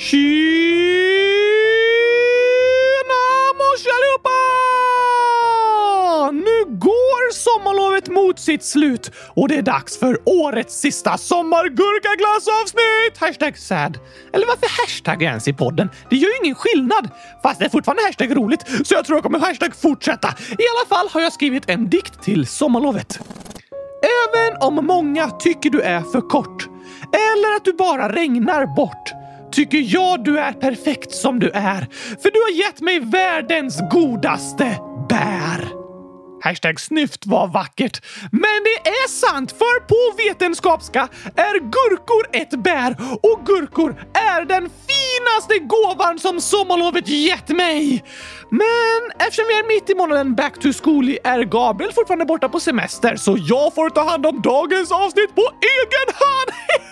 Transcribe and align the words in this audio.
Tjena 0.00 0.16
mors 3.58 3.82
allihopa! 3.96 4.38
Nu 6.32 6.64
går 6.78 7.32
sommarlovet 7.32 8.08
mot 8.08 8.38
sitt 8.38 8.64
slut 8.64 9.10
och 9.36 9.48
det 9.48 9.56
är 9.56 9.62
dags 9.62 9.98
för 9.98 10.18
årets 10.24 10.80
sista 10.80 11.18
sommargurkaglassavsnitt! 11.18 13.18
Hashtag 13.18 13.58
sad. 13.58 13.98
Eller 14.32 14.46
varför 14.46 14.66
hashtaggar 14.82 15.22
jag 15.22 15.30
ens 15.30 15.48
i 15.48 15.52
podden? 15.52 15.90
Det 16.10 16.16
gör 16.16 16.28
ju 16.28 16.36
ingen 16.44 16.54
skillnad. 16.54 17.10
Fast 17.42 17.58
det 17.58 17.64
är 17.64 17.70
fortfarande 17.70 18.02
hashtag 18.02 18.36
roligt, 18.36 18.86
så 18.86 18.94
jag 18.94 19.04
tror 19.04 19.16
jag 19.16 19.22
kommer 19.22 19.38
hashtag 19.38 19.76
fortsätta. 19.76 20.28
I 20.50 20.64
alla 20.72 20.86
fall 20.88 21.08
har 21.10 21.20
jag 21.20 21.32
skrivit 21.32 21.70
en 21.70 21.90
dikt 21.90 22.22
till 22.22 22.46
sommarlovet. 22.46 23.20
Även 24.02 24.56
om 24.60 24.86
många 24.86 25.30
tycker 25.30 25.70
du 25.70 25.80
är 25.80 26.00
för 26.00 26.20
kort 26.20 26.68
eller 27.12 27.56
att 27.56 27.64
du 27.64 27.72
bara 27.72 28.12
regnar 28.12 28.76
bort 28.76 29.12
tycker 29.52 29.94
jag 29.94 30.24
du 30.24 30.38
är 30.38 30.52
perfekt 30.52 31.14
som 31.14 31.38
du 31.38 31.50
är. 31.50 31.88
För 32.22 32.30
du 32.30 32.40
har 32.40 32.66
gett 32.66 32.80
mig 32.80 33.00
världens 33.00 33.80
godaste 33.90 34.78
bär. 35.08 35.80
Hashtag 36.42 36.80
snyft 36.80 37.26
var 37.26 37.46
vackert. 37.46 38.02
Men 38.32 38.64
det 38.64 38.90
är 38.90 39.08
sant, 39.08 39.52
för 39.52 39.80
på 39.80 40.16
vetenskapska 40.16 41.08
är 41.36 41.58
gurkor 41.58 42.26
ett 42.32 42.62
bär 42.62 42.96
och 43.22 43.46
gurkor 43.46 43.90
är 44.14 44.44
den 44.44 44.70
finaste 44.90 45.58
gåvan 45.58 46.18
som 46.18 46.40
sommarlovet 46.40 47.08
gett 47.08 47.48
mig. 47.48 48.04
Men 48.50 49.00
eftersom 49.18 49.44
vi 49.48 49.54
är 49.54 49.74
mitt 49.74 49.90
i 49.90 49.94
månaden 49.94 50.34
back 50.34 50.60
to 50.60 50.72
school 50.82 51.18
är 51.24 51.44
Gabriel 51.44 51.92
fortfarande 51.92 52.24
borta 52.24 52.48
på 52.48 52.60
semester 52.60 53.16
så 53.16 53.36
jag 53.38 53.74
får 53.74 53.90
ta 53.90 54.10
hand 54.10 54.26
om 54.26 54.42
dagens 54.42 54.92
avsnitt 54.92 55.34
på 55.34 55.42
egen 55.76 56.14
hand. 56.22 56.50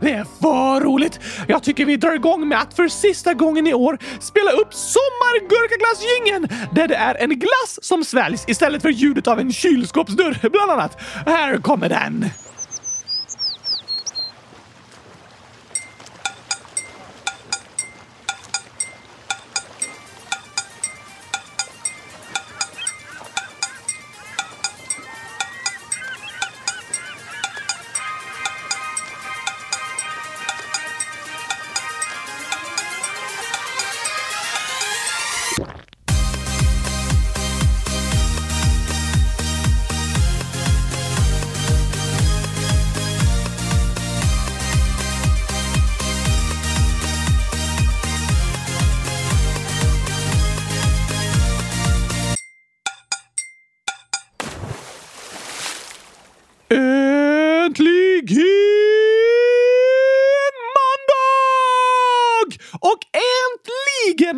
Det 0.00 0.10
är 0.10 0.26
för 0.40 0.80
roligt! 0.80 1.20
Jag 1.48 1.62
tycker 1.62 1.84
vi 1.84 1.96
drar 1.96 2.14
igång 2.14 2.48
med 2.48 2.58
att 2.58 2.74
för 2.74 2.88
sista 2.88 3.34
gången 3.34 3.66
i 3.66 3.74
år 3.74 3.98
spela 4.20 4.50
upp 4.50 4.74
sommargurkaglassjingeln 4.74 6.68
där 6.72 6.88
det 6.88 6.94
är 6.94 7.14
en 7.14 7.38
glass 7.38 7.78
som 7.82 8.04
sväljs 8.04 8.44
istället 8.48 8.82
för 8.82 8.88
ljudet 8.88 9.26
av 9.26 9.40
en 9.40 9.52
kylskåpsdörr 9.52 10.48
bland 10.48 10.70
annat. 10.70 11.00
Här 11.26 11.58
kommer 11.58 11.88
den! 11.88 12.30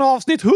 Avsnitt 0.06 0.44
100 0.44 0.55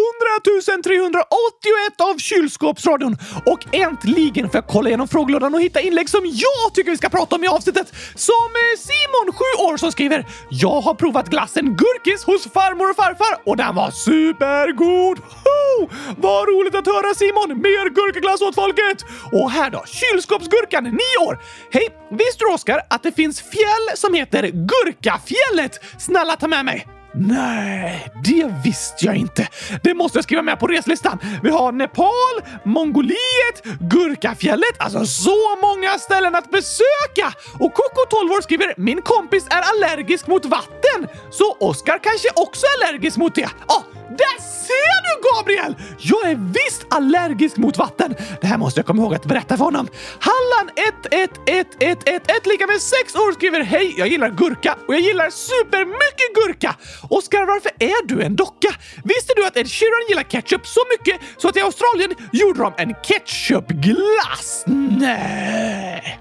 381 0.84 2.00
av 2.00 2.18
Kylskåpsradion. 2.18 3.16
Och 3.46 3.74
äntligen 3.74 4.50
får 4.50 4.56
jag 4.56 4.66
kolla 4.66 4.88
igenom 4.88 5.08
frågelådan 5.08 5.54
och 5.54 5.60
hitta 5.60 5.80
inlägg 5.80 6.08
som 6.08 6.20
jag 6.24 6.74
tycker 6.74 6.90
vi 6.90 6.96
ska 6.96 7.08
prata 7.08 7.36
om 7.36 7.44
i 7.44 7.48
avsnittet. 7.48 7.92
Som 8.14 8.48
eh, 8.62 8.78
Simon, 8.78 9.32
7 9.32 9.44
år, 9.64 9.76
som 9.76 9.92
skriver 9.92 10.26
“Jag 10.50 10.80
har 10.80 10.94
provat 10.94 11.28
glassen 11.28 11.76
Gurkis 11.76 12.24
hos 12.24 12.52
farmor 12.52 12.90
och 12.90 12.96
farfar 12.96 13.42
och 13.46 13.56
den 13.56 13.74
var 13.74 13.90
supergod!” 13.90 15.18
Ho! 15.18 15.88
Vad 16.16 16.48
roligt 16.48 16.74
att 16.74 16.86
höra 16.86 17.14
Simon! 17.14 17.62
Mer 17.62 17.88
gurkaglass 17.90 18.40
åt 18.40 18.54
folket! 18.54 19.04
Och 19.32 19.50
här 19.50 19.70
då, 19.70 19.84
kylskåpsgurkan, 19.86 20.84
9 20.84 20.90
år. 21.26 21.38
Hej! 21.72 21.88
Visste 22.10 22.44
du 22.44 22.52
Oskar 22.54 22.80
att 22.90 23.02
det 23.02 23.12
finns 23.12 23.40
fjäll 23.40 23.86
som 23.96 24.14
heter 24.14 24.42
Gurkafjället? 24.42 25.80
Snälla 25.98 26.36
ta 26.36 26.48
med 26.48 26.64
mig! 26.64 26.97
Nej, 27.14 28.08
det 28.24 28.54
visste 28.64 29.06
jag 29.06 29.16
inte. 29.16 29.48
Det 29.82 29.94
måste 29.94 30.18
jag 30.18 30.24
skriva 30.24 30.42
med 30.42 30.58
på 30.58 30.66
reslistan. 30.66 31.18
Vi 31.42 31.50
har 31.50 31.72
Nepal, 31.72 32.58
Mongoliet, 32.64 33.62
Gurkafjället, 33.80 34.74
alltså 34.78 35.06
så 35.06 35.56
många 35.62 35.98
ställen 35.98 36.34
att 36.34 36.50
besöka! 36.50 37.32
Och 37.52 37.74
Coco 37.74 38.02
12 38.10 38.30
år 38.30 38.40
skriver 38.40 38.74
“Min 38.76 39.02
kompis 39.02 39.46
är 39.50 39.62
allergisk 39.62 40.26
mot 40.26 40.44
vatten, 40.44 41.08
så 41.30 41.56
Oskar 41.60 41.98
kanske 42.02 42.28
också 42.34 42.66
är 42.66 42.88
allergisk 42.88 43.16
mot 43.16 43.34
det.” 43.34 43.50
ah, 43.66 43.82
där 44.08 44.42
ser 44.66 44.98
du 45.06 45.12
Gabriel! 45.28 45.76
Jag 45.98 46.30
är 46.30 46.36
visst 46.36 46.86
allergisk 46.90 47.56
mot 47.56 47.78
vatten. 47.78 48.14
Det 48.40 48.46
här 48.46 48.58
måste 48.58 48.78
jag 48.78 48.86
komma 48.86 49.02
ihåg 49.02 49.14
att 49.14 49.24
berätta 49.24 49.56
för 49.56 49.64
honom. 49.64 49.88
Hallan 50.20 50.70
111111, 50.76 52.40
lika 52.44 52.66
med 52.66 52.80
6 52.80 53.14
år 53.14 53.32
skriver 53.32 53.60
Hej, 53.60 53.94
jag 53.98 54.08
gillar 54.08 54.30
gurka 54.30 54.76
och 54.88 54.94
jag 54.94 55.00
gillar 55.00 55.30
supermycket 55.30 56.34
gurka. 56.34 56.76
Oskar, 57.10 57.46
varför 57.46 57.70
är 57.78 58.06
du 58.06 58.22
en 58.22 58.36
docka? 58.36 58.68
Visste 59.04 59.32
du 59.36 59.46
att 59.46 59.56
Ed 59.56 59.70
Sheeran 59.70 60.06
gillar 60.08 60.22
ketchup 60.22 60.66
så 60.66 60.80
mycket 60.90 61.20
så 61.36 61.48
att 61.48 61.56
i 61.56 61.60
Australien 61.60 62.14
gjorde 62.32 62.60
de 62.60 62.72
en 62.76 62.94
ketchupglass? 63.02 64.64
Nej! 64.98 66.18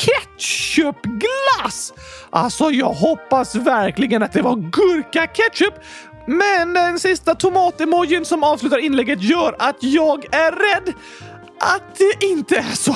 ketchupglass! 0.00 1.92
Alltså, 2.30 2.70
jag 2.70 2.92
hoppas 2.92 3.54
verkligen 3.54 4.22
att 4.22 4.32
det 4.32 4.42
var 4.42 4.56
gurka-ketchup 4.56 5.74
men 6.26 6.74
den 6.74 6.98
sista 6.98 7.34
tomatemojin 7.34 8.24
som 8.24 8.44
avslutar 8.44 8.78
inlägget 8.78 9.22
gör 9.22 9.56
att 9.58 9.76
jag 9.80 10.34
är 10.34 10.52
rädd 10.52 10.94
att 11.60 11.96
det 11.98 12.26
inte 12.26 12.56
är 12.56 12.74
så. 12.74 12.94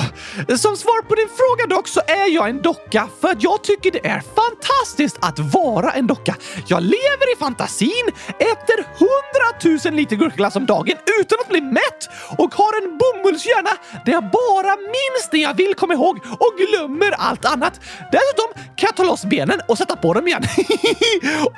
Som 0.57 0.77
svar 0.77 1.01
på 1.01 1.15
din 1.15 1.29
fråga 1.39 1.75
dock 1.75 1.87
så 1.87 2.01
är 2.07 2.35
jag 2.35 2.49
en 2.49 2.61
docka 2.61 3.07
för 3.21 3.27
att 3.27 3.43
jag 3.43 3.63
tycker 3.63 3.91
det 3.91 4.07
är 4.07 4.21
fantastiskt 4.35 5.17
att 5.21 5.39
vara 5.39 5.91
en 5.91 6.07
docka. 6.07 6.35
Jag 6.67 6.83
lever 6.83 7.33
i 7.33 7.35
fantasin, 7.39 8.07
äter 8.27 8.77
hundratusen 8.99 9.95
liter 9.95 10.15
gurkaglass 10.15 10.55
om 10.55 10.65
dagen 10.65 10.97
utan 11.19 11.37
att 11.41 11.49
bli 11.49 11.61
mätt 11.61 12.09
och 12.37 12.55
har 12.55 12.83
en 12.83 12.97
bomullshjärna 12.97 13.69
där 14.05 14.13
jag 14.13 14.23
bara 14.23 14.75
minns 14.75 15.29
det 15.31 15.37
jag 15.37 15.53
vill 15.53 15.73
komma 15.75 15.93
ihåg 15.93 16.19
och 16.39 16.53
glömmer 16.57 17.11
allt 17.11 17.45
annat. 17.45 17.79
Dessutom 18.11 18.63
kan 18.75 18.87
jag 18.87 18.95
ta 18.95 19.03
loss 19.03 19.25
benen 19.25 19.61
och 19.67 19.77
sätta 19.77 19.95
på 19.95 20.13
dem 20.13 20.27
igen. 20.27 20.43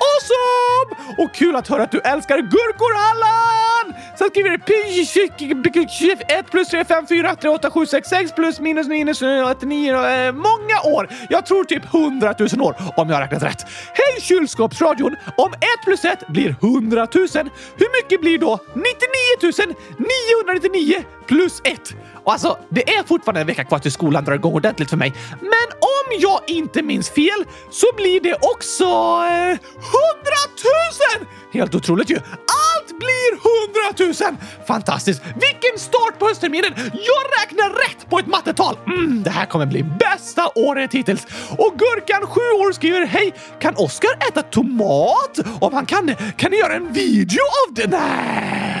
awesome! 0.08 0.90
Och 1.18 1.34
kul 1.34 1.56
att 1.56 1.68
höra 1.68 1.82
att 1.82 1.92
du 1.92 2.00
älskar 2.00 2.38
gurkor, 2.38 2.92
Allan! 3.10 3.94
Sen 4.18 4.28
skriver 4.30 4.50
du 4.50 4.58
1 6.28 6.50
plus 6.50 6.68
3, 6.68 6.84
5, 6.84 6.97
4, 7.06 7.36
3, 7.36 7.48
8, 7.50 7.70
7, 7.70 7.86
6, 7.86 8.08
6 8.08 8.32
plus 8.32 8.60
minus 8.60 8.88
minus 8.88 9.22
8, 9.22 9.66
9, 9.66 9.92
eh, 9.92 10.32
många 10.32 10.96
år. 10.96 11.08
Jag 11.30 11.46
tror 11.46 11.64
typ 11.64 11.94
100 11.94 12.34
000 12.38 12.62
år 12.62 12.74
om 12.96 13.08
jag 13.08 13.16
har 13.16 13.22
räknat 13.22 13.42
rätt. 13.42 13.66
Hej 13.94 14.20
kylskåpsradion! 14.20 15.16
Om 15.36 15.52
1 15.52 15.58
plus 15.84 16.04
1 16.04 16.28
blir 16.28 16.56
100 16.60 17.06
000, 17.14 17.26
hur 17.76 18.02
mycket 18.02 18.20
blir 18.20 18.38
då 18.38 18.58
99 18.74 19.64
999 19.98 21.04
plus 21.26 21.60
1? 21.64 21.94
Och 22.24 22.32
alltså, 22.32 22.58
det 22.68 22.94
är 22.94 23.02
fortfarande 23.02 23.40
en 23.40 23.46
vecka 23.46 23.64
kvar 23.64 23.78
till 23.78 23.92
skolan 23.92 24.24
drar 24.24 24.34
igång 24.34 24.54
ordentligt 24.54 24.90
för 24.90 24.96
mig. 24.96 25.12
Men 25.40 25.68
om 25.80 26.18
jag 26.18 26.40
inte 26.46 26.82
minns 26.82 27.10
fel 27.10 27.44
så 27.70 27.86
blir 27.96 28.20
det 28.20 28.34
också 28.34 28.84
eh, 28.84 29.48
100 29.48 29.58
000! 31.18 31.26
Helt 31.52 31.74
otroligt 31.74 32.10
ju! 32.10 32.16
Ah! 32.16 32.67
Blir 32.98 33.30
100 34.18 34.30
000! 34.30 34.36
Fantastiskt! 34.66 35.22
Vilken 35.24 35.78
start 35.78 36.18
på 36.18 36.26
höstterminen! 36.26 36.72
Jag 36.76 37.42
räknar 37.42 37.70
rätt 37.70 38.10
på 38.10 38.18
ett 38.18 38.26
mattetal! 38.26 38.76
Mm, 38.86 39.22
det 39.22 39.30
här 39.30 39.46
kommer 39.46 39.66
bli 39.66 39.82
bästa 39.82 40.50
året 40.54 40.94
hittills! 40.94 41.26
Och 41.50 41.74
Gurkan, 41.78 42.26
7 42.26 42.40
år, 42.40 42.72
skriver 42.72 43.06
Hej! 43.06 43.34
Kan 43.60 43.74
Oskar 43.76 44.10
äta 44.28 44.42
tomat? 44.42 45.38
Om 45.60 45.74
han 45.74 45.86
kan 45.86 46.06
det, 46.06 46.16
kan 46.36 46.50
ni 46.50 46.56
göra 46.56 46.74
en 46.74 46.92
video 46.92 47.40
av 47.68 47.74
det? 47.74 47.86
Nej! 47.86 48.77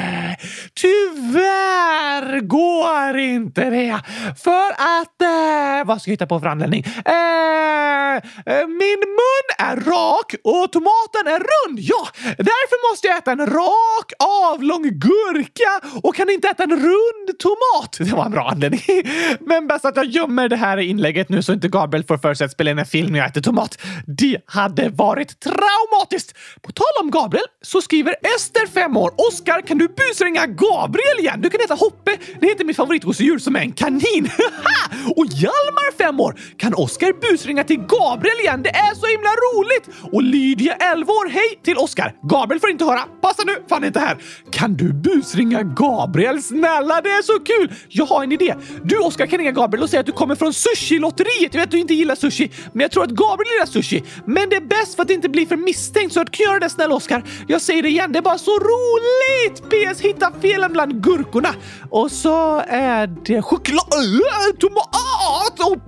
Tyvärr 0.74 2.40
går 2.40 3.18
inte 3.18 3.70
det. 3.70 4.00
För 4.44 4.70
att... 4.70 5.22
Eh, 5.22 5.86
vad 5.86 6.02
ska 6.02 6.10
jag 6.10 6.12
hitta 6.12 6.26
på 6.26 6.40
för 6.40 6.46
anledning? 6.46 6.84
Eh, 7.04 8.14
eh, 8.16 8.66
min 8.66 9.00
mun 9.18 9.46
är 9.58 9.76
rak 9.76 10.34
och 10.44 10.72
tomaten 10.72 11.26
är 11.26 11.38
rund. 11.38 11.78
Ja, 11.80 12.08
därför 12.36 12.90
måste 12.90 13.06
jag 13.08 13.18
äta 13.18 13.32
en 13.32 13.46
rak 13.46 14.12
avlång 14.18 14.82
gurka 14.82 15.98
och 16.02 16.14
kan 16.14 16.30
inte 16.30 16.48
äta 16.48 16.62
en 16.62 16.70
rund 16.70 17.38
tomat. 17.38 17.96
Det 17.98 18.16
var 18.16 18.24
en 18.24 18.30
bra 18.30 18.48
anledning. 18.50 18.80
Men 19.40 19.66
bäst 19.66 19.84
att 19.84 19.96
jag 19.96 20.06
gömmer 20.06 20.48
det 20.48 20.56
här 20.56 20.76
inlägget 20.76 21.28
nu 21.28 21.42
så 21.42 21.52
inte 21.52 21.68
Gabriel 21.68 22.04
får 22.04 22.18
för 22.18 22.34
sig 22.34 22.44
att 22.44 22.52
spela 22.52 22.70
in 22.70 22.78
en 22.78 22.86
film 22.86 23.12
när 23.12 23.18
jag 23.18 23.28
äter 23.28 23.40
tomat. 23.40 23.78
Det 24.06 24.38
hade 24.46 24.88
varit 24.88 25.40
traumatiskt. 25.40 26.36
På 26.62 26.72
tal 26.72 27.04
om 27.04 27.10
Gabriel 27.10 27.46
så 27.62 27.80
skriver 27.82 28.14
Ester, 28.36 28.66
fem 28.66 28.96
år. 28.96 29.12
Oskar, 29.16 29.60
kan 29.60 29.78
du 29.78 29.88
ringa 30.28 30.46
Gabriel 30.46 31.18
igen? 31.18 31.40
Du 31.40 31.50
kan 31.50 31.60
heta 31.60 31.74
Hoppe. 31.74 32.16
Det 32.40 32.46
heter 32.46 32.64
mitt 32.64 32.76
favoritgosedjur 32.76 33.38
som 33.38 33.56
är 33.56 33.60
en 33.60 33.72
kanin. 33.72 34.24
och 35.16 35.26
Hjalmar, 35.26 35.96
fem 35.98 36.20
år. 36.20 36.40
Kan 36.56 36.74
Oskar 36.74 37.12
busringa 37.20 37.64
till 37.64 37.78
Gabriel 37.78 38.40
igen? 38.40 38.62
Det 38.62 38.70
är 38.70 38.94
så 38.94 39.06
himla 39.06 39.30
roligt! 39.30 39.88
Och 40.12 40.22
Lydia, 40.22 40.74
11 40.74 41.12
år. 41.12 41.28
Hej 41.30 41.60
till 41.64 41.76
Oskar. 41.76 42.14
Gabriel 42.22 42.60
får 42.60 42.70
inte 42.70 42.84
höra. 42.84 43.00
Passa 43.20 43.42
nu, 43.44 43.54
för 43.68 43.74
han 43.76 43.82
är 43.82 43.86
inte 43.86 44.00
här. 44.00 44.16
Kan 44.50 44.74
du 44.74 44.92
busringa 44.92 45.62
Gabriel? 45.62 46.42
Snälla, 46.42 47.00
det 47.00 47.08
är 47.08 47.22
så 47.22 47.38
kul! 47.40 47.72
Jag 47.88 48.06
har 48.06 48.22
en 48.22 48.32
idé. 48.32 48.54
Du, 48.82 48.98
Oskar, 48.98 49.26
kan 49.26 49.38
ringa 49.38 49.52
Gabriel 49.52 49.82
och 49.82 49.90
säga 49.90 50.00
att 50.00 50.06
du 50.06 50.12
kommer 50.12 50.34
från 50.34 50.52
Sushi-lotteriet. 50.52 51.54
Jag 51.54 51.60
vet 51.60 51.62
att 51.62 51.70
du 51.70 51.78
inte 51.78 51.94
gillar 51.94 52.14
sushi, 52.14 52.50
men 52.72 52.80
jag 52.80 52.90
tror 52.90 53.04
att 53.04 53.10
Gabriel 53.10 53.52
gillar 53.52 53.66
sushi. 53.66 54.02
Men 54.24 54.48
det 54.48 54.56
är 54.56 54.60
bäst 54.60 54.94
för 54.94 55.02
att 55.02 55.08
det 55.08 55.14
inte 55.14 55.28
blir 55.28 55.46
för 55.46 55.56
misstänkt, 55.56 56.12
så 56.12 56.20
att 56.20 56.30
kan 56.30 56.44
göra 56.44 56.58
det 56.58 56.70
snälla 56.70 56.94
Oskar. 56.94 57.22
Jag 57.46 57.62
säger 57.62 57.82
det 57.82 57.88
igen, 57.88 58.12
det 58.12 58.18
är 58.18 58.22
bara 58.22 58.38
så 58.38 58.50
roligt! 58.50 59.62
PS, 59.70 60.00
hitta 60.00 60.17
felen 60.40 60.72
bland 60.72 61.02
gurkorna. 61.02 61.54
Och 61.90 62.10
så 62.10 62.62
är 62.68 63.06
det 63.06 63.42
choklad, 63.42 63.94
eh, 63.94 64.56
tomat 64.58 65.60
och 65.60 65.78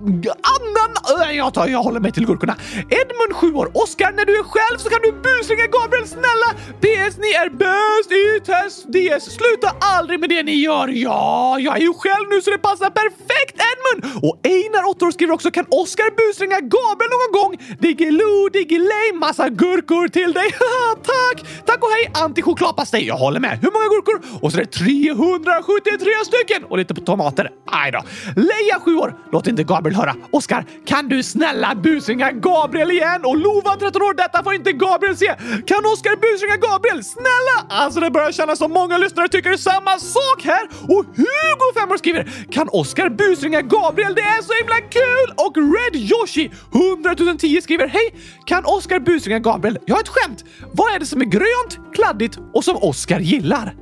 annan... 0.55 1.21
Eh, 1.21 1.37
jag, 1.37 1.53
tar, 1.53 1.67
jag 1.67 1.83
håller 1.83 1.99
mig 1.99 2.11
till 2.11 2.25
gurkorna. 2.25 2.55
Edmund, 2.75 3.33
7 3.33 3.53
år. 3.53 3.71
Oskar, 3.73 4.11
när 4.11 4.25
du 4.25 4.39
är 4.39 4.43
själv 4.43 4.77
så 4.77 4.89
kan 4.89 4.99
du 5.03 5.11
busringa 5.11 5.67
Gabriel, 5.67 6.07
snälla! 6.07 6.49
PS, 6.83 7.17
ni 7.17 7.29
är 7.43 7.49
bäst 7.49 8.11
i 8.11 8.45
test 8.45 8.77
DS. 8.93 9.25
Sluta 9.35 9.69
aldrig 9.79 10.19
med 10.19 10.29
det 10.29 10.43
ni 10.43 10.55
gör. 10.55 10.87
Ja, 10.87 11.59
jag 11.59 11.77
är 11.77 11.81
ju 11.81 11.93
själv 11.93 12.29
nu 12.29 12.41
så 12.41 12.51
det 12.51 12.57
passar 12.57 12.89
perfekt, 12.89 13.55
Edmund! 13.71 14.23
Och 14.25 14.35
Einar, 14.43 14.89
8 14.89 15.05
år, 15.05 15.11
skriver 15.11 15.33
också 15.33 15.51
kan 15.51 15.65
Oskar 15.69 16.09
busringa 16.19 16.59
Gabriel 16.59 17.11
någon 17.17 17.33
gång? 17.41 17.77
Diggiloo, 17.79 18.49
diggiley, 18.49 19.13
massa 19.13 19.49
gurkor 19.49 20.07
till 20.07 20.33
dig. 20.33 20.49
Tack! 21.11 21.65
Tack 21.65 21.83
och 21.83 21.89
hej, 21.89 22.23
Antichokladpastej. 22.23 23.07
Jag 23.07 23.15
håller 23.15 23.39
med. 23.39 23.59
Hur 23.61 23.71
många 23.71 23.87
gurkor? 23.95 24.20
Och 24.41 24.51
så 24.51 24.57
är 24.57 24.61
det 24.61 24.71
373 24.71 26.09
stycken! 26.25 26.63
Och 26.63 26.77
lite 26.77 26.93
på 26.93 27.01
tomater. 27.01 27.49
Aj 27.71 27.91
då. 27.91 28.01
Leia, 28.35 28.79
7 28.79 28.95
år. 28.95 29.15
Låt 29.31 29.47
inte 29.47 29.63
Gabriel 29.63 29.95
höra. 29.95 30.15
Oskar, 30.31 30.65
kan 30.85 31.09
du 31.09 31.23
snälla 31.23 31.75
busringa 31.75 32.31
Gabriel 32.31 32.91
igen? 32.91 33.21
Och 33.25 33.35
Lova13år, 33.35 34.13
Detta 34.17 34.43
får 34.43 34.53
inte 34.53 34.71
Gabriel 34.71 35.17
se. 35.17 35.35
Kan 35.65 35.85
Oskar 35.85 36.15
busringa 36.15 36.57
Gabriel? 36.57 37.03
Snälla! 37.03 37.57
Alltså, 37.69 37.99
det 37.99 38.11
börjar 38.11 38.31
kännas 38.31 38.59
som 38.59 38.71
många 38.71 38.97
lyssnare 38.97 39.27
tycker 39.27 39.57
samma 39.57 39.99
sak 39.99 40.43
här. 40.43 40.67
Och 40.83 41.05
Hugo, 41.05 41.67
5 41.79 41.91
år, 41.91 41.97
skriver 41.97 42.31
kan 42.51 42.69
Oskar 42.71 43.09
busringa 43.09 43.61
Gabriel? 43.61 44.15
Det 44.15 44.21
är 44.21 44.41
så 44.41 44.53
himla 44.53 44.79
kul! 44.89 45.33
Och 45.37 45.57
Red 45.57 45.95
Yoshi, 45.95 46.51
100 46.73 47.37
010 47.39 47.61
skriver 47.61 47.87
hej! 47.87 48.13
Kan 48.45 48.65
Oskar 48.65 48.99
busringa 48.99 49.39
Gabriel? 49.39 49.77
Jag 49.85 49.95
har 49.95 50.01
ett 50.01 50.07
skämt. 50.07 50.43
Vad 50.73 50.93
är 50.93 50.99
det 50.99 51.05
som 51.05 51.21
är 51.21 51.25
grönt, 51.25 51.93
kladdigt 51.95 52.39
och 52.53 52.63
som 52.63 52.75
Oskar 52.75 53.19
gillar? 53.19 53.73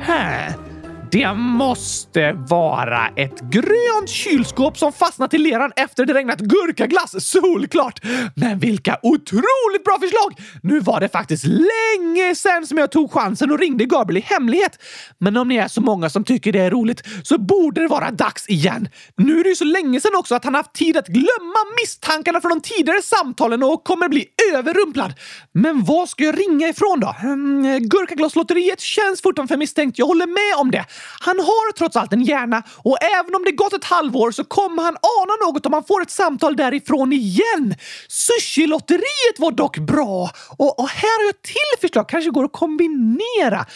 Här. 0.00 0.69
Det 1.12 1.34
måste 1.34 2.32
vara 2.32 3.08
ett 3.16 3.40
grönt 3.40 4.08
kylskåp 4.08 4.78
som 4.78 4.92
fastnat 4.92 5.34
i 5.34 5.38
leran 5.38 5.72
efter 5.76 6.04
det 6.04 6.14
regnat 6.14 6.40
gurkaglass. 6.40 7.24
Solklart! 7.26 8.00
Men 8.36 8.58
vilka 8.58 8.98
otroligt 9.02 9.84
bra 9.84 9.98
förslag! 10.00 10.34
Nu 10.62 10.80
var 10.80 11.00
det 11.00 11.08
faktiskt 11.08 11.44
länge 11.44 12.34
sedan 12.34 12.66
som 12.66 12.78
jag 12.78 12.90
tog 12.90 13.12
chansen 13.12 13.50
och 13.50 13.58
ringde 13.58 13.84
Gabriel 13.84 14.18
i 14.18 14.20
hemlighet. 14.20 14.78
Men 15.18 15.36
om 15.36 15.48
ni 15.48 15.56
är 15.56 15.68
så 15.68 15.80
många 15.80 16.10
som 16.10 16.24
tycker 16.24 16.52
det 16.52 16.60
är 16.60 16.70
roligt 16.70 17.02
så 17.22 17.38
borde 17.38 17.80
det 17.80 17.88
vara 17.88 18.10
dags 18.10 18.48
igen. 18.48 18.88
Nu 19.16 19.40
är 19.40 19.44
det 19.44 19.50
ju 19.50 19.56
så 19.56 19.64
länge 19.64 20.00
sedan 20.00 20.16
också 20.16 20.34
att 20.34 20.44
han 20.44 20.54
haft 20.54 20.72
tid 20.72 20.96
att 20.96 21.06
glömma 21.06 21.58
misstankarna 21.82 22.40
från 22.40 22.50
de 22.50 22.60
tidigare 22.60 23.02
samtalen 23.02 23.62
och 23.62 23.84
kommer 23.84 24.08
bli 24.08 24.26
överrumplad. 24.54 25.14
Men 25.52 25.84
vad 25.84 26.08
ska 26.08 26.24
jag 26.24 26.38
ringa 26.38 26.68
ifrån 26.68 27.00
då? 27.00 27.16
Mm, 27.22 27.78
Gurkaglasslotteriet 27.88 28.80
känns 28.80 29.22
fortfarande 29.22 29.54
för 29.54 29.58
misstänkt. 29.58 29.98
Jag 29.98 30.06
håller 30.06 30.26
med 30.26 30.60
om 30.60 30.70
det. 30.70 30.84
Han 31.20 31.38
har 31.38 31.72
trots 31.72 31.96
allt 31.96 32.12
en 32.12 32.22
hjärna 32.22 32.62
och 32.76 32.96
även 33.02 33.34
om 33.34 33.44
det 33.44 33.52
gått 33.52 33.72
ett 33.72 33.84
halvår 33.84 34.30
så 34.30 34.44
kommer 34.44 34.82
han 34.82 34.96
ana 34.96 35.46
något 35.46 35.66
om 35.66 35.72
han 35.72 35.84
får 35.84 36.02
ett 36.02 36.10
samtal 36.10 36.56
därifrån 36.56 37.12
igen. 37.12 37.74
Sushi-lotteriet 38.08 39.36
var 39.38 39.50
dock 39.50 39.78
bra 39.78 40.30
och, 40.58 40.80
och 40.80 40.88
här 40.88 41.18
har 41.18 41.24
jag 41.24 41.30
ett 41.34 41.42
till 41.42 41.80
förslag. 41.80 42.08
Kanske 42.08 42.30
går 42.30 42.44
att 42.44 42.52
kombinera. 42.52 43.66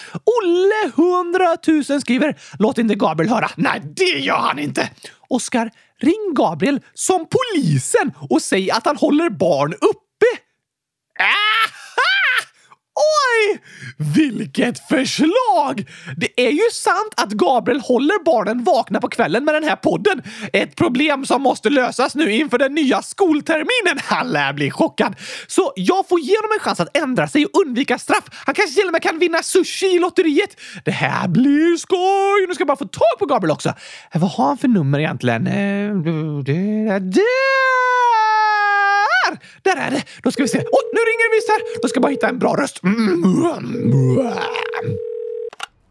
Olle 0.41 0.93
100 0.97 1.57
000 1.89 2.01
skriver 2.01 2.39
“Låt 2.59 2.79
inte 2.79 2.95
Gabriel 2.95 3.31
höra”. 3.33 3.51
Nej, 3.57 3.81
det 3.97 4.05
gör 4.05 4.39
han 4.39 4.59
inte! 4.59 4.91
Oskar, 5.29 5.71
ring 6.01 6.35
Gabriel 6.35 6.81
som 6.95 7.27
polisen 7.31 8.13
och 8.31 8.43
säg 8.43 8.71
att 8.71 8.87
han 8.87 8.97
håller 8.97 9.31
barn 9.31 9.73
uppe. 9.75 10.43
Ah! 11.19 11.74
Oj! 12.97 13.59
Vilket 14.17 14.89
förslag! 14.89 15.91
Det 16.17 16.47
är 16.47 16.51
ju 16.51 16.71
sant 16.73 17.15
att 17.17 17.33
Gabriel 17.33 17.81
håller 17.81 18.25
barnen 18.25 18.65
vakna 18.65 19.01
på 19.01 19.09
kvällen 19.09 19.45
med 19.45 19.55
den 19.55 19.65
här 19.65 19.77
podden. 19.77 20.23
Ett 20.53 20.77
problem 20.77 21.27
som 21.27 21.43
måste 21.43 21.71
lösas 21.71 22.15
nu 22.15 22.33
inför 22.33 22.59
den 22.59 22.75
nya 22.75 23.03
skolterminen. 23.03 23.99
Han 24.05 24.29
lär 24.31 24.53
bli 24.53 24.71
chockad. 24.71 25.15
Så 25.47 25.73
jag 25.77 26.09
får 26.09 26.21
ge 26.21 26.37
honom 26.37 26.51
en 26.55 26.61
chans 26.61 26.81
att 26.81 26.97
ändra 26.97 27.29
sig 27.29 27.47
och 27.47 27.61
undvika 27.61 27.99
straff. 27.99 28.25
Han 28.31 28.55
kanske 28.55 28.75
till 28.81 28.87
och 28.87 28.93
med 28.93 29.03
kan 29.03 29.19
vinna 29.19 29.43
sushi 29.43 29.87
i 29.87 29.99
lotteriet. 29.99 30.61
Det 30.85 30.91
här 30.91 31.29
blir 31.29 31.77
skoj! 31.77 32.47
Nu 32.49 32.55
ska 32.55 32.61
jag 32.61 32.69
bara 32.69 32.77
få 32.77 32.89
tag 32.89 33.19
på 33.19 33.27
Gabriel 33.27 33.53
också. 33.53 33.73
Vad 34.15 34.31
har 34.31 34.47
han 34.47 34.59
för 34.59 34.69
nummer 34.69 34.99
egentligen? 34.99 35.47
Eh, 35.47 35.95
det, 36.45 37.25
där! 39.25 39.39
Där 39.63 39.77
är 39.87 39.91
det! 39.91 40.05
Då 40.23 40.31
ska 40.31 40.43
vi 40.43 40.49
se. 40.49 40.59
Åh, 40.59 40.81
nu 40.93 40.99
ringer 40.99 41.31
det 41.31 41.37
visst 41.37 41.49
här! 41.49 41.83
Då 41.83 41.89
ska 41.89 41.97
jag 41.97 42.03
bara 42.03 42.11
hitta 42.11 42.29
en 42.29 42.39
bra 42.39 42.57
röst. 42.57 42.81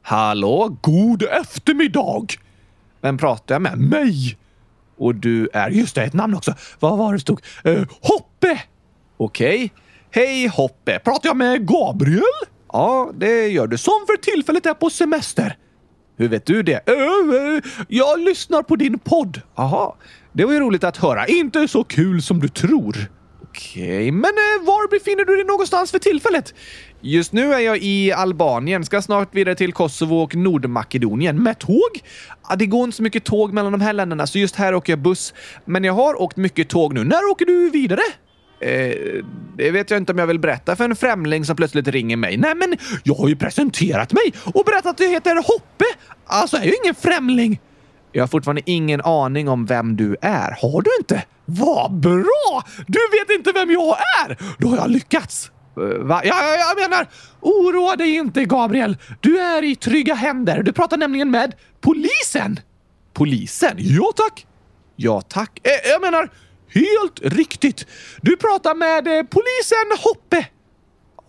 Hallå, 0.01 0.77
god 0.81 1.23
eftermiddag! 1.23 2.27
Vem 3.01 3.17
pratar 3.17 3.55
jag 3.55 3.61
med? 3.61 3.77
Mig! 3.77 4.37
Och 4.97 5.15
du 5.15 5.49
är... 5.53 5.69
Just 5.69 5.95
det, 5.95 6.03
ett 6.03 6.13
namn 6.13 6.35
också. 6.35 6.53
Vad 6.79 6.97
var 6.97 7.13
det 7.13 7.19
stod? 7.19 7.41
Eh, 7.63 7.83
Hoppe! 8.01 8.61
Okej. 9.17 9.55
Okay. 9.55 9.69
Hej 10.11 10.47
Hoppe! 10.47 10.99
Pratar 10.99 11.29
jag 11.29 11.37
med 11.37 11.67
Gabriel? 11.67 12.23
Ja, 12.73 13.11
det 13.15 13.47
gör 13.47 13.67
du. 13.67 13.77
Som 13.77 14.05
för 14.07 14.17
tillfället 14.17 14.65
är 14.65 14.73
på 14.73 14.89
semester. 14.89 15.57
Hur 16.17 16.27
vet 16.27 16.45
du 16.45 16.63
det? 16.63 16.89
Eh, 16.89 16.93
eh, 16.95 17.63
jag 17.87 18.19
lyssnar 18.19 18.63
på 18.63 18.75
din 18.75 18.99
podd. 18.99 19.41
Aha, 19.55 19.97
det 20.33 20.45
var 20.45 20.53
ju 20.53 20.59
roligt 20.59 20.83
att 20.83 20.97
höra. 20.97 21.27
Inte 21.27 21.67
så 21.67 21.83
kul 21.83 22.21
som 22.21 22.39
du 22.39 22.47
tror. 22.47 22.97
Okej, 23.53 23.83
okay, 23.83 24.11
men 24.11 24.31
eh, 24.31 24.65
var 24.65 24.89
befinner 24.89 25.25
du 25.25 25.35
dig 25.35 25.45
någonstans 25.45 25.91
för 25.91 25.99
tillfället? 25.99 26.53
Just 27.01 27.33
nu 27.33 27.53
är 27.53 27.59
jag 27.59 27.77
i 27.77 28.11
Albanien, 28.11 28.85
ska 28.85 29.01
snart 29.01 29.35
vidare 29.35 29.55
till 29.55 29.73
Kosovo 29.73 30.15
och 30.15 30.35
Nordmakedonien. 30.35 31.43
Med 31.43 31.59
tåg? 31.59 32.01
Ah, 32.41 32.55
det 32.55 32.65
går 32.65 32.83
inte 32.83 32.97
så 32.97 33.03
mycket 33.03 33.23
tåg 33.23 33.53
mellan 33.53 33.71
de 33.71 33.81
här 33.81 33.93
länderna, 33.93 34.27
så 34.27 34.39
just 34.39 34.55
här 34.55 34.75
åker 34.75 34.93
jag 34.93 34.99
buss. 34.99 35.33
Men 35.65 35.83
jag 35.83 35.93
har 35.93 36.21
åkt 36.21 36.37
mycket 36.37 36.69
tåg 36.69 36.93
nu. 36.93 37.03
När 37.03 37.31
åker 37.31 37.45
du 37.45 37.69
vidare? 37.69 38.01
Eh, 38.59 39.23
det 39.57 39.71
vet 39.71 39.91
jag 39.91 39.97
inte 39.97 40.11
om 40.11 40.17
jag 40.17 40.27
vill 40.27 40.39
berätta 40.39 40.75
för 40.75 40.83
en 40.83 40.95
främling 40.95 41.45
som 41.45 41.55
plötsligt 41.55 41.87
ringer 41.87 42.17
mig. 42.17 42.37
Nej, 42.37 42.55
men 42.55 42.77
jag 43.03 43.15
har 43.15 43.27
ju 43.27 43.35
presenterat 43.35 44.13
mig 44.13 44.33
och 44.43 44.65
berättat 44.65 44.91
att 44.91 44.99
jag 44.99 45.09
heter 45.09 45.35
Hoppe. 45.35 45.85
Alltså, 46.25 46.57
jag 46.57 46.65
är 46.65 46.69
ju 46.69 46.75
ingen 46.83 46.95
främling. 46.95 47.59
Jag 48.13 48.23
har 48.23 48.27
fortfarande 48.27 48.61
ingen 48.65 49.01
aning 49.01 49.49
om 49.49 49.65
vem 49.65 49.95
du 49.95 50.15
är. 50.21 50.57
Har 50.61 50.81
du 50.81 50.89
inte? 50.99 51.23
Vad 51.45 51.93
bra! 51.93 52.63
Du 52.87 52.99
vet 53.11 53.37
inte 53.37 53.51
vem 53.51 53.71
jag 53.71 53.97
är! 53.97 54.37
Då 54.57 54.67
har 54.67 54.77
jag 54.77 54.89
lyckats. 54.89 55.51
Eh, 55.77 55.83
va? 55.83 56.21
Ja, 56.23 56.35
ja, 56.43 56.55
jag 56.55 56.89
menar, 56.89 57.07
oroa 57.41 57.95
dig 57.95 58.15
inte 58.15 58.45
Gabriel. 58.45 58.97
Du 59.19 59.39
är 59.39 59.63
i 59.63 59.75
trygga 59.75 60.13
händer. 60.13 60.63
Du 60.63 60.73
pratar 60.73 60.97
nämligen 60.97 61.31
med 61.31 61.55
polisen. 61.81 62.59
Polisen? 63.13 63.75
Ja 63.77 64.11
tack. 64.15 64.45
Ja 64.95 65.21
tack. 65.21 65.59
Eh, 65.63 65.89
jag 65.91 66.01
menar, 66.01 66.29
helt 66.73 67.19
riktigt. 67.35 67.87
Du 68.21 68.37
pratar 68.37 68.75
med 68.75 69.07
eh, 69.07 69.23
polisen 69.23 69.97
Hoppe. 70.03 70.47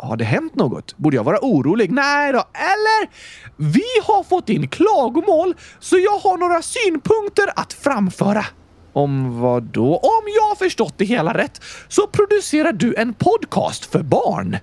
Har 0.05 0.17
det 0.17 0.25
hänt 0.25 0.55
något? 0.55 0.97
Borde 0.97 1.17
jag 1.17 1.25
vara 1.25 1.39
orolig? 1.43 1.91
Nej 1.93 2.33
då. 2.33 2.45
Eller? 2.55 3.09
Vi 3.57 4.01
har 4.05 4.25
fått 4.25 4.49
in 4.49 4.69
klagomål, 4.69 5.55
så 5.81 5.99
jag 5.99 6.19
har 6.19 6.37
några 6.37 6.63
synpunkter 6.63 7.53
att 7.57 7.73
framföra. 7.73 8.45
Om 8.93 9.41
vad 9.41 9.63
då? 9.63 9.97
Om 9.97 10.23
jag 10.37 10.59
förstått 10.59 10.95
det 10.97 11.05
hela 11.05 11.35
rätt 11.35 11.61
så 11.89 12.07
producerar 12.07 12.73
du 12.73 12.95
en 12.95 13.15
podcast 13.15 13.85
för 13.93 14.03
barn. 14.03 14.57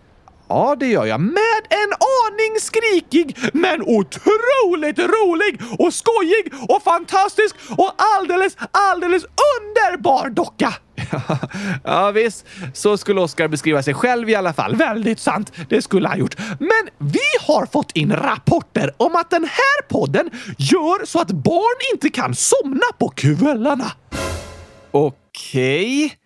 Ja, 0.50 0.76
det 0.80 0.88
gör 0.88 1.06
jag. 1.06 1.22
Med 1.22 1.62
en 1.70 1.92
aning 2.20 2.60
skrikig 2.62 3.38
men 3.54 3.82
otroligt 3.82 5.00
rolig 5.00 5.62
och 5.80 5.94
skojig 5.94 6.54
och 6.70 6.84
fantastisk 6.84 7.56
och 7.78 7.92
alldeles, 7.98 8.58
alldeles 8.72 9.24
underbar 9.24 10.30
docka. 10.30 10.74
ja, 11.84 12.12
visst. 12.12 12.46
Så 12.74 12.98
skulle 12.98 13.22
Oscar 13.22 13.48
beskriva 13.48 13.84
sig 13.84 13.94
själv 13.94 14.30
i 14.30 14.36
alla 14.36 14.54
fall. 14.54 14.76
Väldigt 14.76 15.20
sant. 15.20 15.52
Det 15.70 15.82
skulle 15.82 16.08
han 16.08 16.20
gjort. 16.20 16.36
Men 16.60 17.10
vi 17.12 17.46
har 17.48 17.66
fått 17.66 17.92
in 17.92 18.12
rapporter 18.12 18.92
om 18.98 19.16
att 19.16 19.30
den 19.30 19.44
här 19.44 19.88
podden 19.90 20.30
gör 20.58 21.06
så 21.06 21.22
att 21.22 21.32
barn 21.32 21.94
inte 21.94 22.10
kan 22.10 22.36
somna 22.36 22.86
på 23.00 23.10
kvällarna. 23.10 23.92
Okej. 24.92 26.06
Okay. 26.06 26.21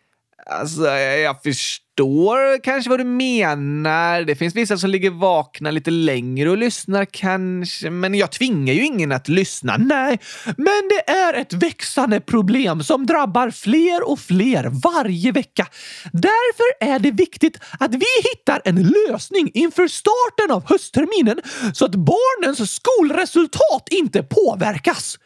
Alltså, 0.50 0.88
jag 0.88 1.44
förstår 1.44 2.64
kanske 2.64 2.90
vad 2.90 3.00
du 3.00 3.04
menar. 3.04 4.22
Det 4.22 4.36
finns 4.36 4.56
vissa 4.56 4.78
som 4.78 4.90
ligger 4.90 5.10
vakna 5.10 5.72
lite 5.72 5.92
längre 5.92 6.50
och 6.50 6.58
lyssnar 6.58 7.06
kanske, 7.06 7.90
men 7.90 8.16
jag 8.16 8.32
tvingar 8.32 8.74
ju 8.74 8.86
ingen 8.86 9.12
att 9.12 9.28
lyssna. 9.28 9.78
Nej, 9.78 10.20
men 10.46 10.90
det 10.90 11.12
är 11.12 11.34
ett 11.34 11.54
växande 11.54 12.22
problem 12.22 12.84
som 12.84 13.06
drabbar 13.06 13.50
fler 13.50 14.10
och 14.10 14.20
fler 14.20 14.64
varje 14.84 15.32
vecka. 15.32 15.68
Därför 16.12 16.94
är 16.94 17.00
det 17.00 17.12
viktigt 17.12 17.60
att 17.80 17.94
vi 17.96 18.06
hittar 18.34 18.62
en 18.66 18.94
lösning 19.08 19.52
inför 19.54 19.88
starten 19.88 20.52
av 20.56 20.70
höstterminen 20.70 21.42
så 21.74 21.86
att 21.86 21.96
barnens 21.96 22.72
skolresultat 22.74 23.88
inte 23.92 24.24
påverkas. 24.24 25.18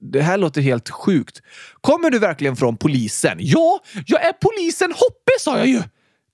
Det 0.00 0.22
här 0.22 0.38
låter 0.38 0.60
helt 0.60 0.88
sjukt. 0.90 1.42
Kommer 1.80 2.10
du 2.10 2.18
verkligen 2.18 2.56
från 2.56 2.76
polisen? 2.76 3.36
Ja, 3.40 3.80
jag 4.06 4.24
är 4.24 4.32
polisen 4.32 4.92
Hoppe 4.92 5.32
sa 5.40 5.58
jag 5.58 5.66
ju! 5.66 5.82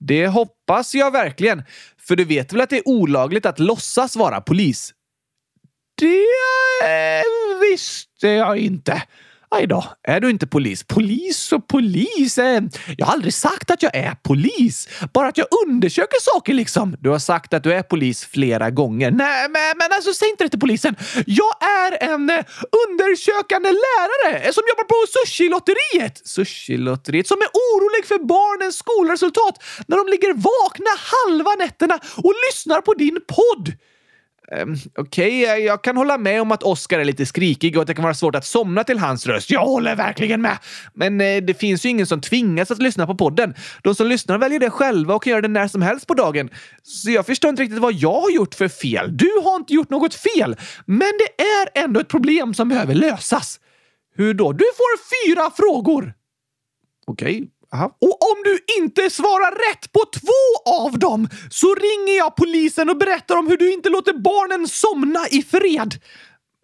Det 0.00 0.26
hoppas 0.26 0.94
jag 0.94 1.10
verkligen. 1.10 1.62
För 1.98 2.16
du 2.16 2.24
vet 2.24 2.52
väl 2.52 2.60
att 2.60 2.70
det 2.70 2.76
är 2.76 2.88
olagligt 2.88 3.46
att 3.46 3.58
låtsas 3.58 4.16
vara 4.16 4.40
polis? 4.40 4.92
Det 5.94 6.24
eh, 6.84 7.60
visste 7.70 8.28
jag 8.28 8.58
inte. 8.58 9.02
Aj 9.54 9.66
då, 9.66 9.84
är 10.02 10.20
du 10.20 10.30
inte 10.30 10.46
polis? 10.46 10.82
Polis 10.84 11.52
och 11.52 11.68
polis? 11.68 12.38
Eh, 12.38 12.62
jag 12.96 13.06
har 13.06 13.12
aldrig 13.12 13.34
sagt 13.34 13.70
att 13.70 13.82
jag 13.82 13.94
är 13.94 14.14
polis. 14.22 14.88
Bara 15.12 15.28
att 15.28 15.38
jag 15.38 15.46
undersöker 15.66 16.20
saker 16.20 16.54
liksom. 16.54 16.96
Du 17.00 17.10
har 17.10 17.18
sagt 17.18 17.54
att 17.54 17.62
du 17.62 17.72
är 17.72 17.82
polis 17.82 18.24
flera 18.24 18.70
gånger. 18.70 19.10
Nej, 19.10 19.48
men, 19.48 19.62
men 19.78 19.92
alltså 19.92 20.12
säg 20.12 20.30
inte 20.30 20.44
det 20.44 20.50
till 20.50 20.60
polisen. 20.60 20.96
Jag 21.26 21.54
är 21.82 22.12
en 22.12 22.30
eh, 22.30 22.44
undersökande 22.88 23.68
lärare 23.68 24.38
eh, 24.38 24.52
som 24.52 24.62
jobbar 24.70 24.84
på 24.84 24.98
sushilotteriet. 25.14 26.28
Sushilotteriet 26.28 27.26
Som 27.28 27.38
är 27.38 27.50
orolig 27.64 28.04
för 28.06 28.18
barnens 28.18 28.76
skolresultat 28.76 29.62
när 29.86 29.96
de 29.96 30.06
ligger 30.08 30.32
vakna 30.34 30.92
halva 31.12 31.50
nätterna 31.64 31.98
och 32.16 32.34
lyssnar 32.48 32.80
på 32.80 32.94
din 32.94 33.18
podd. 33.28 33.72
Um, 34.60 34.76
Okej, 34.96 35.44
okay, 35.44 35.58
jag 35.58 35.84
kan 35.84 35.96
hålla 35.96 36.18
med 36.18 36.42
om 36.42 36.52
att 36.52 36.62
Oscar 36.62 36.98
är 36.98 37.04
lite 37.04 37.26
skrikig 37.26 37.76
och 37.76 37.82
att 37.82 37.86
det 37.86 37.94
kan 37.94 38.02
vara 38.02 38.14
svårt 38.14 38.34
att 38.34 38.44
somna 38.44 38.84
till 38.84 38.98
hans 38.98 39.26
röst. 39.26 39.50
Jag 39.50 39.64
håller 39.64 39.96
verkligen 39.96 40.42
med! 40.42 40.58
Men 40.94 41.20
eh, 41.20 41.42
det 41.42 41.54
finns 41.54 41.84
ju 41.86 41.88
ingen 41.88 42.06
som 42.06 42.20
tvingas 42.20 42.70
att 42.70 42.82
lyssna 42.82 43.06
på 43.06 43.14
podden. 43.14 43.54
De 43.82 43.94
som 43.94 44.06
lyssnar 44.06 44.38
väljer 44.38 44.60
det 44.60 44.70
själva 44.70 45.14
och 45.14 45.22
kan 45.22 45.30
göra 45.30 45.40
det 45.40 45.48
när 45.48 45.68
som 45.68 45.82
helst 45.82 46.06
på 46.06 46.14
dagen. 46.14 46.50
Så 46.82 47.10
jag 47.10 47.26
förstår 47.26 47.48
inte 47.48 47.62
riktigt 47.62 47.78
vad 47.78 47.92
jag 47.92 48.20
har 48.20 48.30
gjort 48.30 48.54
för 48.54 48.68
fel. 48.68 49.16
Du 49.16 49.30
har 49.44 49.56
inte 49.56 49.74
gjort 49.74 49.90
något 49.90 50.14
fel, 50.14 50.56
men 50.86 50.98
det 51.18 51.42
är 51.42 51.84
ändå 51.84 52.00
ett 52.00 52.08
problem 52.08 52.54
som 52.54 52.68
behöver 52.68 52.94
lösas. 52.94 53.60
Hur 54.14 54.34
då? 54.34 54.52
Du 54.52 54.64
får 54.64 55.26
fyra 55.26 55.50
frågor. 55.50 56.14
Okej, 57.06 57.36
okay. 57.36 57.48
Aha. 57.72 57.96
Och 58.00 58.30
om 58.30 58.42
du 58.44 58.58
inte 58.78 59.10
svarar 59.10 59.70
rätt 59.70 59.92
på 59.92 60.00
två 60.20 60.70
av 60.84 60.98
dem 60.98 61.28
så 61.50 61.74
ringer 61.74 62.16
jag 62.16 62.36
polisen 62.36 62.90
och 62.90 62.96
berättar 62.96 63.36
om 63.36 63.46
hur 63.48 63.56
du 63.56 63.72
inte 63.72 63.88
låter 63.88 64.12
barnen 64.12 64.68
somna 64.68 65.28
i 65.30 65.42
fred. 65.42 65.94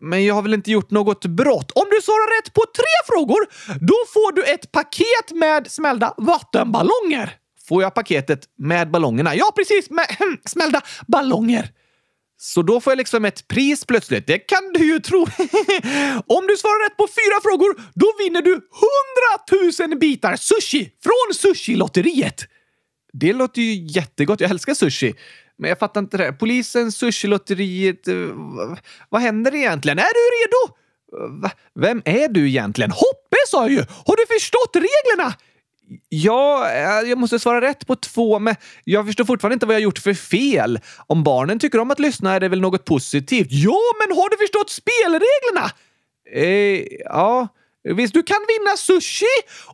Men 0.00 0.24
jag 0.24 0.34
har 0.34 0.42
väl 0.42 0.54
inte 0.54 0.70
gjort 0.70 0.90
något 0.90 1.26
brott? 1.26 1.70
Om 1.70 1.84
du 1.90 2.02
svarar 2.02 2.40
rätt 2.40 2.54
på 2.54 2.62
tre 2.76 3.14
frågor, 3.14 3.40
då 3.80 3.94
får 4.14 4.32
du 4.32 4.44
ett 4.44 4.72
paket 4.72 5.32
med 5.34 5.70
smällda 5.70 6.14
vattenballonger. 6.16 7.36
Får 7.68 7.82
jag 7.82 7.94
paketet 7.94 8.40
med 8.58 8.90
ballongerna? 8.90 9.34
Ja, 9.34 9.52
precis! 9.56 9.90
Med 9.90 10.06
smällda 10.44 10.80
ballonger. 11.06 11.70
Så 12.40 12.62
då 12.62 12.80
får 12.80 12.90
jag 12.90 12.98
liksom 12.98 13.24
ett 13.24 13.48
pris 13.48 13.84
plötsligt. 13.84 14.26
Det 14.26 14.38
kan 14.38 14.72
du 14.74 14.84
ju 14.84 15.00
tro. 15.00 15.20
Om 16.26 16.46
du 16.46 16.56
svarar 16.56 16.84
rätt 16.84 16.96
på 16.96 17.06
fyra 17.06 17.40
frågor, 17.42 17.82
då 17.94 18.06
vinner 18.18 18.42
du 18.42 18.52
100 18.52 19.88
000 19.88 19.98
bitar 19.98 20.36
sushi 20.36 20.90
från 21.02 21.34
sushilotteriet! 21.34 22.46
Det 23.12 23.32
låter 23.32 23.62
ju 23.62 23.86
jättegott. 23.86 24.40
Jag 24.40 24.50
älskar 24.50 24.74
sushi. 24.74 25.14
Men 25.58 25.68
jag 25.68 25.78
fattar 25.78 26.00
inte 26.00 26.16
det 26.16 26.24
här. 26.24 26.32
Polisen, 26.32 26.92
sushilotteriet. 26.92 28.08
Eh, 28.08 28.14
vad 29.08 29.20
händer 29.20 29.54
egentligen? 29.54 29.98
Är 29.98 30.02
du 30.02 30.36
redo? 30.36 30.74
Vem 31.74 32.02
är 32.04 32.28
du 32.28 32.48
egentligen? 32.48 32.90
Hoppe 32.90 33.36
sa 33.48 33.62
jag 33.62 33.70
ju! 33.70 33.84
Har 34.06 34.16
du 34.16 34.26
förstått 34.34 34.76
reglerna? 34.76 35.34
Ja, 36.08 36.70
eh, 36.70 37.08
jag 37.08 37.18
måste 37.18 37.38
svara 37.38 37.60
rätt 37.60 37.86
på 37.86 37.96
två, 37.96 38.38
men 38.38 38.54
jag 38.84 39.06
förstår 39.06 39.24
fortfarande 39.24 39.54
inte 39.54 39.66
vad 39.66 39.74
jag 39.74 39.82
gjort 39.82 39.98
för 39.98 40.14
fel. 40.14 40.80
Om 41.06 41.22
barnen 41.22 41.58
tycker 41.58 41.78
om 41.78 41.90
att 41.90 41.98
lyssna 41.98 42.34
är 42.34 42.40
det 42.40 42.48
väl 42.48 42.60
något 42.60 42.84
positivt? 42.84 43.48
Ja, 43.50 43.80
men 44.00 44.16
har 44.16 44.30
du 44.30 44.36
förstått 44.36 44.70
spelreglerna? 44.70 45.70
Eh, 46.32 46.86
ja. 47.04 47.48
Visst, 47.96 48.14
du 48.14 48.22
kan 48.22 48.38
vinna 48.48 48.76
sushi 48.76 49.24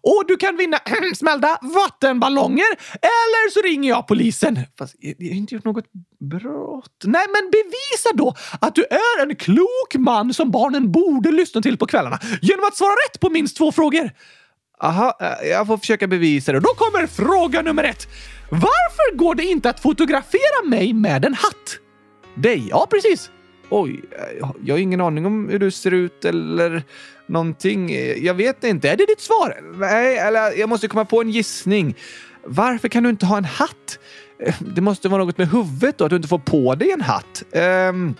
och 0.02 0.24
du 0.28 0.36
kan 0.36 0.56
vinna 0.56 0.78
smällda 1.16 1.58
vattenballonger 1.62 2.72
eller 2.92 3.50
så 3.50 3.60
ringer 3.60 3.88
jag 3.88 4.06
polisen. 4.06 4.60
Fast 4.78 4.94
jag, 4.98 5.14
jag 5.18 5.28
har 5.28 5.36
inte 5.36 5.54
gjort 5.54 5.64
något 5.64 5.84
brott. 6.20 7.02
Nej, 7.04 7.26
men 7.32 7.50
bevisa 7.50 8.08
då 8.14 8.34
att 8.60 8.74
du 8.74 8.84
är 8.84 9.22
en 9.22 9.36
klok 9.36 9.94
man 9.98 10.34
som 10.34 10.50
barnen 10.50 10.92
borde 10.92 11.32
lyssna 11.32 11.62
till 11.62 11.78
på 11.78 11.86
kvällarna 11.86 12.18
genom 12.42 12.64
att 12.64 12.76
svara 12.76 12.90
rätt 12.92 13.20
på 13.20 13.30
minst 13.30 13.56
två 13.56 13.72
frågor. 13.72 14.10
Aha, 14.80 15.16
eh, 15.20 15.48
jag 15.48 15.66
får 15.66 15.76
försöka 15.76 16.06
bevisa 16.06 16.52
det. 16.52 16.60
Då 16.60 16.68
kommer 16.68 17.06
fråga 17.06 17.62
nummer 17.62 17.84
ett. 17.84 18.08
Varför 18.50 19.16
går 19.16 19.34
det 19.34 19.44
inte 19.44 19.70
att 19.70 19.80
fotografera 19.80 20.68
mig 20.68 20.92
med 20.92 21.24
en 21.24 21.34
hatt? 21.34 21.78
Dig? 22.34 22.66
Ja, 22.70 22.86
precis. 22.90 23.30
Oj, 23.70 24.04
eh, 24.10 24.48
jag 24.64 24.74
har 24.74 24.78
ingen 24.78 25.00
aning 25.00 25.26
om 25.26 25.48
hur 25.48 25.58
du 25.58 25.70
ser 25.70 25.90
ut 25.90 26.24
eller 26.24 26.82
någonting. 27.26 27.92
Eh, 27.92 28.24
jag 28.24 28.34
vet 28.34 28.64
inte. 28.64 28.90
Är 28.90 28.96
det 28.96 29.06
ditt 29.06 29.20
svar? 29.20 29.60
Nej, 29.74 30.18
eller 30.18 30.58
jag 30.58 30.68
måste 30.68 30.88
komma 30.88 31.04
på 31.04 31.20
en 31.20 31.30
gissning. 31.30 31.96
Varför 32.44 32.88
kan 32.88 33.02
du 33.02 33.10
inte 33.10 33.26
ha 33.26 33.36
en 33.36 33.44
hatt? 33.44 33.98
Det 34.58 34.80
måste 34.80 35.08
vara 35.08 35.24
något 35.24 35.38
med 35.38 35.48
huvudet 35.48 35.98
då, 35.98 36.04
att 36.04 36.10
du 36.10 36.16
inte 36.16 36.28
får 36.28 36.38
på 36.38 36.74
dig 36.74 36.90
en 36.90 37.00
hatt. 37.00 37.42
Um, 37.52 38.14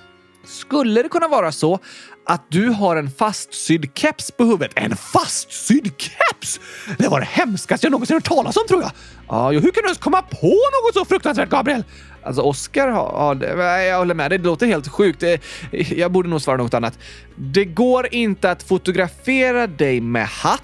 skulle 0.45 1.03
det 1.03 1.09
kunna 1.09 1.29
vara 1.29 1.53
så 1.53 1.79
att 2.27 2.47
du 2.49 2.69
har 2.69 2.97
en 2.97 3.11
fastsydd 3.11 3.91
keps 3.95 4.31
på 4.31 4.45
huvudet? 4.45 4.73
En 4.75 4.97
fastsydd 4.97 5.93
keps? 5.99 6.61
Det 6.99 7.09
var 7.09 7.21
det 7.21 7.27
hemskaste 7.27 7.87
jag 7.87 7.91
någonsin 7.91 8.17
hört 8.17 8.25
talas 8.25 8.57
om 8.57 8.63
tror 8.69 8.83
jag. 8.83 8.91
Ja, 9.29 9.51
hur 9.51 9.61
kan 9.61 9.83
du 9.83 9.87
ens 9.87 9.99
komma 9.99 10.23
på 10.23 10.47
något 10.47 10.95
så 10.95 11.05
fruktansvärt, 11.05 11.51
Gabriel? 11.51 11.85
Alltså, 12.23 12.43
Oscar 12.43 12.89
har... 12.89 13.37
Ja, 13.59 13.81
jag 13.81 13.99
håller 13.99 14.15
med, 14.15 14.31
dig. 14.31 14.39
det 14.39 14.45
låter 14.45 14.67
helt 14.67 14.89
sjukt. 14.89 15.25
Jag 15.71 16.13
borde 16.13 16.29
nog 16.29 16.43
svara 16.43 16.57
något 16.57 16.75
annat. 16.75 16.99
Det 17.37 17.65
går 17.65 18.15
inte 18.15 18.51
att 18.51 18.63
fotografera 18.63 19.67
dig 19.67 20.01
med 20.01 20.27
hatt 20.27 20.63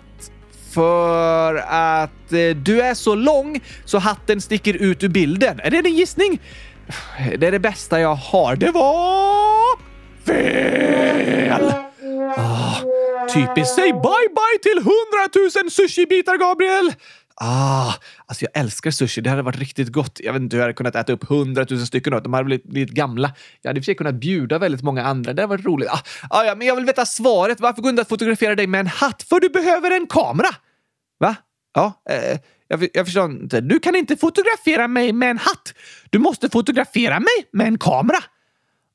för 0.70 1.54
att 1.68 2.32
eh, 2.32 2.56
du 2.56 2.80
är 2.80 2.94
så 2.94 3.14
lång 3.14 3.60
så 3.84 3.98
hatten 3.98 4.40
sticker 4.40 4.74
ut 4.74 5.04
ur 5.04 5.08
bilden. 5.08 5.60
Är 5.60 5.70
det 5.70 5.82
din 5.82 5.94
gissning? 5.94 6.40
Det 7.38 7.46
är 7.46 7.52
det 7.52 7.58
bästa 7.58 8.00
jag 8.00 8.14
har. 8.14 8.56
Det 8.56 8.70
var... 8.70 9.78
fel! 10.26 11.72
Ah, 12.36 12.76
typiskt. 13.34 13.74
Säg 13.74 13.92
bye 13.92 14.28
bye 14.38 14.58
till 14.62 14.82
hundratusen 14.84 15.70
sushibitar, 15.70 16.36
Gabriel! 16.36 16.94
Ah, 17.42 17.94
alltså 18.26 18.44
jag 18.44 18.60
älskar 18.60 18.90
sushi. 18.90 19.20
Det 19.20 19.30
hade 19.30 19.42
varit 19.42 19.58
riktigt 19.58 19.88
gott. 19.88 20.20
Jag 20.22 20.32
vet 20.32 20.42
inte 20.42 20.56
hur 20.56 20.60
jag 20.60 20.64
hade 20.64 20.74
kunnat 20.74 20.94
äta 20.94 21.12
upp 21.12 21.28
hundratusen 21.28 21.86
stycken 21.86 22.14
åt. 22.14 22.24
De 22.24 22.32
hade 22.32 22.44
blivit, 22.44 22.64
blivit 22.64 22.90
gamla. 22.90 23.32
Jag 23.62 23.68
hade 23.68 23.78
i 23.78 23.80
och 23.80 23.84
för 23.84 23.86
sig 23.86 23.94
kunnat 23.94 24.14
bjuda 24.14 24.58
väldigt 24.58 24.82
många 24.82 25.04
andra. 25.04 25.32
Det 25.32 25.42
hade 25.42 25.50
varit 25.50 25.66
roligt. 25.66 25.88
Ah, 25.88 26.00
ah, 26.30 26.44
ja, 26.44 26.54
men 26.54 26.66
jag 26.66 26.76
vill 26.76 26.84
veta 26.84 27.06
svaret. 27.06 27.60
Varför 27.60 27.82
går 27.82 27.88
det 27.88 27.90
inte 27.90 28.02
att 28.02 28.08
fotografera 28.08 28.54
dig 28.54 28.66
med 28.66 28.80
en 28.80 28.86
hatt? 28.86 29.22
För 29.22 29.40
du 29.40 29.48
behöver 29.48 29.90
en 29.90 30.06
kamera! 30.06 30.48
Va? 31.18 31.36
Ja, 31.74 32.02
eh, 32.10 32.38
jag, 32.70 32.88
jag 32.92 33.06
förstår 33.06 33.30
inte. 33.30 33.60
Du 33.60 33.78
kan 33.78 33.96
inte 33.96 34.16
fotografera 34.16 34.88
mig 34.88 35.12
med 35.12 35.30
en 35.30 35.38
hatt. 35.38 35.74
Du 36.10 36.18
måste 36.18 36.50
fotografera 36.50 37.20
mig 37.20 37.48
med 37.52 37.66
en 37.66 37.78
kamera. 37.78 38.18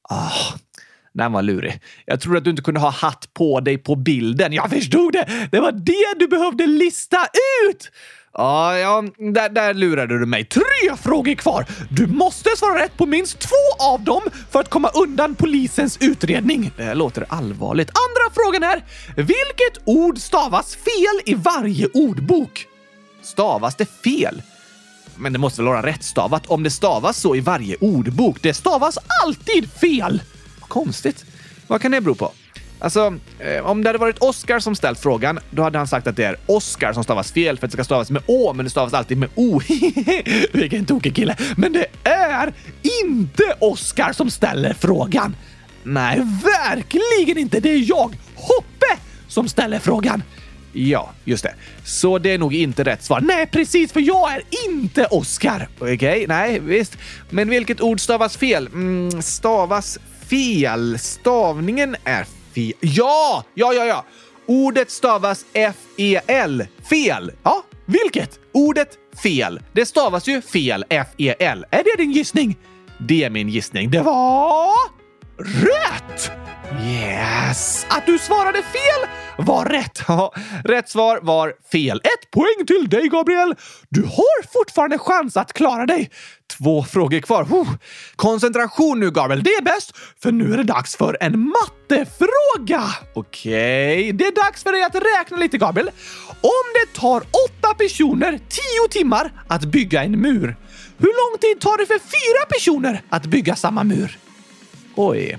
Ah, 0.09 0.53
den 1.13 1.31
var 1.31 1.41
lurig. 1.41 1.81
Jag 2.05 2.21
trodde 2.21 2.37
att 2.37 2.43
du 2.43 2.49
inte 2.49 2.61
kunde 2.61 2.79
ha 2.79 2.89
hatt 2.89 3.33
på 3.33 3.59
dig 3.59 3.77
på 3.77 3.95
bilden. 3.95 4.53
Jag 4.53 4.69
förstod 4.69 5.13
det! 5.13 5.47
Det 5.51 5.59
var 5.59 5.71
det 5.71 6.19
du 6.19 6.27
behövde 6.27 6.67
lista 6.67 7.17
ut! 7.69 7.91
Ja, 8.33 8.77
ja 8.77 9.03
där, 9.33 9.49
där 9.49 9.73
lurade 9.73 10.19
du 10.19 10.25
mig. 10.25 10.45
Tre 10.45 10.97
frågor 11.03 11.35
kvar! 11.35 11.65
Du 11.89 12.07
måste 12.07 12.49
svara 12.57 12.83
rätt 12.83 12.97
på 12.97 13.05
minst 13.05 13.39
två 13.39 13.85
av 13.85 14.03
dem 14.03 14.21
för 14.51 14.59
att 14.59 14.69
komma 14.69 14.89
undan 14.93 15.35
polisens 15.35 15.97
utredning. 16.01 16.71
Det 16.77 16.93
låter 16.93 17.25
allvarligt. 17.29 17.89
Andra 17.89 18.33
frågan 18.35 18.63
är, 18.63 18.83
vilket 19.15 19.83
ord 19.85 20.17
stavas 20.17 20.75
fel 20.75 21.21
i 21.25 21.33
varje 21.33 21.87
ordbok? 21.93 22.67
Stavas 23.25 23.75
det 23.75 23.85
fel? 23.85 24.41
Men 25.15 25.33
det 25.33 25.39
måste 25.39 25.61
väl 25.61 25.69
vara 25.69 25.85
rättstavat 25.85 26.45
om 26.47 26.63
det 26.63 26.69
stavas 26.69 27.17
så 27.17 27.35
i 27.35 27.39
varje 27.39 27.75
ordbok? 27.75 28.37
Det 28.41 28.53
stavas 28.53 28.97
alltid 29.23 29.71
fel! 29.71 30.21
Vad 30.59 30.69
konstigt. 30.69 31.25
Vad 31.67 31.81
kan 31.81 31.91
det 31.91 32.01
bero 32.01 32.15
på? 32.15 32.31
Alltså, 32.79 33.17
eh, 33.39 33.65
om 33.65 33.83
det 33.83 33.89
hade 33.89 33.99
varit 33.99 34.17
Oscar 34.17 34.59
som 34.59 34.75
ställt 34.75 34.99
frågan, 34.99 35.39
då 35.51 35.63
hade 35.63 35.77
han 35.77 35.87
sagt 35.87 36.07
att 36.07 36.15
det 36.15 36.23
är 36.23 36.37
Oscar 36.45 36.93
som 36.93 37.03
stavas 37.03 37.31
fel 37.31 37.57
för 37.57 37.65
att 37.65 37.71
det 37.71 37.75
ska 37.75 37.83
stavas 37.83 38.11
med 38.11 38.23
Å, 38.25 38.53
men 38.53 38.65
det 38.65 38.69
stavas 38.69 38.93
alltid 38.93 39.17
med 39.17 39.29
O. 39.35 39.61
Vilken 40.53 40.85
tokig 40.85 41.15
kille. 41.15 41.37
Men 41.57 41.73
det 41.73 41.85
är 42.03 42.53
inte 43.03 43.43
Oscar 43.59 44.13
som 44.13 44.29
ställer 44.29 44.73
frågan. 44.73 45.35
Nej, 45.83 46.21
verkligen 46.43 47.37
inte. 47.37 47.59
Det 47.59 47.69
är 47.69 47.89
jag, 47.89 48.17
Hoppe, 48.35 49.01
som 49.27 49.47
ställer 49.47 49.79
frågan. 49.79 50.23
Ja, 50.77 51.13
just 51.23 51.43
det. 51.43 51.53
Så 51.85 52.17
det 52.17 52.31
är 52.31 52.37
nog 52.37 52.53
inte 52.53 52.83
rätt 52.83 53.03
svar. 53.03 53.21
Nej, 53.21 53.47
precis, 53.47 53.91
för 53.91 53.99
jag 53.99 54.33
är 54.33 54.41
inte 54.67 55.05
Oscar. 55.05 55.67
Okej, 55.79 55.95
okay, 55.95 56.27
nej, 56.27 56.59
visst. 56.59 56.97
Men 57.29 57.49
vilket 57.49 57.81
ord 57.81 57.99
stavas 57.99 58.37
fel? 58.37 58.67
Mm, 58.67 59.21
stavas 59.21 59.99
fel. 60.29 60.99
Stavningen 60.99 61.95
är 62.03 62.25
fel. 62.53 62.73
Ja, 62.79 63.43
ja, 63.53 63.73
ja, 63.73 63.85
ja. 63.85 64.05
Ordet 64.45 64.91
stavas 64.91 65.45
F-E-L. 65.53 66.67
Fel. 66.89 67.31
Ja, 67.43 67.63
vilket? 67.85 68.39
Ordet 68.51 68.89
fel. 69.23 69.59
Det 69.73 69.85
stavas 69.85 70.27
ju 70.27 70.41
fel. 70.41 70.85
F-E-L. 70.89 71.65
Är 71.71 71.83
det 71.83 72.03
din 72.03 72.11
gissning? 72.11 72.57
Det 72.97 73.23
är 73.23 73.29
min 73.29 73.49
gissning. 73.49 73.91
Det 73.91 74.01
var... 74.01 75.04
Rätt! 75.37 76.31
Yes! 76.83 77.85
Att 77.89 78.05
du 78.05 78.19
svarade 78.19 78.61
fel 78.63 79.09
var 79.37 79.65
rätt. 79.65 80.03
Ja, 80.07 80.33
rätt 80.63 80.89
svar 80.89 81.19
var 81.21 81.53
fel. 81.71 81.97
Ett 81.97 82.31
poäng 82.31 82.65
till 82.67 82.89
dig, 82.89 83.07
Gabriel! 83.07 83.55
Du 83.89 84.01
har 84.01 84.51
fortfarande 84.53 84.97
chans 84.97 85.37
att 85.37 85.53
klara 85.53 85.85
dig. 85.85 86.09
Två 86.57 86.83
frågor 86.83 87.19
kvar. 87.19 87.47
Koncentration 88.15 88.99
nu, 88.99 89.11
Gabriel. 89.11 89.43
Det 89.43 89.49
är 89.49 89.61
bäst, 89.61 89.97
för 90.21 90.31
nu 90.31 90.53
är 90.53 90.57
det 90.57 90.63
dags 90.63 90.95
för 90.95 91.17
en 91.21 91.39
mattefråga. 91.39 92.83
Okej, 93.13 93.99
okay. 93.99 94.11
det 94.11 94.25
är 94.25 94.43
dags 94.43 94.63
för 94.63 94.71
dig 94.71 94.83
att 94.83 94.95
räkna 94.95 95.37
lite, 95.37 95.57
Gabriel. 95.57 95.91
Om 96.41 96.65
det 96.73 96.99
tar 96.99 97.17
åtta 97.17 97.73
personer 97.77 98.31
tio 98.31 98.87
timmar 98.89 99.31
att 99.47 99.65
bygga 99.65 100.03
en 100.03 100.21
mur, 100.21 100.55
hur 100.97 101.31
lång 101.31 101.39
tid 101.41 101.61
tar 101.61 101.77
det 101.77 101.85
för 101.85 101.99
fyra 101.99 102.45
personer 102.49 103.01
att 103.09 103.25
bygga 103.25 103.55
samma 103.55 103.83
mur? 103.83 104.17
Oj. 104.95 105.37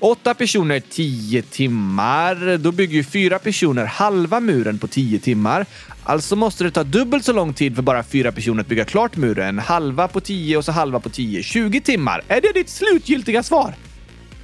Åtta 0.00 0.34
personer, 0.34 0.80
tio 0.80 1.42
timmar. 1.42 2.58
Då 2.58 2.72
bygger 2.72 2.94
ju 2.94 3.04
fyra 3.04 3.38
personer 3.38 3.84
halva 3.84 4.40
muren 4.40 4.78
på 4.78 4.86
tio 4.86 5.18
timmar. 5.18 5.66
Alltså 6.04 6.36
måste 6.36 6.64
det 6.64 6.70
ta 6.70 6.84
dubbelt 6.84 7.24
så 7.24 7.32
lång 7.32 7.54
tid 7.54 7.74
för 7.74 7.82
bara 7.82 8.02
fyra 8.02 8.32
personer 8.32 8.60
att 8.60 8.66
bygga 8.66 8.84
klart 8.84 9.16
muren. 9.16 9.58
Halva 9.58 10.08
på 10.08 10.20
tio 10.20 10.56
och 10.56 10.64
så 10.64 10.72
halva 10.72 11.00
på 11.00 11.10
tio. 11.10 11.42
20 11.42 11.80
timmar. 11.80 12.22
Är 12.28 12.40
det 12.40 12.52
ditt 12.54 12.68
slutgiltiga 12.68 13.42
svar? 13.42 13.74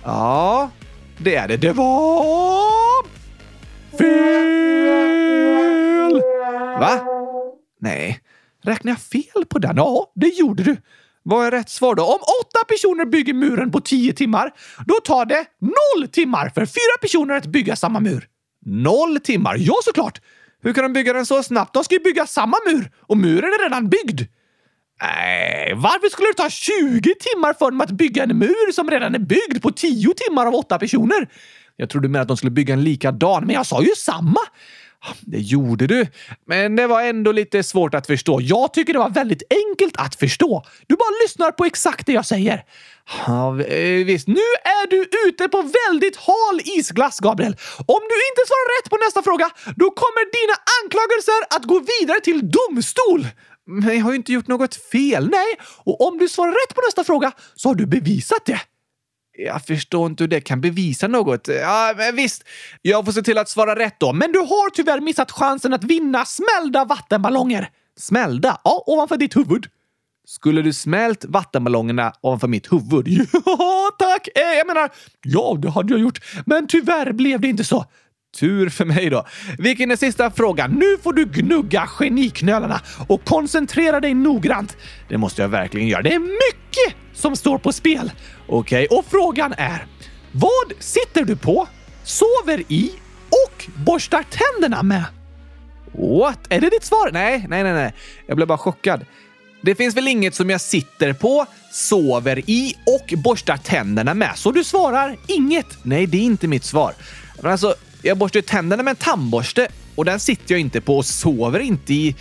Ja, 0.05 0.71
det 1.19 1.35
är 1.35 1.49
det. 1.49 1.57
Det 1.57 1.73
var... 1.73 3.07
Fel! 3.99 4.57
Va? 6.81 7.01
Nej. 7.81 8.21
Räknar 8.65 8.93
jag 8.93 9.01
fel 9.01 9.45
på 9.49 9.59
den? 9.59 9.77
Ja, 9.77 10.13
det 10.15 10.29
gjorde 10.29 10.63
du. 10.63 10.77
Vad 11.29 11.47
är 11.47 11.51
rätt 11.51 11.69
svar 11.71 11.95
då? 11.95 12.03
Om 12.03 12.21
åtta 12.41 12.65
personer 12.69 13.05
bygger 13.05 13.35
muren 13.35 13.71
på 13.71 13.81
tio 13.81 14.13
timmar, 14.13 14.53
då 14.87 14.95
tar 15.05 15.25
det 15.27 15.45
noll 15.61 16.09
timmar 16.09 16.49
för 16.55 16.67
fyra 16.67 16.97
personer 17.01 17.35
att 17.35 17.47
bygga 17.47 17.77
samma 17.77 18.01
mur. 18.01 18.27
Noll 18.67 19.21
timmar? 19.21 19.57
Ja, 19.59 19.75
såklart! 19.85 20.21
Hur 20.63 20.73
kan 20.73 20.85
de 20.85 20.93
bygga 20.93 21.13
den 21.13 21.27
så 21.27 21.43
snabbt? 21.43 21.75
De 21.75 21.85
ska 21.85 21.95
ju 21.95 22.01
bygga 22.01 22.27
samma 22.27 22.57
mur 22.67 22.91
och 23.01 23.17
muren 23.17 23.45
är 23.45 23.63
redan 23.63 23.89
byggd. 23.89 24.21
Nej, 25.03 25.73
varför 25.77 26.09
skulle 26.09 26.29
det 26.29 26.35
ta 26.35 26.51
20 26.51 27.15
timmar 27.15 27.53
för 27.53 27.71
dem 27.71 27.81
att 27.81 27.91
bygga 27.91 28.23
en 28.23 28.39
mur 28.39 28.73
som 28.73 28.91
redan 28.91 29.15
är 29.15 29.19
byggd 29.19 29.63
på 29.63 29.71
10 29.71 30.15
timmar 30.15 30.47
av 30.47 30.55
åtta 30.55 30.79
personer? 30.79 31.29
Jag 31.77 31.91
trodde 31.91 32.09
mer 32.09 32.21
att 32.21 32.29
de 32.29 32.37
skulle 32.37 32.51
bygga 32.51 32.75
en 32.75 32.85
likadan, 32.85 33.47
men 33.47 33.55
jag 33.55 33.67
sa 33.67 33.83
ju 33.83 33.95
samma. 33.97 34.41
Det 35.21 35.39
gjorde 35.39 35.87
du, 35.87 36.07
men 36.47 36.77
det 36.77 36.87
var 36.87 37.03
ändå 37.03 37.33
lite 37.33 37.63
svårt 37.63 37.95
att 37.95 38.07
förstå. 38.07 38.41
Jag 38.41 38.73
tycker 38.73 38.93
det 38.93 38.99
var 38.99 39.11
väldigt 39.11 39.43
enkelt 39.51 39.97
att 39.97 40.15
förstå. 40.15 40.65
Du 40.87 40.97
bara 40.97 41.23
lyssnar 41.25 41.51
på 41.51 41.65
exakt 41.65 42.07
det 42.07 42.13
jag 42.13 42.27
säger. 42.27 42.65
Ja, 43.27 43.61
eh, 43.61 44.05
visst, 44.05 44.29
nu 44.29 44.47
är 44.65 44.91
du 44.91 45.09
ute 45.29 45.49
på 45.49 45.63
väldigt 45.63 46.17
hal 46.17 46.61
isglass, 46.65 47.21
Gabriel. 47.21 47.57
Om 47.79 48.03
du 48.13 48.17
inte 48.31 48.43
svarar 48.49 48.83
rätt 48.83 48.91
på 48.91 48.97
nästa 48.97 49.23
fråga, 49.23 49.51
då 49.77 49.91
kommer 49.91 50.23
dina 50.39 50.57
anklagelser 50.79 51.41
att 51.57 51.65
gå 51.65 51.79
vidare 52.01 52.21
till 52.21 52.51
domstol. 52.51 53.27
Men 53.67 53.97
jag 53.97 54.05
har 54.05 54.11
ju 54.11 54.17
inte 54.17 54.33
gjort 54.33 54.47
något 54.49 54.75
fel, 54.75 55.29
nej. 55.31 55.51
Och 55.85 56.09
om 56.09 56.19
du 56.19 56.29
svarar 56.29 56.53
rätt 56.53 56.75
på 56.75 56.81
nästa 56.81 57.05
fråga 57.05 57.33
så 57.55 57.69
har 57.69 57.75
du 57.75 57.87
bevisat 57.87 58.45
det. 58.45 58.61
Jag 59.39 59.67
förstår 59.67 60.07
inte 60.07 60.23
hur 60.25 60.29
det 60.29 60.41
kan 60.41 60.61
bevisa 60.61 61.09
något. 61.09 61.49
Ja, 61.49 61.95
men 61.97 62.17
visst, 62.17 62.45
jag 62.83 63.05
får 63.05 63.13
se 63.13 63.23
till 63.23 63.39
att 63.39 63.49
svara 63.49 63.77
rätt 63.79 64.01
då. 64.01 64.13
Men 64.13 64.33
du 64.33 64.39
har 64.39 64.71
tyvärr 64.71 65.01
missat 65.01 65.31
chansen 65.31 65.75
att 65.75 65.85
vinna 65.85 66.25
smällda 66.25 66.85
vattenballonger. 66.85 67.69
Smällda? 67.99 68.61
Ja, 68.65 68.85
ovanför 68.87 69.17
ditt 69.17 69.37
huvud. 69.37 69.67
Skulle 70.29 70.63
du 70.63 70.73
smält 70.73 71.25
vattenballongerna 71.25 72.13
ovanför 72.21 72.49
mitt 72.49 72.73
huvud? 72.73 73.09
Ja, 73.45 73.91
tack! 73.99 74.29
Eh, 74.35 74.59
jag 74.59 74.67
menar, 74.67 74.91
ja, 75.23 75.59
det 75.59 75.71
hade 75.71 75.93
jag 75.93 76.01
gjort. 76.01 76.21
Men 76.47 76.67
tyvärr 76.67 77.13
blev 77.13 77.41
det 77.41 77.49
inte 77.49 77.65
så. 77.65 77.85
Tur 78.41 78.69
för 78.69 78.85
mig 78.85 79.11
då. 79.11 79.27
Vilken 79.59 79.91
är 79.91 79.97
sista 79.97 80.31
frågan? 80.31 80.71
Nu 80.71 80.99
får 81.03 81.13
du 81.13 81.25
gnugga 81.25 81.87
geniknölarna 81.87 82.81
och 83.09 83.25
koncentrera 83.25 84.01
dig 84.01 84.15
noggrant. 84.15 84.77
Det 85.09 85.19
måste 85.19 85.43
jag 85.43 85.49
verkligen 85.49 85.89
göra. 85.89 86.03
Det 86.03 86.15
är 86.15 86.19
mycket 86.19 86.97
som 87.15 87.37
står 87.37 87.59
på 87.59 87.73
spel. 87.73 88.11
Okej, 88.49 88.87
okay, 88.87 88.99
och 88.99 89.05
frågan 89.11 89.55
är 89.59 89.87
vad 90.33 90.73
sitter 90.79 91.25
du 91.25 91.37
på, 91.37 91.69
sover 92.05 92.63
i 92.69 92.91
och 93.29 93.67
borstar 93.77 94.25
tänderna 94.31 94.83
med? 94.83 95.05
What? 95.93 96.39
Är 96.49 96.61
det 96.61 96.71
ditt 96.71 96.85
svar? 96.85 97.11
Nej, 97.13 97.47
nej, 97.49 97.63
nej, 97.63 97.73
nej. 97.73 97.95
Jag 98.27 98.37
blev 98.37 98.49
bara 98.49 98.59
chockad. 98.59 99.05
Det 99.63 99.75
finns 99.75 99.97
väl 99.97 100.09
inget 100.09 100.35
som 100.35 100.51
jag 100.51 100.61
sitter 100.61 101.13
på, 101.13 101.47
sover 101.73 102.51
i 102.51 102.75
och 102.87 103.15
borstar 103.19 103.57
tänderna 103.57 104.15
med, 104.15 104.33
så 104.35 104.53
du 104.53 104.65
svarar 104.65 105.17
inget? 105.27 105.79
Nej, 105.83 106.07
det 106.07 106.19
är 106.19 106.23
inte 106.23 106.49
mitt 106.49 106.65
svar. 106.65 106.95
Men 107.43 107.53
alltså, 107.53 107.75
jag 108.03 108.19
borstar 108.19 108.41
tänderna 108.41 108.83
med 108.83 108.91
en 108.91 108.97
tandborste 108.97 109.69
och 109.95 110.05
den 110.05 110.21
sitter 110.21 110.55
jag 110.55 110.61
inte 110.61 110.81
på 110.81 110.97
och 110.97 111.07
sover 111.07 111.61
inte 111.61 111.95
i. 111.95 112.15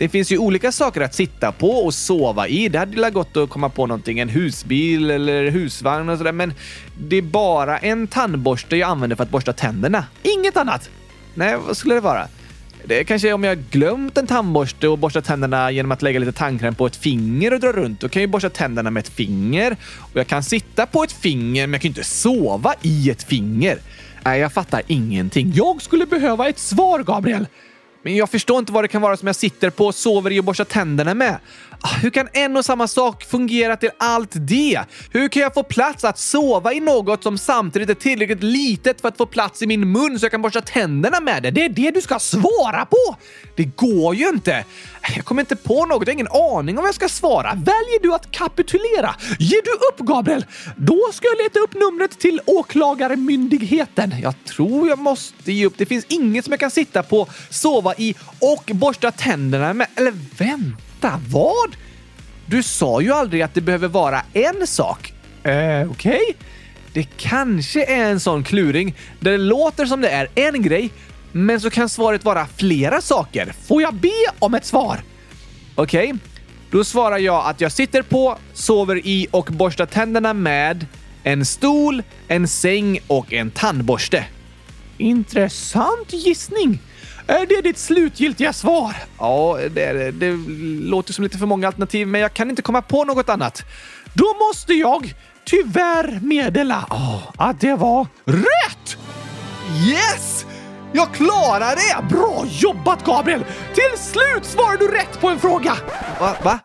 Det 0.00 0.08
finns 0.08 0.32
ju 0.32 0.38
olika 0.38 0.72
saker 0.72 1.00
att 1.00 1.14
sitta 1.14 1.52
på 1.52 1.70
och 1.70 1.94
sova 1.94 2.48
i. 2.48 2.68
Det 2.68 2.78
hade 2.78 3.00
väl 3.00 3.12
gått 3.12 3.36
att 3.36 3.50
komma 3.50 3.68
på 3.68 3.86
någonting, 3.86 4.18
en 4.18 4.28
husbil 4.28 5.10
eller 5.10 5.50
husvagn 5.50 6.08
och 6.08 6.18
sådär, 6.18 6.32
men 6.32 6.52
det 6.98 7.16
är 7.16 7.22
bara 7.22 7.78
en 7.78 8.06
tandborste 8.06 8.76
jag 8.76 8.90
använder 8.90 9.16
för 9.16 9.22
att 9.22 9.30
borsta 9.30 9.52
tänderna. 9.52 10.04
Inget 10.22 10.56
annat! 10.56 10.90
Nej, 11.34 11.56
vad 11.66 11.76
skulle 11.76 11.94
det 11.94 12.00
vara? 12.00 12.28
Det 12.84 13.00
är 13.00 13.04
kanske 13.04 13.32
om 13.32 13.44
jag 13.44 13.58
glömt 13.70 14.18
en 14.18 14.26
tandborste 14.26 14.88
och 14.88 14.98
borstat 14.98 15.24
tänderna 15.24 15.70
genom 15.70 15.92
att 15.92 16.02
lägga 16.02 16.18
lite 16.18 16.32
tandkräm 16.32 16.74
på 16.74 16.86
ett 16.86 16.96
finger 16.96 17.54
och 17.54 17.60
dra 17.60 17.72
runt. 17.72 18.00
Då 18.00 18.08
kan 18.08 18.22
jag 18.22 18.26
ju 18.26 18.32
borsta 18.32 18.50
tänderna 18.50 18.90
med 18.90 19.00
ett 19.00 19.08
finger. 19.08 19.76
Och 19.98 20.16
jag 20.16 20.26
kan 20.26 20.42
sitta 20.42 20.86
på 20.86 21.02
ett 21.02 21.12
finger, 21.12 21.66
men 21.66 21.72
jag 21.72 21.80
kan 21.80 21.88
inte 21.88 22.04
sova 22.04 22.74
i 22.82 23.10
ett 23.10 23.22
finger. 23.22 23.78
Nej, 24.24 24.40
jag 24.40 24.52
fattar 24.52 24.82
ingenting. 24.86 25.52
Jag 25.54 25.82
skulle 25.82 26.06
behöva 26.06 26.48
ett 26.48 26.58
svar, 26.58 27.02
Gabriel. 27.02 27.46
Men 28.02 28.16
jag 28.16 28.30
förstår 28.30 28.58
inte 28.58 28.72
vad 28.72 28.84
det 28.84 28.88
kan 28.88 29.02
vara 29.02 29.16
som 29.16 29.26
jag 29.26 29.36
sitter 29.36 29.70
på, 29.70 29.86
och 29.86 29.94
sover 29.94 30.30
i 30.30 30.40
och 30.40 30.44
borstar 30.44 30.64
tänderna 30.64 31.14
med. 31.14 31.38
Ah, 31.82 31.94
hur 32.02 32.10
kan 32.10 32.28
en 32.32 32.56
och 32.56 32.64
samma 32.64 32.88
sak 32.88 33.24
fungera 33.24 33.76
till 33.76 33.90
allt 33.98 34.30
det? 34.34 34.80
Hur 35.10 35.28
kan 35.28 35.42
jag 35.42 35.54
få 35.54 35.62
plats 35.62 36.04
att 36.04 36.18
sova 36.18 36.72
i 36.72 36.80
något 36.80 37.22
som 37.22 37.38
samtidigt 37.38 37.90
är 37.90 37.94
tillräckligt 37.94 38.42
litet 38.42 39.00
för 39.00 39.08
att 39.08 39.16
få 39.16 39.26
plats 39.26 39.62
i 39.62 39.66
min 39.66 39.92
mun 39.92 40.18
så 40.18 40.24
jag 40.24 40.30
kan 40.30 40.42
borsta 40.42 40.60
tänderna 40.60 41.20
med 41.20 41.42
det? 41.42 41.50
Det 41.50 41.64
är 41.64 41.68
det 41.68 41.90
du 41.90 42.00
ska 42.00 42.18
svara 42.18 42.86
på! 42.86 43.16
Det 43.56 43.64
går 43.64 44.14
ju 44.14 44.28
inte! 44.28 44.64
Jag 45.16 45.24
kommer 45.24 45.42
inte 45.42 45.56
på 45.56 45.86
något, 45.86 46.06
jag 46.06 46.06
har 46.06 46.12
ingen 46.12 46.28
aning 46.28 46.78
om 46.78 46.82
vad 46.82 46.88
jag 46.88 46.94
ska 46.94 47.08
svara. 47.08 47.54
Väljer 47.54 48.02
du 48.02 48.14
att 48.14 48.30
kapitulera? 48.30 49.14
Ger 49.38 49.62
du 49.62 49.70
upp, 49.70 50.08
Gabriel? 50.08 50.44
Då 50.76 51.00
ska 51.12 51.28
jag 51.28 51.44
leta 51.44 51.58
upp 51.58 51.74
numret 51.74 52.18
till 52.18 52.40
Åklagarmyndigheten. 52.46 54.14
Jag 54.22 54.34
tror 54.44 54.88
jag 54.88 54.98
måste 54.98 55.52
ge 55.52 55.66
upp. 55.66 55.74
Det 55.76 55.86
finns 55.86 56.04
inget 56.08 56.44
som 56.44 56.52
jag 56.52 56.60
kan 56.60 56.70
sitta 56.70 57.02
på, 57.02 57.28
sova 57.50 57.94
i 57.98 58.14
och 58.38 58.70
borsta 58.74 59.10
tänderna 59.10 59.74
med. 59.74 59.86
Eller 59.94 60.12
vänta, 60.38 60.89
vad? 61.28 61.76
Du 62.46 62.62
sa 62.62 63.00
ju 63.00 63.12
aldrig 63.12 63.42
att 63.42 63.54
det 63.54 63.60
behöver 63.60 63.88
vara 63.88 64.22
en 64.32 64.66
sak. 64.66 65.12
Eh, 65.42 65.90
okej? 65.90 66.20
Okay. 66.20 66.34
Det 66.92 67.08
kanske 67.16 67.84
är 67.84 68.10
en 68.10 68.20
sån 68.20 68.44
kluring 68.44 68.94
där 69.20 69.30
det 69.30 69.38
låter 69.38 69.86
som 69.86 70.00
det 70.00 70.10
är 70.10 70.28
en 70.34 70.62
grej, 70.62 70.90
men 71.32 71.60
så 71.60 71.70
kan 71.70 71.88
svaret 71.88 72.24
vara 72.24 72.46
flera 72.56 73.00
saker. 73.00 73.52
Får 73.68 73.82
jag 73.82 73.94
be 73.94 74.10
om 74.38 74.54
ett 74.54 74.66
svar? 74.66 75.00
Okej, 75.74 76.06
okay. 76.06 76.18
då 76.70 76.84
svarar 76.84 77.18
jag 77.18 77.46
att 77.46 77.60
jag 77.60 77.72
sitter 77.72 78.02
på, 78.02 78.38
sover 78.52 79.06
i 79.06 79.26
och 79.30 79.48
borstar 79.52 79.86
tänderna 79.86 80.34
med 80.34 80.86
en 81.24 81.44
stol, 81.44 82.02
en 82.28 82.48
säng 82.48 83.00
och 83.06 83.32
en 83.32 83.50
tandborste. 83.50 84.24
Intressant 84.98 86.12
gissning. 86.12 86.78
Är 87.26 87.46
det 87.46 87.60
ditt 87.60 87.78
slutgiltiga 87.78 88.52
svar? 88.52 88.96
Ja, 89.18 89.58
det, 89.70 89.84
är 89.84 89.94
det. 89.94 90.10
det 90.10 90.36
låter 90.88 91.12
som 91.12 91.24
lite 91.24 91.38
för 91.38 91.46
många 91.46 91.66
alternativ, 91.66 92.06
men 92.06 92.20
jag 92.20 92.34
kan 92.34 92.50
inte 92.50 92.62
komma 92.62 92.82
på 92.82 93.04
något 93.04 93.28
annat. 93.28 93.62
Då 94.14 94.34
måste 94.48 94.74
jag 94.74 95.14
tyvärr 95.44 96.20
meddela 96.22 96.86
oh, 96.90 97.30
att 97.36 97.60
det 97.60 97.74
var 97.74 98.06
rätt! 98.24 98.98
Yes! 99.88 100.46
Jag 100.92 101.14
klarar 101.14 101.76
det! 101.76 102.14
Bra 102.14 102.44
jobbat 102.50 103.04
Gabriel! 103.04 103.44
Till 103.74 103.98
slut 103.98 104.44
svarade 104.44 104.78
du 104.78 104.88
rätt 104.88 105.20
på 105.20 105.28
en 105.28 105.38
fråga! 105.38 105.76
Va? 106.20 106.36
Va? 106.42 106.58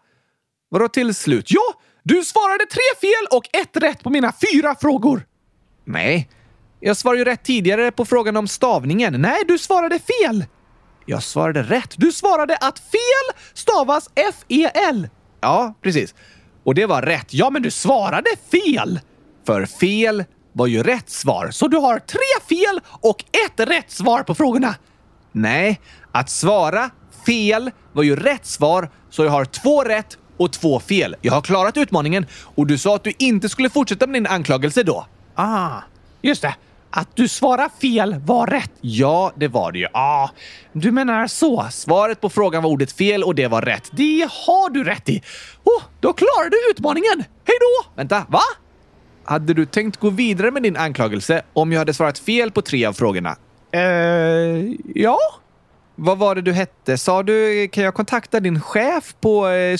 Vadå 0.69 0.87
till 0.87 1.15
slut? 1.15 1.45
Ja, 1.51 1.73
du 2.03 2.23
svarade 2.23 2.65
tre 2.65 3.09
fel 3.09 3.37
och 3.37 3.49
ett 3.53 3.83
rätt 3.83 4.03
på 4.03 4.09
mina 4.09 4.33
fyra 4.51 4.75
frågor. 4.81 5.25
Nej, 5.85 6.29
jag 6.85 6.97
svarade 6.97 7.19
ju 7.19 7.25
rätt 7.25 7.43
tidigare 7.43 7.91
på 7.91 8.05
frågan 8.05 8.37
om 8.37 8.47
stavningen. 8.47 9.21
Nej, 9.21 9.43
du 9.47 9.57
svarade 9.57 9.99
fel. 9.99 10.45
Jag 11.05 11.23
svarade 11.23 11.63
rätt. 11.63 11.93
Du 11.97 12.11
svarade 12.11 12.57
att 12.57 12.79
fel 12.79 13.41
stavas 13.53 14.09
F-E-L. 14.15 15.09
Ja, 15.41 15.73
precis. 15.81 16.15
Och 16.63 16.75
det 16.75 16.85
var 16.85 17.01
rätt. 17.01 17.33
Ja, 17.33 17.49
men 17.49 17.61
du 17.61 17.71
svarade 17.71 18.29
fel. 18.51 18.99
För 19.45 19.65
fel 19.65 20.23
var 20.53 20.67
ju 20.67 20.83
rätt 20.83 21.09
svar. 21.09 21.51
Så 21.51 21.67
du 21.67 21.77
har 21.77 21.99
tre 21.99 22.57
fel 22.57 22.81
och 23.01 23.23
ett 23.45 23.69
rätt 23.69 23.91
svar 23.91 24.23
på 24.23 24.35
frågorna. 24.35 24.75
Nej, 25.31 25.81
att 26.11 26.29
svara 26.29 26.89
fel 27.25 27.71
var 27.93 28.03
ju 28.03 28.15
rätt 28.15 28.45
svar, 28.45 28.89
så 29.09 29.23
jag 29.23 29.31
har 29.31 29.45
två 29.45 29.83
rätt 29.83 30.17
och 30.37 30.53
två 30.53 30.79
fel. 30.79 31.15
Jag 31.21 31.33
har 31.33 31.41
klarat 31.41 31.77
utmaningen 31.77 32.25
och 32.55 32.67
du 32.67 32.77
sa 32.77 32.95
att 32.95 33.03
du 33.03 33.13
inte 33.17 33.49
skulle 33.49 33.69
fortsätta 33.69 34.07
med 34.07 34.13
din 34.13 34.27
anklagelse 34.27 34.83
då. 34.83 35.05
Ah, 35.35 35.81
just 36.21 36.41
det. 36.41 36.55
Att 36.97 37.15
du 37.15 37.27
svarade 37.27 37.69
fel 37.81 38.15
var 38.25 38.47
rätt. 38.47 38.71
Ja, 38.81 39.31
det 39.35 39.47
var 39.47 39.71
det 39.71 39.79
ju. 39.79 39.87
Ah, 39.93 40.29
du 40.73 40.91
menar 40.91 41.27
så. 41.27 41.67
Svaret 41.71 42.21
på 42.21 42.29
frågan 42.29 42.63
var 42.63 42.69
ordet 42.69 42.91
fel 42.91 43.23
och 43.23 43.35
det 43.35 43.47
var 43.47 43.61
rätt. 43.61 43.89
Det 43.91 44.29
har 44.31 44.69
du 44.69 44.83
rätt 44.83 45.09
i. 45.09 45.21
Oh, 45.63 45.83
då 45.99 46.13
klarade 46.13 46.49
du 46.49 46.71
utmaningen. 46.71 47.17
Hej 47.17 47.57
då! 47.59 47.91
Vänta, 47.95 48.25
va? 48.29 48.41
Hade 49.23 49.53
du 49.53 49.65
tänkt 49.65 49.97
gå 49.97 50.09
vidare 50.09 50.51
med 50.51 50.63
din 50.63 50.77
anklagelse 50.77 51.41
om 51.53 51.71
jag 51.71 51.79
hade 51.79 51.93
svarat 51.93 52.19
fel 52.19 52.51
på 52.51 52.61
tre 52.61 52.85
av 52.85 52.93
frågorna? 52.93 53.35
Eh, 53.71 53.81
ja. 54.95 55.17
Vad 55.95 56.17
var 56.17 56.35
det 56.35 56.41
du 56.41 56.53
hette? 56.53 56.97
Sa 56.97 57.23
du, 57.23 57.67
kan 57.67 57.83
jag 57.83 57.93
kontakta 57.93 58.39
din 58.39 58.61
chef 58.61 59.15
på 59.21 59.47
eh, 59.47 59.77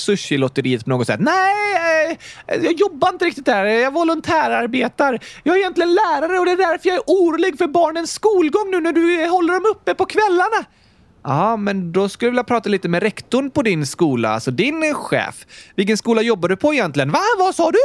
på 0.84 0.90
något 0.90 1.06
sätt? 1.06 1.20
Nej, 1.20 2.18
eh, 2.46 2.64
jag 2.64 2.72
jobbar 2.72 3.08
inte 3.08 3.24
riktigt 3.24 3.44
där. 3.44 3.64
Jag 3.64 3.92
volontärarbetar. 3.92 5.18
Jag 5.42 5.54
är 5.54 5.58
egentligen 5.58 5.94
lärare 5.94 6.38
och 6.38 6.46
det 6.46 6.52
är 6.52 6.56
därför 6.56 6.88
jag 6.88 6.96
är 6.96 7.02
orolig 7.06 7.58
för 7.58 7.66
barnens 7.66 8.12
skolgång 8.12 8.70
nu 8.70 8.80
när 8.80 8.92
du 8.92 9.22
eh, 9.22 9.30
håller 9.30 9.54
dem 9.54 9.64
uppe 9.70 9.94
på 9.94 10.06
kvällarna. 10.06 10.64
Ja, 11.24 11.56
men 11.56 11.92
då 11.92 12.08
skulle 12.08 12.26
jag 12.26 12.32
vilja 12.32 12.44
prata 12.44 12.68
lite 12.68 12.88
med 12.88 13.02
rektorn 13.02 13.50
på 13.50 13.62
din 13.62 13.86
skola, 13.86 14.28
alltså 14.28 14.50
din 14.50 14.94
chef. 14.94 15.46
Vilken 15.74 15.96
skola 15.96 16.22
jobbar 16.22 16.48
du 16.48 16.56
på 16.56 16.74
egentligen? 16.74 17.12
Va? 17.12 17.20
Vad 17.38 17.54
sa 17.54 17.70
du? 17.70 17.78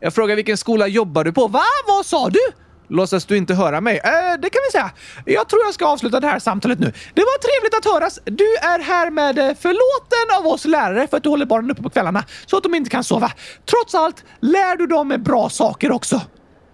Jag 0.00 0.14
frågar 0.14 0.36
vilken 0.36 0.56
skola 0.56 0.86
jobbar 0.86 1.24
du 1.24 1.32
på? 1.32 1.48
Va? 1.48 1.64
Vad 1.86 2.06
sa 2.06 2.28
du? 2.28 2.61
Låtsas 2.92 3.24
du 3.24 3.36
inte 3.36 3.54
höra 3.54 3.80
mig? 3.80 3.96
Eh, 4.04 4.10
det 4.38 4.50
kan 4.50 4.60
vi 4.68 4.72
säga. 4.72 4.90
Jag 5.24 5.48
tror 5.48 5.62
jag 5.64 5.74
ska 5.74 5.86
avsluta 5.86 6.20
det 6.20 6.26
här 6.26 6.38
samtalet 6.38 6.78
nu. 6.78 6.92
Det 7.14 7.20
var 7.20 7.38
trevligt 7.38 7.78
att 7.78 7.92
höras. 7.92 8.18
Du 8.24 8.56
är 8.56 8.78
härmed 8.78 9.38
eh, 9.38 9.54
förlåten 9.60 10.38
av 10.38 10.52
oss 10.52 10.64
lärare 10.64 11.06
för 11.08 11.16
att 11.16 11.22
du 11.22 11.28
håller 11.28 11.46
barnen 11.46 11.70
uppe 11.70 11.82
på 11.82 11.90
kvällarna 11.90 12.24
så 12.46 12.56
att 12.56 12.62
de 12.62 12.74
inte 12.74 12.90
kan 12.90 13.04
sova. 13.04 13.32
Trots 13.70 13.94
allt 13.94 14.24
lär 14.40 14.76
du 14.76 14.86
dem 14.86 15.14
bra 15.18 15.48
saker 15.48 15.92
också. 15.92 16.20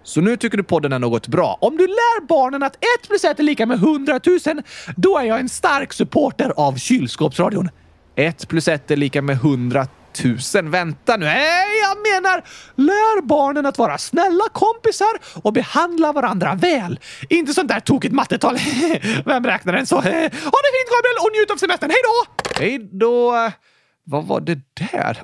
Så 0.03 0.21
nu 0.21 0.37
tycker 0.37 0.57
du 0.57 0.63
podden 0.63 0.93
är 0.93 0.99
något 0.99 1.27
bra? 1.27 1.57
Om 1.61 1.77
du 1.77 1.87
lär 1.87 2.27
barnen 2.27 2.63
att 2.63 2.75
1 2.75 2.81
plus 3.07 3.23
1 3.23 3.39
är 3.39 3.43
lika 3.43 3.65
med 3.65 3.77
100 3.77 4.19
000, 4.25 4.39
då 4.95 5.17
är 5.17 5.23
jag 5.23 5.39
en 5.39 5.49
stark 5.49 5.93
supporter 5.93 6.53
av 6.55 6.75
kylskåpsradion. 6.75 7.69
1 8.15 8.47
plus 8.47 8.67
1 8.67 8.91
är 8.91 8.95
lika 8.95 9.21
med 9.21 9.35
100 9.35 9.87
tusen. 10.13 10.71
Vänta 10.71 11.17
nu. 11.17 11.25
Nej, 11.25 11.65
jag 11.81 11.97
menar 11.97 12.43
lär 12.75 13.21
barnen 13.21 13.65
att 13.65 13.77
vara 13.77 13.97
snälla 13.97 14.43
kompisar 14.53 15.19
och 15.43 15.53
behandla 15.53 16.11
varandra 16.11 16.55
väl. 16.55 16.99
Inte 17.29 17.53
sånt 17.53 17.67
där 17.69 17.79
tokigt 17.79 18.13
mattetal. 18.13 18.57
Vem 19.25 19.45
räknar 19.45 19.73
en 19.73 19.85
så? 19.85 19.95
Ha 20.51 20.59
det 20.61 20.71
fint 20.75 20.89
Gabriel 20.95 21.17
och 21.21 21.31
njut 21.33 21.51
av 21.51 21.57
semestern. 21.57 21.89
Hej 21.89 21.99
då! 22.03 22.45
Hej 22.59 22.89
då! 22.91 23.51
Vad 24.03 24.25
var 24.25 24.41
det 24.41 24.59
där? 24.91 25.23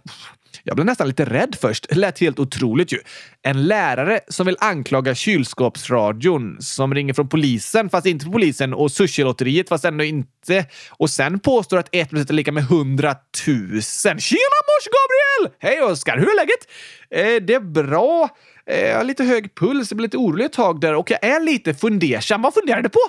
Jag 0.68 0.76
blev 0.76 0.86
nästan 0.86 1.08
lite 1.08 1.26
rädd 1.26 1.56
först. 1.62 1.90
Det 1.90 1.96
lät 1.96 2.20
helt 2.20 2.40
otroligt 2.40 2.94
ju. 2.94 2.98
En 3.42 3.68
lärare 3.68 4.20
som 4.28 4.46
vill 4.46 4.58
anklaga 4.60 5.16
kylskåpsradion 5.16 6.58
som 6.60 6.94
ringer 6.94 7.14
från 7.14 7.30
polisen, 7.30 7.90
fast 7.90 8.06
inte 8.06 8.24
från 8.24 8.34
polisen, 8.34 8.74
och 8.74 8.92
sushilotteriet, 8.92 9.70
fast 9.70 9.86
ändå 9.86 10.04
inte. 10.04 10.66
Och 10.90 11.10
sen 11.10 11.40
påstår 11.40 11.78
att 11.78 11.90
1 11.92 12.10
plus 12.10 12.22
1 12.22 12.30
är 12.30 12.34
lika 12.34 12.52
med 12.52 12.64
100 12.64 13.16
000. 13.48 13.82
Tjena 13.82 14.60
mors 14.68 14.88
Gabriel! 14.96 15.56
Hej 15.60 15.82
Oskar, 15.82 16.18
hur 16.18 16.28
är 16.28 16.36
läget? 16.36 16.68
Eh, 17.10 17.46
det 17.46 17.54
är 17.54 17.60
bra. 17.60 18.30
Eh, 18.70 18.86
jag 18.86 18.98
har 18.98 19.04
lite 19.04 19.24
hög 19.24 19.56
puls, 19.56 19.92
jag 19.92 19.98
blev 19.98 20.06
lite 20.06 20.18
orolig 20.18 20.46
ett 20.46 20.54
tag 20.54 20.82
där 20.82 20.96
och 20.96 21.12
jag 21.12 21.24
är 21.24 21.40
lite 21.40 21.74
fundersam. 21.74 22.42
Vad 22.42 22.54
funderar 22.54 22.82
du 22.82 22.90
på? 22.90 23.00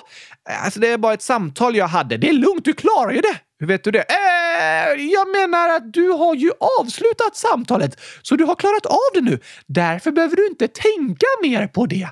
Alltså, 0.63 0.79
det 0.79 0.87
är 0.87 0.97
bara 0.97 1.13
ett 1.13 1.21
samtal 1.21 1.75
jag 1.75 1.87
hade. 1.87 2.17
Det 2.17 2.29
är 2.29 2.33
lugnt, 2.33 2.65
du 2.65 2.73
klarar 2.73 3.11
ju 3.11 3.21
det. 3.21 3.39
Hur 3.59 3.67
vet 3.67 3.83
du 3.83 3.91
det? 3.91 4.05
Äh, 4.09 5.01
jag 5.01 5.27
menar 5.27 5.69
att 5.69 5.93
du 5.93 6.09
har 6.09 6.35
ju 6.35 6.51
avslutat 6.79 7.35
samtalet, 7.35 7.99
så 8.21 8.35
du 8.35 8.43
har 8.43 8.55
klarat 8.55 8.85
av 8.85 9.09
det 9.13 9.21
nu. 9.21 9.39
Därför 9.67 10.11
behöver 10.11 10.35
du 10.35 10.47
inte 10.47 10.67
tänka 10.67 11.25
mer 11.41 11.67
på 11.67 11.85
det. 11.85 12.07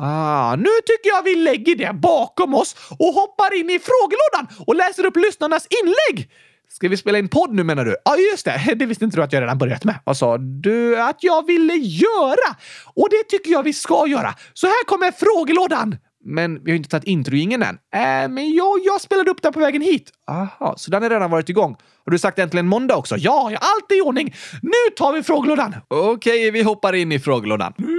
Ah, 0.00 0.56
nu 0.56 0.70
tycker 0.86 1.08
jag 1.08 1.22
vi 1.22 1.34
lägger 1.34 1.76
det 1.76 1.92
bakom 1.92 2.54
oss 2.54 2.76
och 2.98 3.14
hoppar 3.14 3.54
in 3.60 3.70
i 3.70 3.78
frågelådan 3.78 4.64
och 4.66 4.74
läser 4.74 5.06
upp 5.06 5.16
lyssnarnas 5.16 5.66
inlägg. 5.82 6.30
Ska 6.70 6.88
vi 6.88 6.96
spela 6.96 7.18
in 7.18 7.28
podd 7.28 7.54
nu 7.54 7.64
menar 7.64 7.84
du? 7.84 7.96
Ja, 8.04 8.16
just 8.16 8.44
det. 8.44 8.74
Det 8.76 8.86
visste 8.86 9.04
inte 9.04 9.16
du 9.16 9.22
att 9.22 9.32
jag 9.32 9.42
redan 9.42 9.58
börjat 9.58 9.84
med. 9.84 9.94
Vad 10.04 10.16
sa 10.16 10.38
du? 10.38 11.00
Att 11.00 11.16
jag 11.20 11.46
ville 11.46 11.74
göra! 11.74 12.56
Och 12.94 13.08
det 13.10 13.28
tycker 13.28 13.50
jag 13.50 13.62
vi 13.62 13.72
ska 13.72 14.06
göra. 14.06 14.34
Så 14.54 14.66
här 14.66 14.84
kommer 14.84 15.10
frågelådan. 15.10 15.96
Men 16.24 16.64
vi 16.64 16.70
har 16.70 16.76
inte 16.76 16.88
tagit 16.88 17.04
introingen 17.04 17.62
än. 17.62 17.78
Äh, 17.94 18.28
men 18.28 18.52
jag, 18.54 18.78
jag 18.84 19.00
spelade 19.00 19.30
upp 19.30 19.42
den 19.42 19.52
på 19.52 19.60
vägen 19.60 19.82
hit. 19.82 20.10
Aha, 20.30 20.74
så 20.76 20.90
den 20.90 21.02
har 21.02 21.10
redan 21.10 21.30
varit 21.30 21.48
igång. 21.48 21.76
Har 22.04 22.12
du 22.12 22.18
sagt 22.18 22.38
äntligen 22.38 22.66
måndag 22.66 22.96
också? 22.96 23.16
Ja, 23.16 23.46
allt 23.46 23.92
är 23.92 23.98
i 23.98 24.00
ordning. 24.00 24.34
Nu 24.62 24.94
tar 24.96 25.12
vi 25.12 25.22
frågelådan. 25.22 25.74
Okej, 25.88 26.50
vi 26.50 26.62
hoppar 26.62 26.94
in 26.94 27.12
i 27.12 27.18
frågelådan. 27.18 27.72
Hoppar 27.76 27.97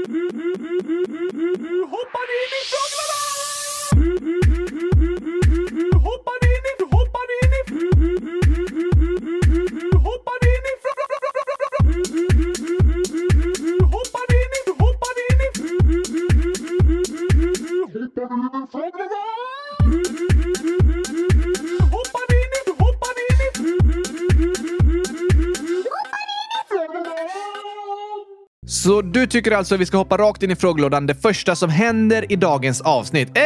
Så 28.68 29.02
du 29.02 29.28
tycker 29.28 29.52
alltså 29.52 29.76
att 29.76 29.82
vi 29.82 29.86
ska 29.86 29.98
hoppa 29.98 30.18
rakt 30.18 30.44
in 30.44 30.52
i 30.52 30.56
frågelådan, 30.56 31.08
det 31.08 31.16
första 31.16 31.56
som 31.56 31.70
händer 31.70 32.32
i 32.32 32.36
dagens 32.36 32.82
avsnitt? 32.82 33.38
Eh, 33.38 33.44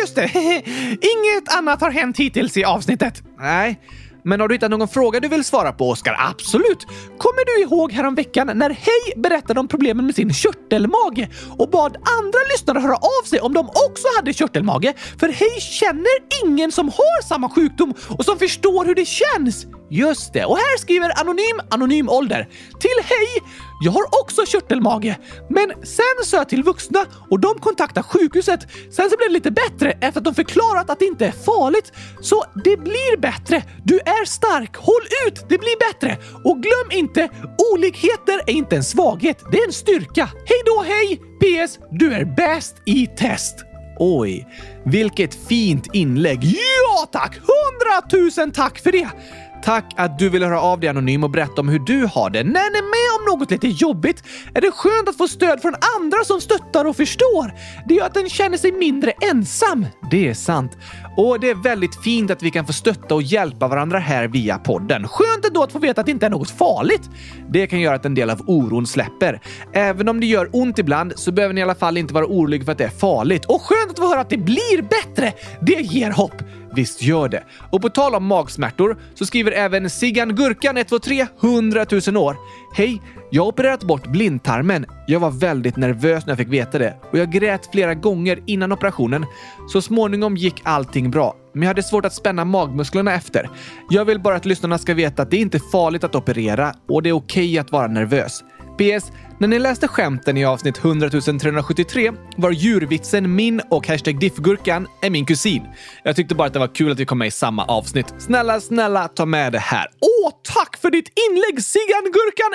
just 0.00 0.14
det! 0.14 0.30
Inget 0.90 1.56
annat 1.58 1.80
har 1.80 1.90
hänt 1.90 2.16
hittills 2.16 2.56
i 2.56 2.64
avsnittet. 2.64 3.22
Nej, 3.38 3.80
men 4.28 4.40
har 4.40 4.48
du 4.48 4.54
hittat 4.54 4.70
någon 4.70 4.88
fråga 4.88 5.20
du 5.20 5.28
vill 5.28 5.44
svara 5.44 5.72
på, 5.72 5.90
Oskar? 5.90 6.16
Absolut! 6.18 6.86
Kommer 7.18 7.44
du 7.44 7.62
ihåg 7.62 7.92
häromveckan 7.92 8.50
när 8.54 8.70
Hej 8.70 9.12
berättade 9.16 9.60
om 9.60 9.68
problemen 9.68 10.06
med 10.06 10.14
sin 10.14 10.32
körtelmage 10.32 11.28
och 11.58 11.70
bad 11.70 11.96
andra 12.20 12.38
lyssnare 12.52 12.78
höra 12.78 12.96
av 12.96 13.24
sig 13.26 13.40
om 13.40 13.52
de 13.52 13.68
också 13.68 14.06
hade 14.16 14.32
körtelmage? 14.32 14.94
För 15.20 15.28
Hej 15.28 15.60
känner 15.60 16.44
ingen 16.44 16.72
som 16.72 16.88
har 16.88 17.22
samma 17.22 17.48
sjukdom 17.48 17.94
och 18.18 18.24
som 18.24 18.38
förstår 18.38 18.84
hur 18.84 18.94
det 18.94 19.06
känns. 19.08 19.66
Just 19.90 20.32
det, 20.32 20.44
och 20.44 20.56
här 20.56 20.78
skriver 20.78 21.20
Anonym 21.20 21.60
Anonym 21.70 22.08
Ålder. 22.08 22.48
Till 22.80 23.04
Hej! 23.04 23.42
Jag 23.80 23.92
har 23.92 24.04
också 24.20 24.42
körtelmage, 24.46 25.14
men 25.48 25.72
sen 25.82 26.24
sa 26.24 26.36
jag 26.36 26.48
till 26.48 26.62
vuxna 26.62 27.06
och 27.30 27.40
de 27.40 27.58
kontaktade 27.58 28.06
sjukhuset. 28.06 28.60
Sen 28.70 29.10
så 29.10 29.16
blev 29.16 29.28
det 29.28 29.32
lite 29.32 29.50
bättre 29.50 29.90
efter 29.90 30.20
att 30.20 30.24
de 30.24 30.34
förklarat 30.34 30.90
att 30.90 30.98
det 30.98 31.04
inte 31.04 31.26
är 31.26 31.32
farligt. 31.32 31.92
Så 32.20 32.44
det 32.64 32.76
blir 32.76 33.16
bättre. 33.16 33.62
Du 33.84 33.98
är 33.98 34.24
stark. 34.24 34.76
Håll 34.76 35.06
ut! 35.26 35.44
Det 35.48 35.58
blir 35.58 35.92
bättre. 35.92 36.18
Och 36.44 36.62
glöm 36.62 36.98
inte, 37.00 37.28
olikheter 37.72 38.40
är 38.46 38.52
inte 38.52 38.76
en 38.76 38.84
svaghet. 38.84 39.44
Det 39.52 39.58
är 39.58 39.66
en 39.66 39.72
styrka. 39.72 40.30
Hej 40.44 40.62
då, 40.66 40.82
hej! 40.82 41.20
PS. 41.40 41.78
Du 41.90 42.12
är 42.12 42.24
bäst 42.24 42.76
i 42.84 43.06
test. 43.06 43.64
Oj, 44.00 44.46
vilket 44.84 45.34
fint 45.48 45.88
inlägg! 45.92 46.44
Ja 46.44 47.06
tack! 47.12 47.38
Hundratusen 47.38 48.50
tack 48.52 48.78
för 48.78 48.92
det! 48.92 49.08
Tack 49.62 49.94
att 49.96 50.18
du 50.18 50.28
vill 50.28 50.42
höra 50.42 50.60
av 50.60 50.80
dig 50.80 50.88
anonym 50.88 51.24
och 51.24 51.30
berätta 51.30 51.60
om 51.60 51.68
hur 51.68 51.78
du 51.78 52.06
har 52.06 52.30
det. 52.30 52.44
När 52.44 52.72
ni 52.72 52.78
är 52.78 52.82
med 52.82 53.32
om 53.34 53.38
något 53.38 53.50
lite 53.50 53.68
jobbigt 53.68 54.22
är 54.54 54.60
det 54.60 54.70
skönt 54.70 55.08
att 55.08 55.16
få 55.16 55.28
stöd 55.28 55.62
från 55.62 55.74
andra 55.98 56.24
som 56.24 56.40
stöttar 56.40 56.84
och 56.84 56.96
förstår. 56.96 57.54
Det 57.88 57.94
gör 57.94 58.06
att 58.06 58.16
en 58.16 58.28
känner 58.28 58.58
sig 58.58 58.72
mindre 58.72 59.10
ensam. 59.10 59.86
Det 60.10 60.28
är 60.28 60.34
sant. 60.34 60.76
Och 61.16 61.40
det 61.40 61.50
är 61.50 61.54
väldigt 61.54 62.02
fint 62.02 62.30
att 62.30 62.42
vi 62.42 62.50
kan 62.50 62.66
få 62.66 62.72
stötta 62.72 63.14
och 63.14 63.22
hjälpa 63.22 63.68
varandra 63.68 63.98
här 63.98 64.28
via 64.28 64.58
podden. 64.58 65.08
Skönt 65.08 65.46
ändå 65.46 65.62
att 65.62 65.72
få 65.72 65.78
veta 65.78 66.00
att 66.00 66.06
det 66.06 66.12
inte 66.12 66.26
är 66.26 66.30
något 66.30 66.50
farligt. 66.50 67.10
Det 67.50 67.66
kan 67.66 67.80
göra 67.80 67.94
att 67.96 68.04
en 68.04 68.14
del 68.14 68.30
av 68.30 68.40
oron 68.46 68.86
släpper. 68.86 69.40
Även 69.72 70.08
om 70.08 70.20
det 70.20 70.26
gör 70.26 70.48
ont 70.52 70.78
ibland 70.78 71.12
så 71.16 71.32
behöver 71.32 71.54
ni 71.54 71.60
i 71.60 71.64
alla 71.64 71.74
fall 71.74 71.96
inte 71.96 72.14
vara 72.14 72.26
oroliga 72.26 72.64
för 72.64 72.72
att 72.72 72.78
det 72.78 72.84
är 72.84 72.88
farligt. 72.88 73.44
Och 73.44 73.62
skönt 73.62 73.90
att 73.90 73.98
få 73.98 74.08
höra 74.08 74.20
att 74.20 74.30
det 74.30 74.38
blir 74.38 74.82
bättre. 74.82 75.32
Det 75.60 75.80
ger 75.80 76.10
hopp. 76.10 76.42
Visst 76.78 77.02
gör 77.02 77.28
det. 77.28 77.42
Och 77.70 77.82
på 77.82 77.88
tal 77.88 78.14
om 78.14 78.26
magsmärtor 78.26 78.96
så 79.14 79.26
skriver 79.26 79.52
även 79.52 79.90
Sigan 79.90 80.34
Gurkan 80.34 80.76
123 80.76 81.26
100 81.42 81.86
000 82.06 82.16
år. 82.16 82.36
Hej! 82.74 83.02
Jag 83.30 83.42
har 83.42 83.48
opererat 83.48 83.82
bort 83.82 84.06
blindtarmen. 84.06 84.86
Jag 85.06 85.20
var 85.20 85.30
väldigt 85.30 85.76
nervös 85.76 86.26
när 86.26 86.30
jag 86.30 86.38
fick 86.38 86.48
veta 86.48 86.78
det 86.78 86.96
och 87.10 87.18
jag 87.18 87.32
grät 87.32 87.68
flera 87.72 87.94
gånger 87.94 88.42
innan 88.46 88.72
operationen. 88.72 89.26
Så 89.68 89.82
småningom 89.82 90.36
gick 90.36 90.60
allting 90.64 91.10
bra, 91.10 91.36
men 91.52 91.62
jag 91.62 91.68
hade 91.68 91.82
svårt 91.82 92.04
att 92.04 92.14
spänna 92.14 92.44
magmusklerna 92.44 93.14
efter. 93.14 93.50
Jag 93.90 94.04
vill 94.04 94.20
bara 94.20 94.36
att 94.36 94.44
lyssnarna 94.44 94.78
ska 94.78 94.94
veta 94.94 95.22
att 95.22 95.30
det 95.30 95.36
inte 95.36 95.56
är 95.56 95.70
farligt 95.72 96.04
att 96.04 96.14
operera 96.14 96.74
och 96.88 97.02
det 97.02 97.08
är 97.08 97.12
okej 97.12 97.44
okay 97.44 97.58
att 97.58 97.72
vara 97.72 97.86
nervös. 97.86 98.44
PS. 98.78 99.12
När 99.38 99.48
ni 99.48 99.58
läste 99.58 99.88
skämten 99.88 100.36
i 100.36 100.44
avsnitt 100.44 100.78
100 100.78 101.10
373 101.10 102.12
var 102.36 102.50
djurvitsen 102.50 103.34
min 103.34 103.60
och 103.70 103.86
hashtag 103.86 104.20
diffgurkan 104.20 104.86
är 105.02 105.10
min 105.10 105.26
kusin. 105.26 105.62
Jag 106.02 106.16
tyckte 106.16 106.34
bara 106.34 106.46
att 106.46 106.52
det 106.52 106.58
var 106.58 106.74
kul 106.74 106.92
att 106.92 106.98
vi 106.98 107.06
kom 107.06 107.18
med 107.18 107.28
i 107.28 107.30
samma 107.30 107.64
avsnitt. 107.64 108.14
Snälla, 108.18 108.60
snälla 108.60 109.08
ta 109.08 109.26
med 109.26 109.52
det 109.52 109.58
här. 109.58 109.86
Åh, 110.00 110.30
tack 110.54 110.76
för 110.76 110.90
ditt 110.90 111.08
inlägg 111.08 111.64
Sigan 111.64 112.04
Gurkan 112.04 112.52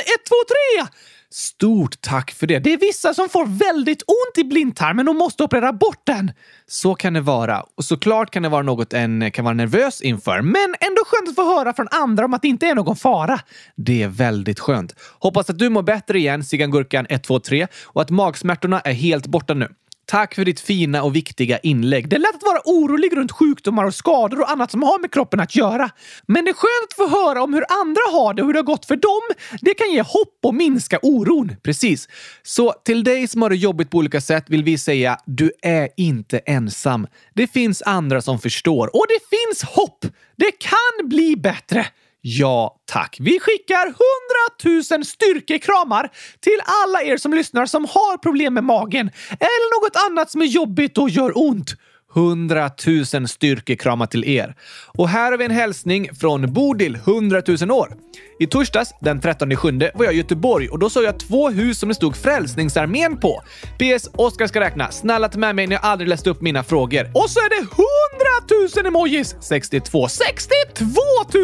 123! 0.80 0.98
Stort 1.36 2.02
tack 2.02 2.32
för 2.32 2.48
det. 2.48 2.60
Det 2.60 2.74
är 2.74 2.78
vissa 2.78 3.14
som 3.14 3.30
får 3.30 3.46
väldigt 3.46 4.02
ont 4.02 4.38
i 4.38 4.44
blindtarmen 4.44 5.08
och 5.08 5.16
måste 5.16 5.44
operera 5.44 5.74
bort 5.74 6.02
den. 6.04 6.32
Så 6.68 6.96
kan 6.96 7.14
det 7.14 7.22
vara. 7.22 7.64
Och 7.78 7.86
såklart 7.86 8.32
kan 8.32 8.44
det 8.44 8.50
vara 8.50 8.62
något 8.62 8.94
en 8.94 9.32
kan 9.32 9.46
vara 9.46 9.54
nervös 9.54 10.02
inför, 10.02 10.42
men 10.42 10.76
ändå 10.80 11.02
skönt 11.06 11.30
att 11.30 11.36
få 11.36 11.58
höra 11.58 11.74
från 11.74 11.88
andra 11.92 12.26
om 12.26 12.34
att 12.34 12.42
det 12.42 12.48
inte 12.48 12.68
är 12.68 12.76
någon 12.76 12.96
fara. 12.96 13.40
Det 13.76 14.04
är 14.04 14.08
väldigt 14.08 14.60
skönt. 14.60 14.96
Hoppas 15.20 15.50
att 15.50 15.60
du 15.60 15.70
mår 15.70 15.84
bättre 15.84 16.20
igen, 16.20 16.44
Sigangurkan 16.44 17.06
123, 17.10 17.68
och 17.84 18.02
att 18.02 18.10
magsmärtorna 18.10 18.80
är 18.80 18.94
helt 18.94 19.28
borta 19.28 19.54
nu. 19.54 19.70
Tack 20.06 20.36
för 20.36 20.46
ditt 20.46 20.60
fina 20.60 21.04
och 21.04 21.16
viktiga 21.16 21.58
inlägg. 21.58 22.10
Det 22.10 22.16
är 22.16 22.20
lätt 22.20 22.36
att 22.36 22.44
vara 22.44 22.62
orolig 22.66 23.18
runt 23.18 23.32
sjukdomar 23.32 23.84
och 23.84 23.96
skador 23.96 24.42
och 24.42 24.52
annat 24.52 24.72
som 24.72 24.84
har 24.84 25.00
med 25.00 25.12
kroppen 25.12 25.40
att 25.40 25.56
göra. 25.56 25.90
Men 26.28 26.46
det 26.46 26.52
är 26.52 26.54
skönt 26.54 26.90
att 26.90 27.12
få 27.12 27.26
höra 27.26 27.44
om 27.44 27.54
hur 27.54 27.66
andra 27.82 28.02
har 28.12 28.34
det 28.34 28.42
och 28.42 28.48
hur 28.48 28.54
det 28.54 28.60
har 28.60 28.64
gått 28.64 28.86
för 28.86 28.96
dem. 28.96 29.22
Det 29.62 29.74
kan 29.74 29.92
ge 29.92 30.02
hopp 30.02 30.40
och 30.44 30.56
minska 30.56 31.00
oron. 31.02 31.56
Precis. 31.64 32.08
Så 32.44 32.72
till 32.86 33.04
dig 33.04 33.28
som 33.28 33.42
har 33.42 33.50
det 33.50 33.56
jobbigt 33.56 33.90
på 33.90 33.98
olika 33.98 34.22
sätt 34.22 34.46
vill 34.48 34.64
vi 34.64 34.78
säga, 34.78 35.18
du 35.26 35.52
är 35.62 35.90
inte 35.98 36.38
ensam. 36.38 37.08
Det 37.34 37.48
finns 37.48 37.82
andra 37.82 38.22
som 38.22 38.40
förstår 38.40 38.96
och 38.96 39.06
det 39.10 39.38
finns 39.38 39.64
hopp. 39.64 40.06
Det 40.36 40.52
kan 40.52 41.10
bli 41.10 41.36
bättre. 41.36 41.86
Ja, 42.26 42.76
tack. 42.86 43.18
Vi 43.20 43.40
skickar 43.40 43.86
100 43.86 44.96
000 44.98 45.06
styrkekramar 45.06 46.10
till 46.40 46.60
alla 46.84 47.02
er 47.02 47.18
som 47.18 47.34
lyssnar 47.34 47.66
som 47.66 47.86
har 47.86 48.18
problem 48.18 48.54
med 48.54 48.64
magen 48.64 49.12
eller 49.30 49.82
något 49.82 50.12
annat 50.12 50.32
som 50.32 50.42
är 50.42 50.46
jobbigt 50.46 50.98
och 50.98 51.10
gör 51.10 51.32
ont. 51.36 51.76
100 52.16 52.72
000 53.14 53.28
styrkekramar 53.28 54.06
till 54.06 54.24
er. 54.24 54.56
Och 54.98 55.10
här 55.10 55.32
har 55.32 55.38
vi 55.38 55.46
en 55.46 55.52
hälsning 55.52 56.16
från 56.16 56.54
Bodil, 56.54 56.96
100 56.96 57.42
000 57.62 57.72
år. 57.72 57.94
I 58.40 58.48
torsdags 58.48 58.94
den 59.02 59.22
13 59.22 59.56
sjunde 59.56 59.92
var 59.96 60.06
jag 60.06 60.14
i 60.14 60.18
Göteborg 60.18 60.70
och 60.70 60.80
då 60.80 60.90
såg 60.90 61.04
jag 61.04 61.20
två 61.20 61.50
hus 61.50 61.80
som 61.80 61.90
det 61.90 61.96
stod 61.96 62.16
Frälsningsarmén 62.16 63.18
på. 63.18 63.44
PS. 63.78 64.10
Oskar 64.14 64.48
ska 64.48 64.60
räkna. 64.60 64.92
Snälla 64.92 65.30
ta 65.30 65.40
med 65.40 65.56
mig 65.56 65.68
när 65.68 65.76
jag 65.76 65.86
aldrig 65.86 66.08
läst 66.08 66.28
upp 66.28 66.42
mina 66.42 66.64
frågor. 66.64 67.12
Och 67.14 67.30
så 67.30 67.40
är 67.40 67.50
det 67.50 67.56
100 67.56 68.76
000 68.76 68.86
emojis! 68.86 69.36
62. 69.42 70.08
62 70.08 71.02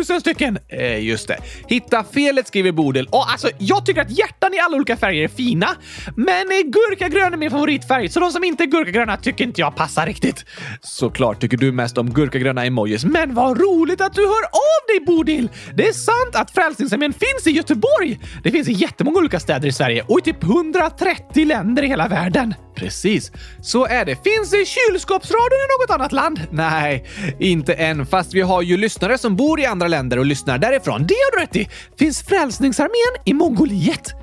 000 0.10 0.22
stycken! 0.22 0.60
Eh, 0.68 1.04
just 1.04 1.28
det. 1.28 1.38
Hitta 1.68 2.04
felet 2.04 2.48
skriver 2.48 2.72
Bodil. 2.72 3.08
Och 3.12 3.32
alltså, 3.32 3.50
jag 3.58 3.86
tycker 3.86 4.02
att 4.02 4.12
hjärtan 4.12 4.54
i 4.54 4.60
alla 4.60 4.76
olika 4.76 4.98
färger 4.98 5.24
är 5.24 5.28
fina, 5.28 5.70
men 6.16 6.48
gurkagrön 6.72 7.34
är 7.34 7.38
min 7.38 7.52
favoritfärg, 7.52 8.10
så 8.10 8.20
de 8.20 8.32
som 8.32 8.44
inte 8.44 8.64
är 8.64 8.68
gurkagröna 8.68 9.18
tycker 9.18 9.44
inte 9.44 9.62
jag 9.62 9.76
passar 9.76 10.06
riktigt. 10.06 10.46
Såklart 10.82 11.42
tycker 11.42 11.58
du 11.58 11.72
mest 11.72 11.98
om 11.98 12.14
gurkagröna 12.14 12.66
emojis, 12.66 13.06
men 13.06 13.34
vad 13.34 13.62
roligt 13.62 14.02
att 14.02 14.14
du 14.14 14.22
hör 14.22 14.44
av 14.44 14.88
dig 14.88 15.06
Bodil! 15.06 15.50
Det 15.76 15.88
är 15.88 15.94
sant 15.94 16.36
att 16.36 16.52
Frälsningsarmén 16.52 17.14
finns 17.14 17.48
i 17.48 17.52
Göteborg. 17.52 18.20
Det 18.44 18.52
finns 18.52 18.68
i 18.68 18.74
jättemånga 18.74 19.18
olika 19.18 19.40
städer 19.40 19.68
i 19.68 19.72
Sverige 19.72 20.04
och 20.08 20.20
i 20.20 20.22
typ 20.22 20.44
130 20.44 21.46
länder 21.46 21.84
i 21.84 21.88
hela 21.88 22.08
världen. 22.08 22.54
Precis, 22.76 23.32
så 23.62 23.86
är 23.86 24.06
det. 24.06 24.24
Finns 24.24 24.52
det 24.52 24.66
kylskåpsradion 24.66 25.60
i 25.60 25.68
något 25.82 25.96
annat 25.96 26.12
land? 26.12 26.42
Nej, 26.52 27.06
inte 27.40 27.74
än, 27.74 28.06
fast 28.06 28.34
vi 28.34 28.42
har 28.42 28.62
ju 28.62 28.78
lyssnare 28.78 29.18
som 29.18 29.36
bor 29.36 29.60
i 29.60 29.66
andra 29.66 29.88
länder 29.88 30.20
och 30.20 30.26
lyssnar 30.26 30.58
därifrån. 30.58 31.08
Det 31.08 31.14
har 31.14 31.38
du 31.38 31.44
rätt 31.44 31.56
i. 31.56 31.70
Finns 32.00 32.24
Frälsningsarmén 32.24 33.24
i 33.26 33.34
Mongoliet? 33.34 34.14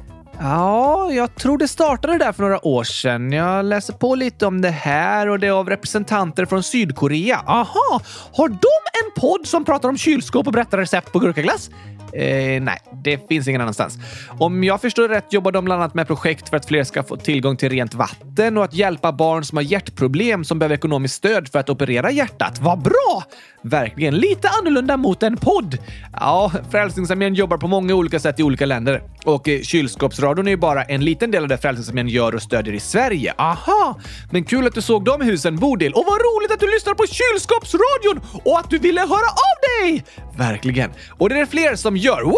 Ja, 0.40 1.12
jag 1.12 1.34
tror 1.34 1.58
det 1.58 1.68
startade 1.68 2.18
där 2.18 2.32
för 2.32 2.42
några 2.42 2.66
år 2.66 2.84
sedan. 2.84 3.32
Jag 3.32 3.64
läser 3.64 3.92
på 3.92 4.14
lite 4.14 4.46
om 4.46 4.60
det 4.60 4.70
här 4.70 5.28
och 5.28 5.38
det 5.38 5.46
är 5.46 5.50
av 5.50 5.68
representanter 5.68 6.44
från 6.46 6.62
Sydkorea. 6.62 7.36
Aha! 7.46 8.00
Har 8.32 8.48
de 8.48 8.56
en 9.04 9.20
podd 9.20 9.46
som 9.46 9.64
pratar 9.64 9.88
om 9.88 9.96
kylskåp 9.96 10.46
och 10.46 10.52
berättar 10.52 10.78
recept 10.78 11.12
på 11.12 11.18
gurkaglass? 11.18 11.70
Eh, 12.16 12.62
nej, 12.62 12.78
det 13.04 13.28
finns 13.28 13.48
ingen 13.48 13.60
annanstans. 13.60 13.98
Om 14.38 14.64
jag 14.64 14.80
förstår 14.80 15.08
rätt 15.08 15.32
jobbar 15.32 15.52
de 15.52 15.64
bland 15.64 15.82
annat 15.82 15.94
med 15.94 16.06
projekt 16.06 16.48
för 16.48 16.56
att 16.56 16.66
fler 16.66 16.84
ska 16.84 17.02
få 17.02 17.16
tillgång 17.16 17.56
till 17.56 17.68
rent 17.68 17.94
vatten 17.94 18.58
och 18.58 18.64
att 18.64 18.74
hjälpa 18.74 19.12
barn 19.12 19.44
som 19.44 19.56
har 19.56 19.62
hjärtproblem 19.62 20.44
som 20.44 20.58
behöver 20.58 20.74
ekonomiskt 20.74 21.14
stöd 21.14 21.48
för 21.48 21.58
att 21.58 21.70
operera 21.70 22.10
hjärtat. 22.10 22.58
Vad 22.60 22.82
bra! 22.82 23.24
Verkligen 23.62 24.14
lite 24.16 24.48
annorlunda 24.48 24.96
mot 24.96 25.22
en 25.22 25.36
podd. 25.36 25.78
Ja, 26.12 26.52
Frälsningsarmén 26.70 27.34
jobbar 27.34 27.56
på 27.56 27.68
många 27.68 27.94
olika 27.94 28.20
sätt 28.20 28.40
i 28.40 28.42
olika 28.42 28.66
länder 28.66 29.02
och 29.24 29.48
eh, 29.48 29.60
kylskåpsradion 29.60 30.46
är 30.46 30.50
ju 30.50 30.56
bara 30.56 30.82
en 30.82 31.04
liten 31.04 31.30
del 31.30 31.42
av 31.42 31.48
det 31.48 31.58
Frälsningsarmén 31.58 32.08
gör 32.08 32.34
och 32.34 32.42
stödjer 32.42 32.74
i 32.74 32.80
Sverige. 32.80 33.34
Aha! 33.38 33.98
Men 34.30 34.44
kul 34.44 34.66
att 34.66 34.74
du 34.74 34.82
såg 34.82 35.04
de 35.04 35.20
husen, 35.20 35.56
Bodil. 35.56 35.92
Och 35.92 36.04
vad 36.06 36.20
roligt 36.20 36.52
att 36.52 36.60
du 36.60 36.66
lyssnar 36.66 36.94
på 36.94 37.04
kylskåpsradion 37.06 38.40
och 38.44 38.58
att 38.58 38.70
du 38.70 38.78
ville 38.78 39.00
höra 39.00 39.30
av 39.30 39.56
dig! 39.80 40.04
Verkligen. 40.36 40.90
Och 41.18 41.28
det 41.28 41.40
är 41.40 41.46
fler 41.46 41.76
som 41.76 41.96
gör. 42.06 42.22
Woohoo! 42.22 42.36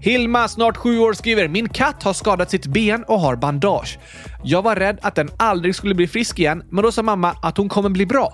Hilma, 0.00 0.48
snart 0.48 0.76
sju 0.76 0.98
år, 0.98 1.12
skriver 1.12 1.48
“Min 1.48 1.68
katt 1.68 2.02
har 2.02 2.12
skadat 2.12 2.50
sitt 2.50 2.66
ben 2.66 3.04
och 3.08 3.20
har 3.20 3.36
bandage. 3.36 3.98
Jag 4.44 4.62
var 4.62 4.76
rädd 4.76 4.98
att 5.02 5.14
den 5.14 5.28
aldrig 5.36 5.74
skulle 5.74 5.94
bli 5.94 6.06
frisk 6.06 6.38
igen, 6.38 6.62
men 6.70 6.84
då 6.84 6.92
sa 6.92 7.02
mamma 7.02 7.36
att 7.42 7.56
hon 7.56 7.68
kommer 7.68 7.88
bli 7.88 8.06
bra. 8.06 8.32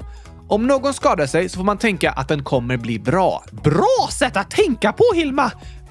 Om 0.49 0.67
någon 0.67 0.95
skadar 0.95 1.27
sig 1.27 1.49
så 1.49 1.57
får 1.57 1.65
man 1.65 1.79
tänka 1.79 2.11
att 2.11 2.29
den 2.29 2.45
kommer 2.45 2.77
bli 2.77 2.99
bra. 2.99 3.45
Bra 3.51 4.09
sätt 4.13 4.37
att 4.37 4.51
tänka 4.51 4.93
på, 4.93 5.05
Hilma! 5.15 5.51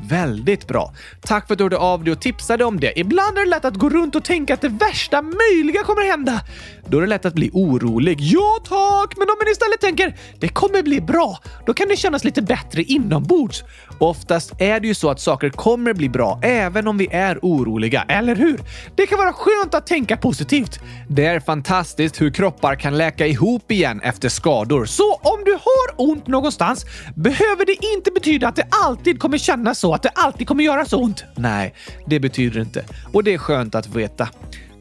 Väldigt 0.09 0.67
bra. 0.67 0.93
Tack 1.21 1.47
för 1.47 1.53
att 1.53 1.57
du 1.57 1.63
hörde 1.63 1.77
av 1.77 2.03
dig 2.03 2.11
och 2.11 2.21
tipsade 2.21 2.65
om 2.65 2.79
det. 2.79 2.99
Ibland 2.99 3.37
är 3.37 3.41
det 3.41 3.49
lätt 3.49 3.65
att 3.65 3.75
gå 3.75 3.89
runt 3.89 4.15
och 4.15 4.23
tänka 4.23 4.53
att 4.53 4.61
det 4.61 4.69
värsta 4.69 5.21
möjliga 5.21 5.83
kommer 5.83 6.11
hända. 6.11 6.41
Då 6.91 6.97
är 6.97 7.01
det 7.01 7.07
lätt 7.07 7.25
att 7.25 7.33
bli 7.33 7.49
orolig. 7.53 8.17
Ja 8.21 8.59
tack! 8.63 9.17
Men 9.17 9.29
om 9.29 9.35
man 9.39 9.51
istället 9.51 9.81
tänker 9.81 10.15
det 10.39 10.47
kommer 10.47 10.83
bli 10.83 11.01
bra, 11.01 11.39
då 11.65 11.73
kan 11.73 11.87
det 11.87 11.95
kännas 11.95 12.23
lite 12.23 12.41
bättre 12.41 12.83
inombords. 12.83 13.63
Oftast 13.99 14.51
är 14.57 14.79
det 14.79 14.87
ju 14.87 14.93
så 14.93 15.09
att 15.09 15.19
saker 15.19 15.49
kommer 15.49 15.93
bli 15.93 16.09
bra 16.09 16.39
även 16.43 16.87
om 16.87 16.97
vi 16.97 17.07
är 17.11 17.39
oroliga, 17.41 18.01
eller 18.01 18.35
hur? 18.35 18.59
Det 18.95 19.07
kan 19.07 19.17
vara 19.17 19.33
skönt 19.33 19.73
att 19.73 19.87
tänka 19.87 20.17
positivt. 20.17 20.79
Det 21.09 21.25
är 21.25 21.39
fantastiskt 21.39 22.21
hur 22.21 22.31
kroppar 22.31 22.75
kan 22.75 22.97
läka 22.97 23.27
ihop 23.27 23.71
igen 23.71 24.01
efter 24.03 24.29
skador. 24.29 24.85
Så 24.85 25.13
om 25.13 25.43
du 25.45 25.51
har 25.51 26.11
ont 26.11 26.27
någonstans 26.27 26.85
behöver 27.15 27.65
det 27.65 27.85
inte 27.95 28.11
betyda 28.11 28.47
att 28.47 28.55
det 28.55 28.67
alltid 28.85 29.19
kommer 29.19 29.37
kännas 29.37 29.79
så 29.79 29.93
att 29.93 30.03
det 30.03 30.09
alltid 30.09 30.47
kommer 30.47 30.63
göra 30.63 30.85
så 30.85 30.97
ont. 30.97 31.23
Nej, 31.35 31.73
det 32.05 32.19
betyder 32.19 32.61
inte. 32.61 32.85
Och 33.13 33.23
det 33.23 33.33
är 33.33 33.37
skönt 33.37 33.75
att 33.75 33.87
veta. 33.87 34.29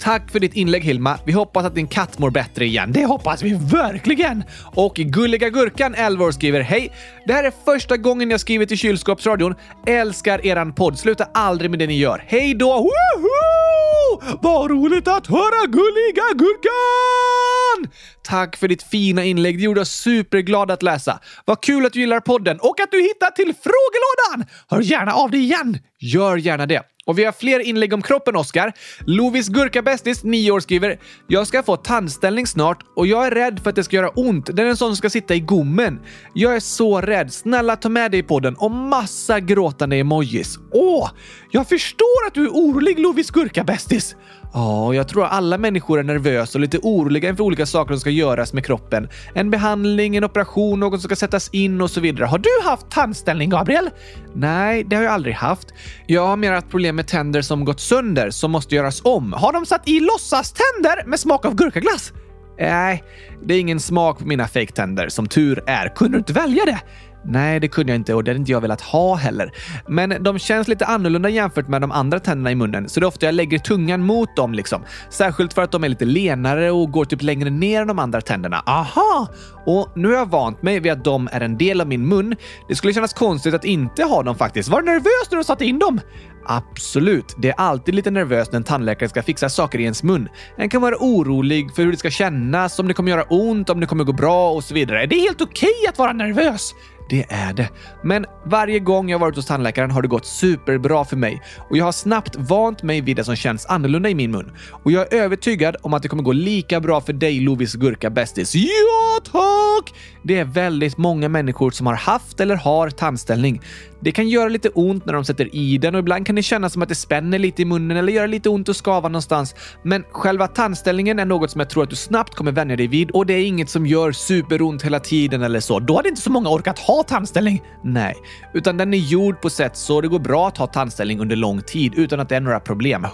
Tack 0.01 0.31
för 0.31 0.41
ditt 0.41 0.55
inlägg 0.55 0.85
Hilma. 0.85 1.19
Vi 1.25 1.33
hoppas 1.33 1.65
att 1.65 1.75
din 1.75 1.89
katt 1.89 2.19
mår 2.19 2.31
bättre 2.31 2.65
igen. 2.65 2.93
Det 2.93 3.05
hoppas 3.05 3.43
vi 3.43 3.59
verkligen! 3.73 4.45
Och 4.75 4.95
Gulliga 4.95 5.49
Gurkan 5.49 5.95
11 5.95 6.25
år 6.25 6.33
skriver 6.33 6.61
Hej! 6.61 6.93
Det 7.27 7.33
här 7.33 7.45
är 7.45 7.53
första 7.65 7.97
gången 7.97 8.31
jag 8.31 8.41
skriver 8.41 8.67
till 8.67 8.79
kylskåpsradion. 8.79 9.55
Älskar 9.87 10.47
eran 10.47 10.75
podd. 10.75 10.99
Sluta 10.99 11.25
aldrig 11.35 11.71
med 11.71 11.79
det 11.79 11.87
ni 11.87 11.99
gör. 11.99 12.25
Hej 12.27 12.55
då! 12.55 12.67
Woho! 12.67 14.39
Vad 14.43 14.71
roligt 14.71 15.09
att 15.09 15.27
höra 15.27 15.67
Gulliga 15.67 16.25
Gurkan! 16.35 17.93
Tack 18.23 18.57
för 18.57 18.69
ditt 18.69 18.83
fina 18.83 19.25
inlägg. 19.25 19.59
Det 19.59 19.65
gjorde 19.65 19.81
oss 19.81 19.91
superglada 19.91 20.75
att 20.75 20.83
läsa. 20.83 21.21
Vad 21.45 21.61
kul 21.63 21.87
att 21.87 21.93
du 21.93 22.01
gillar 22.01 22.21
podden 22.21 22.59
och 22.61 22.81
att 22.81 22.91
du 22.91 23.03
hittar 23.03 23.31
till 23.31 23.55
frågelådan! 23.55 24.55
Hör 24.69 24.81
gärna 24.81 25.13
av 25.13 25.31
dig 25.31 25.41
igen! 25.41 25.79
Gör 26.01 26.37
gärna 26.37 26.67
det. 26.67 26.83
Och 27.07 27.19
vi 27.19 27.25
har 27.25 27.33
fler 27.33 27.61
inlägg 27.61 27.93
om 27.93 28.03
kroppen, 28.03 28.37
Oskar. 28.37 28.73
Lovis 29.07 29.49
Gurkabästis, 29.49 30.25
9 30.25 30.51
år, 30.51 30.61
skriver 30.61 30.99
“Jag 31.27 31.47
ska 31.47 31.63
få 31.63 31.77
tandställning 31.77 32.47
snart 32.47 32.79
och 32.97 33.07
jag 33.07 33.27
är 33.27 33.31
rädd 33.31 33.61
för 33.63 33.71
att 33.71 33.77
det 33.77 33.85
ska 33.85 33.97
göra 33.97 34.09
ont. 34.09 34.57
Det 34.57 34.63
är 34.63 34.67
en 34.67 34.77
sån 34.77 34.89
som 34.89 34.97
ska 34.97 35.11
sitta 35.11 35.35
i 35.35 35.41
gommen. 35.41 36.01
Jag 36.35 36.57
är 36.57 36.61
så 36.61 37.01
rädd. 37.01 37.33
Snälla 37.33 37.77
ta 37.77 37.89
med 37.89 38.11
dig 38.11 38.21
i 38.21 38.23
podden 38.23 38.55
och 38.55 38.71
massa 38.71 39.41
gråtande 39.41 39.97
emojis. 39.97 40.59
Åh, 40.73 41.11
jag 41.51 41.69
förstår 41.69 42.27
att 42.27 42.35
du 42.35 42.45
är 42.45 42.51
orolig, 42.51 42.99
Lovis 42.99 43.31
Gurkabästis. 43.31 44.17
Ja, 44.53 44.95
jag 44.95 45.09
tror 45.09 45.25
alla 45.25 45.59
människor 45.59 45.99
är 45.99 46.03
nervösa 46.03 46.59
och 46.59 46.61
lite 46.61 46.79
oroliga 46.83 47.29
inför 47.29 47.45
olika 47.45 47.67
saker 47.67 47.95
som 47.95 48.01
ska 48.01 48.11
göras 48.11 48.53
med 48.53 48.67
kroppen. 48.67 49.09
En 49.35 49.51
behandling, 49.51 50.17
en 50.17 50.25
operation, 50.25 50.81
något 50.81 51.01
som 51.01 51.09
ska 51.09 51.17
sättas 51.17 51.49
in 51.53 51.81
och 51.81 51.91
så 51.91 52.01
vidare. 52.01 52.27
Har 52.27 52.39
du 52.39 52.69
haft 52.69 52.91
tandställning, 52.91 53.51
Gabriel? 53.51 53.91
Nej, 54.35 54.85
det 54.85 54.97
har 54.97 55.03
jag 55.03 55.13
aldrig 55.13 55.35
haft. 55.35 55.69
Jag 56.07 56.27
har 56.27 56.37
mer 56.37 56.53
haft 56.53 56.71
problem 56.71 56.97
med 56.97 57.07
tänder 57.07 57.43
som 57.43 57.65
gått 57.65 57.81
sönder, 57.81 58.31
som 58.31 58.51
måste 58.51 58.75
göras 58.75 59.01
om. 59.05 59.33
Har 59.33 59.53
de 59.53 59.67
satt 59.67 59.89
i 59.89 60.01
låtsaständer 60.01 61.07
med 61.07 61.21
smak 61.21 61.47
av 61.47 61.55
gurkaglass? 61.55 62.13
Nej, 62.59 63.05
det 63.43 63.55
är 63.55 63.61
ingen 63.61 63.81
smak 63.81 64.19
på 64.19 64.27
mina 64.27 64.49
fejktänder, 64.49 65.09
som 65.09 65.27
tur 65.27 65.63
är. 65.67 65.89
Kunde 65.89 66.17
du 66.17 66.19
inte 66.19 66.33
välja 66.33 66.65
det? 66.65 66.81
Nej, 67.25 67.61
det 67.61 67.69
kunde 67.69 67.93
jag 67.93 67.97
inte 67.97 68.15
och 68.15 68.25
det 68.25 68.31
hade 68.31 68.39
inte 68.39 68.53
jag 68.53 68.61
velat 68.61 68.81
ha 68.81 69.15
heller. 69.15 69.53
Men 69.89 70.23
de 70.23 70.39
känns 70.39 70.69
lite 70.69 70.87
annorlunda 70.87 71.29
jämfört 71.29 71.69
med 71.69 71.81
de 71.81 71.93
andra 71.93 72.21
tänderna 72.21 72.51
i 72.51 72.55
munnen, 72.55 72.89
så 72.89 73.01
det 73.01 73.05
är 73.05 73.09
ofta 73.09 73.27
jag 73.27 73.35
lägger 73.35 73.59
tungan 73.59 74.03
mot 74.03 74.37
dem 74.37 74.55
liksom. 74.55 74.83
Särskilt 75.11 75.53
för 75.53 75.63
att 75.63 75.73
de 75.73 75.85
är 75.85 75.89
lite 75.89 76.05
lenare 76.05 76.71
och 76.71 76.93
går 76.93 77.05
typ 77.05 77.23
längre 77.23 77.51
ner 77.51 77.81
än 77.81 77.89
de 77.89 77.99
andra 77.99 78.21
tänderna. 78.21 78.63
Aha! 78.67 79.29
Och 79.67 79.93
nu 79.97 80.09
har 80.09 80.15
jag 80.15 80.31
vant 80.31 80.63
mig 80.63 80.81
vid 80.81 80.93
att 80.93 81.05
de 81.05 81.29
är 81.33 81.41
en 81.41 81.59
del 81.59 81.81
av 81.81 81.89
min 81.89 82.09
mun. 82.09 82.37
Det 82.69 82.75
skulle 82.75 82.93
kännas 82.93 83.15
konstigt 83.15 83.55
att 83.55 83.65
inte 83.65 84.05
ha 84.05 84.23
dem 84.23 84.35
faktiskt. 84.35 84.69
Var 84.69 84.81
du 84.81 84.87
nervös 84.87 85.31
när 85.31 85.39
du 85.39 85.45
satte 85.45 85.65
in 85.65 85.79
dem? 85.79 86.01
Absolut. 86.47 87.35
Det 87.39 87.49
är 87.49 87.55
alltid 87.57 87.95
lite 87.95 88.11
nervöst 88.11 88.53
när 88.53 88.57
en 88.57 88.65
tandläkare 88.65 89.09
ska 89.09 89.23
fixa 89.23 89.49
saker 89.49 89.79
i 89.79 89.83
ens 89.83 90.03
mun. 90.03 90.29
En 90.57 90.69
kan 90.69 90.83
vara 90.83 90.97
orolig 91.01 91.75
för 91.75 91.83
hur 91.83 91.91
det 91.91 91.97
ska 91.97 92.11
kännas, 92.11 92.79
om 92.79 92.89
det 92.89 92.95
kommer 92.95 93.11
göra 93.11 93.23
ont, 93.23 93.71
om 93.71 93.81
det 93.81 93.87
kommer 93.87 94.05
gå 94.05 94.13
bra 94.13 94.53
och 94.53 94.65
så 94.65 94.75
vidare. 94.75 95.07
Det 95.07 95.17
är 95.17 95.21
helt 95.21 95.41
okej 95.41 95.69
okay 95.81 95.89
att 95.89 95.99
vara 95.99 96.13
nervös. 96.13 96.75
Det 97.11 97.27
är 97.29 97.53
det. 97.53 97.69
Men 98.03 98.27
varje 98.45 98.79
gång 98.79 99.11
jag 99.11 99.19
varit 99.19 99.37
hos 99.37 99.47
tandläkaren 99.47 99.91
har 99.91 100.03
det 100.03 100.09
gått 100.09 100.27
superbra 100.27 101.05
för 101.05 101.17
mig 101.17 101.43
och 101.71 101.77
jag 101.77 101.85
har 101.85 101.93
snabbt 101.93 102.37
vant 102.37 102.83
mig 102.83 103.01
vid 103.01 103.17
det 103.17 103.25
som 103.25 103.37
känns 103.37 103.67
annorlunda 103.67 104.09
i 104.09 104.15
min 104.15 104.31
mun. 104.31 104.53
Och 104.85 104.93
jag 104.93 105.13
är 105.13 105.17
övertygad 105.19 105.77
om 105.83 105.95
att 105.95 106.03
det 106.03 106.09
kommer 106.09 106.23
gå 106.23 106.33
lika 106.33 106.81
bra 106.81 107.01
för 107.01 107.13
dig 107.13 107.41
Lovis 107.41 107.75
Gurka 107.75 108.11
Bästis. 108.11 108.55
Ja, 108.55 109.21
tack! 109.25 109.95
Det 110.23 110.39
är 110.39 110.45
väldigt 110.45 110.99
många 110.99 111.29
människor 111.29 111.71
som 111.71 111.87
har 111.87 111.95
haft 111.95 112.41
eller 112.41 112.57
har 112.57 112.91
tandställning. 112.91 113.61
Det 114.01 114.13
kan 114.13 114.29
göra 114.29 114.49
lite 114.49 114.69
ont 114.69 115.07
när 115.07 115.13
de 115.13 115.25
sätter 115.25 115.55
i 115.57 115.79
den 115.79 115.95
och 115.95 115.99
ibland 115.99 116.27
kan 116.27 116.35
det 116.35 116.43
kännas 116.43 116.73
som 116.73 116.83
att 116.83 116.89
det 116.89 116.95
spänner 116.95 117.39
lite 117.39 117.63
i 117.63 117.65
munnen 117.65 117.97
eller 117.97 118.13
göra 118.13 118.27
lite 118.27 118.49
ont 118.49 118.69
att 118.69 118.77
skava 118.77 119.09
någonstans. 119.09 119.55
Men 119.83 120.05
själva 120.11 120.47
tandställningen 120.47 121.19
är 121.19 121.25
något 121.25 121.51
som 121.51 121.59
jag 121.59 121.71
tror 121.71 121.83
att 121.83 121.91
du 121.91 121.97
snabbt 121.97 122.35
kommer 122.35 122.53
vänja 122.53 122.77
dig 122.77 122.87
vid 122.87 123.11
och 123.11 123.27
det 123.27 123.35
är 123.35 123.45
inget 123.45 123.71
som 123.71 123.87
gör 123.87 124.13
superont 124.13 124.83
hela 124.83 125.01
tiden 125.01 125.43
eller 125.43 125.61
så. 125.61 125.79
Då 125.79 125.97
hade 125.97 126.09
inte 126.09 126.21
så 126.21 126.31
många 126.31 126.49
orkat 126.49 126.79
ha 126.79 127.03
tandställning. 127.03 127.63
Nej, 127.85 128.15
utan 128.55 128.77
den 128.77 128.95
är 128.95 128.99
gjord 128.99 129.41
på 129.41 129.51
sätt 129.51 129.77
så 129.77 130.01
det 130.01 130.09
går 130.09 130.19
bra 130.19 130.49
att 130.49 130.59
ha 130.59 130.67
tandställning 130.67 131.21
under 131.21 131.37
lång 131.37 131.63
tid 131.63 131.95
utan 131.97 132.21
att 132.21 132.29
det 132.29 132.37
är 132.37 132.41
några 132.41 132.61
problem. 132.61 133.05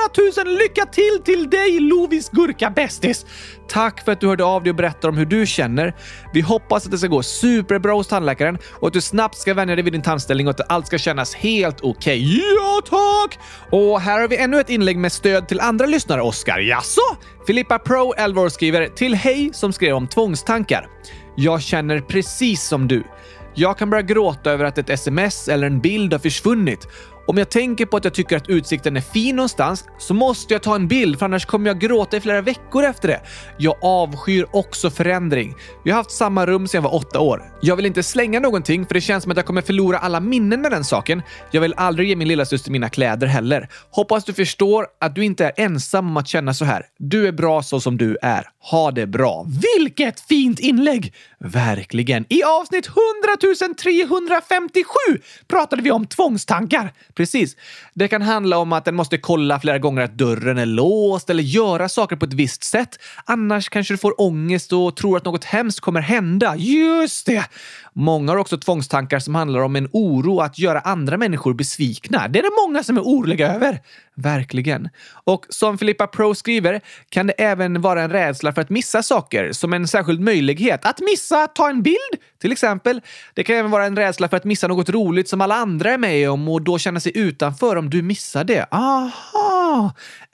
Hundratusen 0.00 0.54
lycka 0.54 0.86
till 0.86 1.20
till 1.24 1.50
dig 1.50 1.80
Lovis 1.80 2.30
Gurka 2.30 2.70
Bästis! 2.70 3.26
Tack 3.68 4.04
för 4.04 4.12
att 4.12 4.20
du 4.20 4.26
hörde 4.26 4.44
av 4.44 4.62
dig 4.62 4.70
och 4.70 4.76
berättade 4.76 5.08
om 5.08 5.16
hur 5.16 5.26
du 5.26 5.46
känner. 5.46 5.94
Vi 6.32 6.40
hoppas 6.40 6.84
att 6.84 6.90
det 6.90 6.98
ska 6.98 7.06
gå 7.06 7.22
superbra 7.22 7.92
hos 7.92 8.08
tandläkaren 8.08 8.58
och 8.70 8.88
att 8.88 8.92
du 8.92 9.00
snabbt 9.00 9.38
ska 9.38 9.54
vänja 9.54 9.74
dig 9.74 9.84
vid 9.84 9.92
din 9.92 10.02
tandställning 10.02 10.48
och 10.48 10.60
att 10.60 10.70
allt 10.70 10.86
ska 10.86 10.98
kännas 10.98 11.34
helt 11.34 11.80
okej. 11.80 12.24
Okay. 12.24 12.40
Ja, 12.56 12.80
tack! 12.90 13.38
Och 13.70 14.00
här 14.00 14.20
har 14.20 14.28
vi 14.28 14.36
ännu 14.36 14.60
ett 14.60 14.70
inlägg 14.70 14.98
med 14.98 15.12
stöd 15.12 15.48
till 15.48 15.60
andra 15.60 15.86
lyssnare, 15.86 16.22
Oskar. 16.22 16.58
Jaså? 16.58 17.16
Filippa 17.46 17.78
Pro 17.78 18.14
11 18.16 18.42
år 18.42 18.48
skriver 18.48 18.86
till 18.88 19.14
Hej 19.14 19.50
som 19.52 19.72
skrev 19.72 19.96
om 19.96 20.08
tvångstankar. 20.08 20.88
Jag 21.36 21.62
känner 21.62 22.00
precis 22.00 22.62
som 22.62 22.88
du. 22.88 23.04
Jag 23.54 23.78
kan 23.78 23.90
börja 23.90 24.02
gråta 24.02 24.50
över 24.50 24.64
att 24.64 24.78
ett 24.78 24.90
sms 24.90 25.48
eller 25.48 25.66
en 25.66 25.80
bild 25.80 26.12
har 26.12 26.20
försvunnit 26.20 26.88
om 27.30 27.38
jag 27.38 27.50
tänker 27.50 27.86
på 27.86 27.96
att 27.96 28.04
jag 28.04 28.14
tycker 28.14 28.36
att 28.36 28.48
utsikten 28.48 28.96
är 28.96 29.00
fin 29.00 29.36
någonstans 29.36 29.84
så 29.98 30.14
måste 30.14 30.54
jag 30.54 30.62
ta 30.62 30.74
en 30.74 30.88
bild 30.88 31.18
för 31.18 31.26
annars 31.26 31.46
kommer 31.46 31.66
jag 31.66 31.78
gråta 31.80 32.16
i 32.16 32.20
flera 32.20 32.40
veckor 32.40 32.84
efter 32.84 33.08
det. 33.08 33.20
Jag 33.58 33.74
avskyr 33.82 34.46
också 34.52 34.90
förändring. 34.90 35.54
Jag 35.84 35.94
har 35.94 35.96
haft 35.96 36.10
samma 36.10 36.46
rum 36.46 36.66
sedan 36.66 36.78
jag 36.78 36.90
var 36.90 36.94
åtta 36.94 37.20
år. 37.20 37.42
Jag 37.60 37.76
vill 37.76 37.86
inte 37.86 38.02
slänga 38.02 38.40
någonting 38.40 38.86
för 38.86 38.94
det 38.94 39.00
känns 39.00 39.22
som 39.22 39.30
att 39.30 39.36
jag 39.36 39.46
kommer 39.46 39.62
förlora 39.62 39.98
alla 39.98 40.20
minnen 40.20 40.60
med 40.62 40.70
den 40.70 40.84
saken. 40.84 41.22
Jag 41.50 41.60
vill 41.60 41.74
aldrig 41.76 42.08
ge 42.08 42.16
min 42.16 42.28
lillasyster 42.28 42.70
mina 42.70 42.88
kläder 42.88 43.26
heller. 43.26 43.68
Hoppas 43.90 44.24
du 44.24 44.32
förstår 44.32 44.86
att 45.00 45.14
du 45.14 45.24
inte 45.24 45.44
är 45.44 45.52
ensam 45.56 46.08
om 46.08 46.16
att 46.16 46.28
känna 46.28 46.54
så 46.54 46.64
här. 46.64 46.82
Du 46.98 47.28
är 47.28 47.32
bra 47.32 47.62
så 47.62 47.80
som 47.80 47.96
du 47.96 48.18
är. 48.22 48.44
Ha 48.62 48.90
det 48.90 49.06
bra. 49.06 49.46
Vilket 49.78 50.20
fint 50.20 50.60
inlägg! 50.60 51.14
Verkligen. 51.38 52.26
I 52.28 52.42
avsnitt 52.42 52.86
100 52.86 53.74
357 53.82 54.84
pratade 55.48 55.82
vi 55.82 55.90
om 55.90 56.06
tvångstankar. 56.06 56.92
Precis. 57.14 57.56
Det 57.94 58.08
kan 58.08 58.22
handla 58.22 58.58
om 58.58 58.72
att 58.72 58.84
den 58.84 58.94
måste 58.94 59.18
kolla 59.18 59.60
flera 59.60 59.78
gånger 59.78 60.02
att 60.02 60.18
dörren 60.18 60.58
är 60.58 60.66
låst 60.66 61.30
eller 61.30 61.42
göra 61.42 61.88
saker 61.88 62.16
på 62.16 62.24
ett 62.24 62.32
visst 62.32 62.64
sätt. 62.64 62.98
Annars 63.24 63.68
kanske 63.68 63.94
du 63.94 63.98
får 63.98 64.20
ångest 64.20 64.72
och 64.72 64.96
tror 64.96 65.16
att 65.16 65.24
något 65.24 65.44
hemskt 65.44 65.80
kommer 65.80 66.00
hända. 66.00 66.56
Just 66.56 67.26
det! 67.26 67.44
Många 67.92 68.32
har 68.32 68.38
också 68.38 68.58
tvångstankar 68.58 69.18
som 69.18 69.34
handlar 69.34 69.60
om 69.60 69.76
en 69.76 69.88
oro 69.92 70.40
att 70.40 70.58
göra 70.58 70.80
andra 70.80 71.16
människor 71.16 71.54
besvikna. 71.54 72.28
Det 72.28 72.38
är 72.38 72.42
det 72.42 72.66
många 72.66 72.82
som 72.82 72.96
är 72.96 73.00
oroliga 73.00 73.54
över. 73.54 73.80
Verkligen. 74.14 74.88
Och 75.24 75.46
som 75.48 75.78
Filippa 75.78 76.06
Pro 76.06 76.34
skriver 76.34 76.80
kan 77.08 77.26
det 77.26 77.32
även 77.32 77.80
vara 77.80 78.02
en 78.02 78.10
rädsla 78.10 78.52
för 78.52 78.62
att 78.62 78.70
missa 78.70 79.02
saker, 79.02 79.52
som 79.52 79.72
en 79.72 79.88
särskild 79.88 80.20
möjlighet. 80.20 80.84
Att 80.84 81.00
missa, 81.00 81.42
att 81.42 81.54
ta 81.54 81.70
en 81.70 81.82
bild, 81.82 81.96
till 82.38 82.52
exempel. 82.52 83.00
Det 83.34 83.44
kan 83.44 83.56
även 83.56 83.70
vara 83.70 83.86
en 83.86 83.96
rädsla 83.96 84.28
för 84.28 84.36
att 84.36 84.44
missa 84.44 84.68
något 84.68 84.88
roligt 84.88 85.28
som 85.28 85.40
alla 85.40 85.54
andra 85.54 85.92
är 85.92 85.98
med 85.98 86.30
om 86.30 86.48
och 86.48 86.62
då 86.62 86.78
känna 86.78 87.00
sig 87.00 87.18
utanför 87.18 87.76
om 87.76 87.90
du 87.90 88.02
missar 88.02 88.44
det. 88.44 88.66
Aha! 88.70 89.59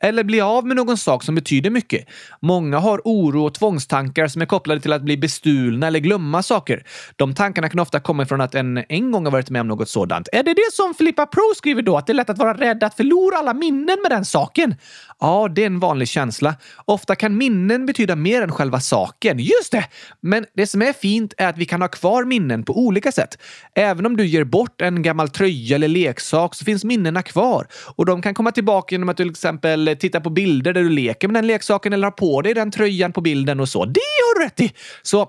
Eller 0.01 0.25
bli 0.25 0.40
av 0.40 0.66
med 0.66 0.77
någon 0.77 0.99
sak 0.99 1.22
som 1.22 1.35
betyder 1.35 1.70
mycket. 1.70 2.07
Många 2.40 2.79
har 2.79 3.01
oro 3.05 3.46
och 3.46 3.55
tvångstankar 3.55 4.29
som 4.29 4.42
är 4.42 4.46
kopplade 4.46 4.81
till 4.81 4.92
att 4.92 5.03
bli 5.03 5.16
bestulna 5.16 5.87
eller 5.87 6.01
glömma 6.01 6.42
saker. 6.42 6.85
De 7.16 7.35
tankarna 7.35 7.68
kan 7.68 7.81
ofta 7.81 8.01
komma 8.01 8.27
från 8.27 8.40
att 8.40 8.55
en 8.55 8.77
en 8.88 9.12
gång 9.12 9.25
har 9.25 9.33
varit 9.33 9.51
med 9.51 9.61
om 9.61 9.68
något 9.68 9.88
sådant. 9.88 10.29
Är 10.33 10.42
det 10.42 10.55
det 10.55 10.72
som 10.72 10.94
Filippa 10.94 11.27
Pro 11.27 11.53
skriver 11.57 11.83
då? 11.83 11.96
Att 11.96 12.07
det 12.07 12.12
är 12.12 12.14
lätt 12.14 12.31
att 12.31 12.38
vara 12.38 12.55
rädd 12.55 12.85
att 12.85 12.96
förlora 12.96 13.37
alla 13.37 13.55
minnen 13.55 13.99
med 14.03 14.11
den 14.11 14.25
saken? 14.25 14.75
Ja, 15.20 15.49
det 15.55 15.62
är 15.62 15.66
en 15.66 15.81
vanlig 15.81 16.09
känsla. 16.09 16.55
Ofta 16.85 17.14
kan 17.14 17.37
minnen 17.37 17.87
betyda 17.87 18.16
mer 18.16 18.42
än 18.42 18.53
själva 18.53 18.81
saken. 18.81 19.38
Just 19.38 19.72
det! 19.72 19.85
Men 20.20 20.46
det 20.55 20.66
som 20.66 20.83
är 20.83 20.92
fint 20.92 21.35
är 21.37 21.49
att 21.49 21.59
vi 21.59 21.64
kan 21.64 21.81
ha 21.83 21.88
kvar 21.88 22.25
minnen 22.25 22.62
på 22.62 22.79
olika 22.79 23.12
sätt. 23.12 23.38
Även 23.75 24.07
om 24.07 24.16
du 24.16 24.27
ger 24.27 24.44
bort 24.44 24.81
en 24.81 25.03
gammal 25.03 25.29
tröja 25.29 25.75
eller 25.75 25.88
leksak 25.88 26.55
så 26.55 26.64
finns 26.64 26.85
minnena 26.85 27.22
kvar. 27.22 27.66
Och 27.96 28.07
de 28.07 28.22
kan 28.22 28.35
komma 28.35 28.53
tillbaka 28.53 28.94
genom 28.94 29.09
att 29.09 29.16
du 29.16 29.25
till 29.26 29.30
exempel 29.30 29.96
titta 30.00 30.20
på 30.20 30.30
bilder 30.30 30.72
där 30.72 30.82
du 30.82 30.90
leker 30.90 31.28
med 31.28 31.34
den 31.34 31.46
leksaken 31.46 31.92
eller 31.92 32.06
har 32.06 32.10
på 32.10 32.42
dig 32.42 32.54
den 32.54 32.70
tröjan 32.70 33.12
på 33.12 33.20
bilden 33.20 33.60
och 33.60 33.68
så. 33.68 33.84
Det 33.84 34.00
har 34.00 34.38
du 34.38 34.44
rätt 34.44 34.60
i! 34.60 34.72
Så 35.02 35.28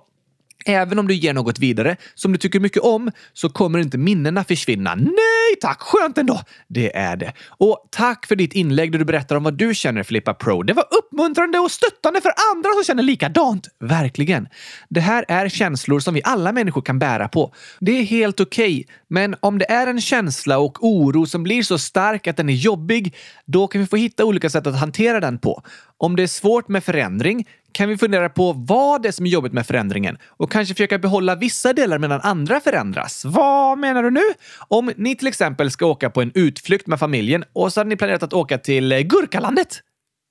Även 0.67 0.99
om 0.99 1.07
du 1.07 1.13
ger 1.13 1.33
något 1.33 1.59
vidare 1.59 1.95
som 2.15 2.31
du 2.31 2.37
tycker 2.37 2.59
mycket 2.59 2.83
om 2.83 3.11
så 3.33 3.49
kommer 3.49 3.79
inte 3.79 3.97
minnena 3.97 4.43
försvinna. 4.43 4.95
Nej 4.95 5.55
tack, 5.61 5.81
skönt 5.81 6.17
ändå! 6.17 6.41
Det 6.67 6.95
är 6.97 7.15
det. 7.15 7.33
Och 7.47 7.87
tack 7.91 8.25
för 8.25 8.35
ditt 8.35 8.53
inlägg 8.53 8.91
där 8.91 8.99
du 8.99 9.05
berättar 9.05 9.35
om 9.35 9.43
vad 9.43 9.53
du 9.53 9.75
känner 9.75 10.03
Filippa 10.03 10.33
Pro. 10.33 10.63
Det 10.63 10.73
var 10.73 10.85
uppmuntrande 10.99 11.59
och 11.59 11.71
stöttande 11.71 12.21
för 12.21 12.31
andra 12.53 12.69
som 12.73 12.83
känner 12.83 13.03
likadant. 13.03 13.67
Verkligen. 13.79 14.47
Det 14.89 14.99
här 14.99 15.25
är 15.27 15.49
känslor 15.49 15.99
som 15.99 16.13
vi 16.13 16.21
alla 16.23 16.51
människor 16.51 16.81
kan 16.81 16.99
bära 16.99 17.27
på. 17.27 17.53
Det 17.79 17.91
är 17.91 18.03
helt 18.03 18.39
okej, 18.39 18.81
okay, 18.81 18.93
men 19.09 19.35
om 19.39 19.57
det 19.57 19.71
är 19.71 19.87
en 19.87 20.01
känsla 20.01 20.59
och 20.59 20.85
oro 20.85 21.25
som 21.25 21.43
blir 21.43 21.63
så 21.63 21.77
stark 21.77 22.27
att 22.27 22.37
den 22.37 22.49
är 22.49 22.53
jobbig, 22.53 23.15
då 23.45 23.67
kan 23.67 23.81
vi 23.81 23.87
få 23.87 23.95
hitta 23.95 24.25
olika 24.25 24.49
sätt 24.49 24.67
att 24.67 24.79
hantera 24.79 25.19
den 25.19 25.37
på. 25.37 25.61
Om 25.97 26.15
det 26.15 26.23
är 26.23 26.27
svårt 26.27 26.67
med 26.67 26.83
förändring 26.83 27.47
kan 27.71 27.89
vi 27.89 27.97
fundera 27.97 28.29
på 28.29 28.53
vad 28.53 29.01
det 29.01 29.07
är 29.07 29.11
som 29.11 29.25
är 29.25 29.29
jobbigt 29.29 29.53
med 29.53 29.67
förändringen 29.67 30.17
och 30.27 30.51
kanske 30.51 30.73
försöka 30.73 30.97
behålla 30.97 31.35
vissa 31.35 31.73
delar 31.73 31.99
medan 31.99 32.21
andra 32.21 32.59
förändras. 32.59 33.25
Vad 33.25 33.77
menar 33.77 34.03
du 34.03 34.11
nu? 34.11 34.21
Om 34.67 34.91
ni 34.97 35.15
till 35.15 35.27
exempel 35.27 35.71
ska 35.71 35.85
åka 35.85 36.09
på 36.09 36.21
en 36.21 36.31
utflykt 36.35 36.87
med 36.87 36.99
familjen 36.99 37.43
och 37.53 37.73
så 37.73 37.79
hade 37.79 37.89
ni 37.89 37.95
planerat 37.95 38.23
att 38.23 38.33
åka 38.33 38.57
till 38.57 38.91
eh, 38.91 38.99
Gurkalandet. 38.99 39.81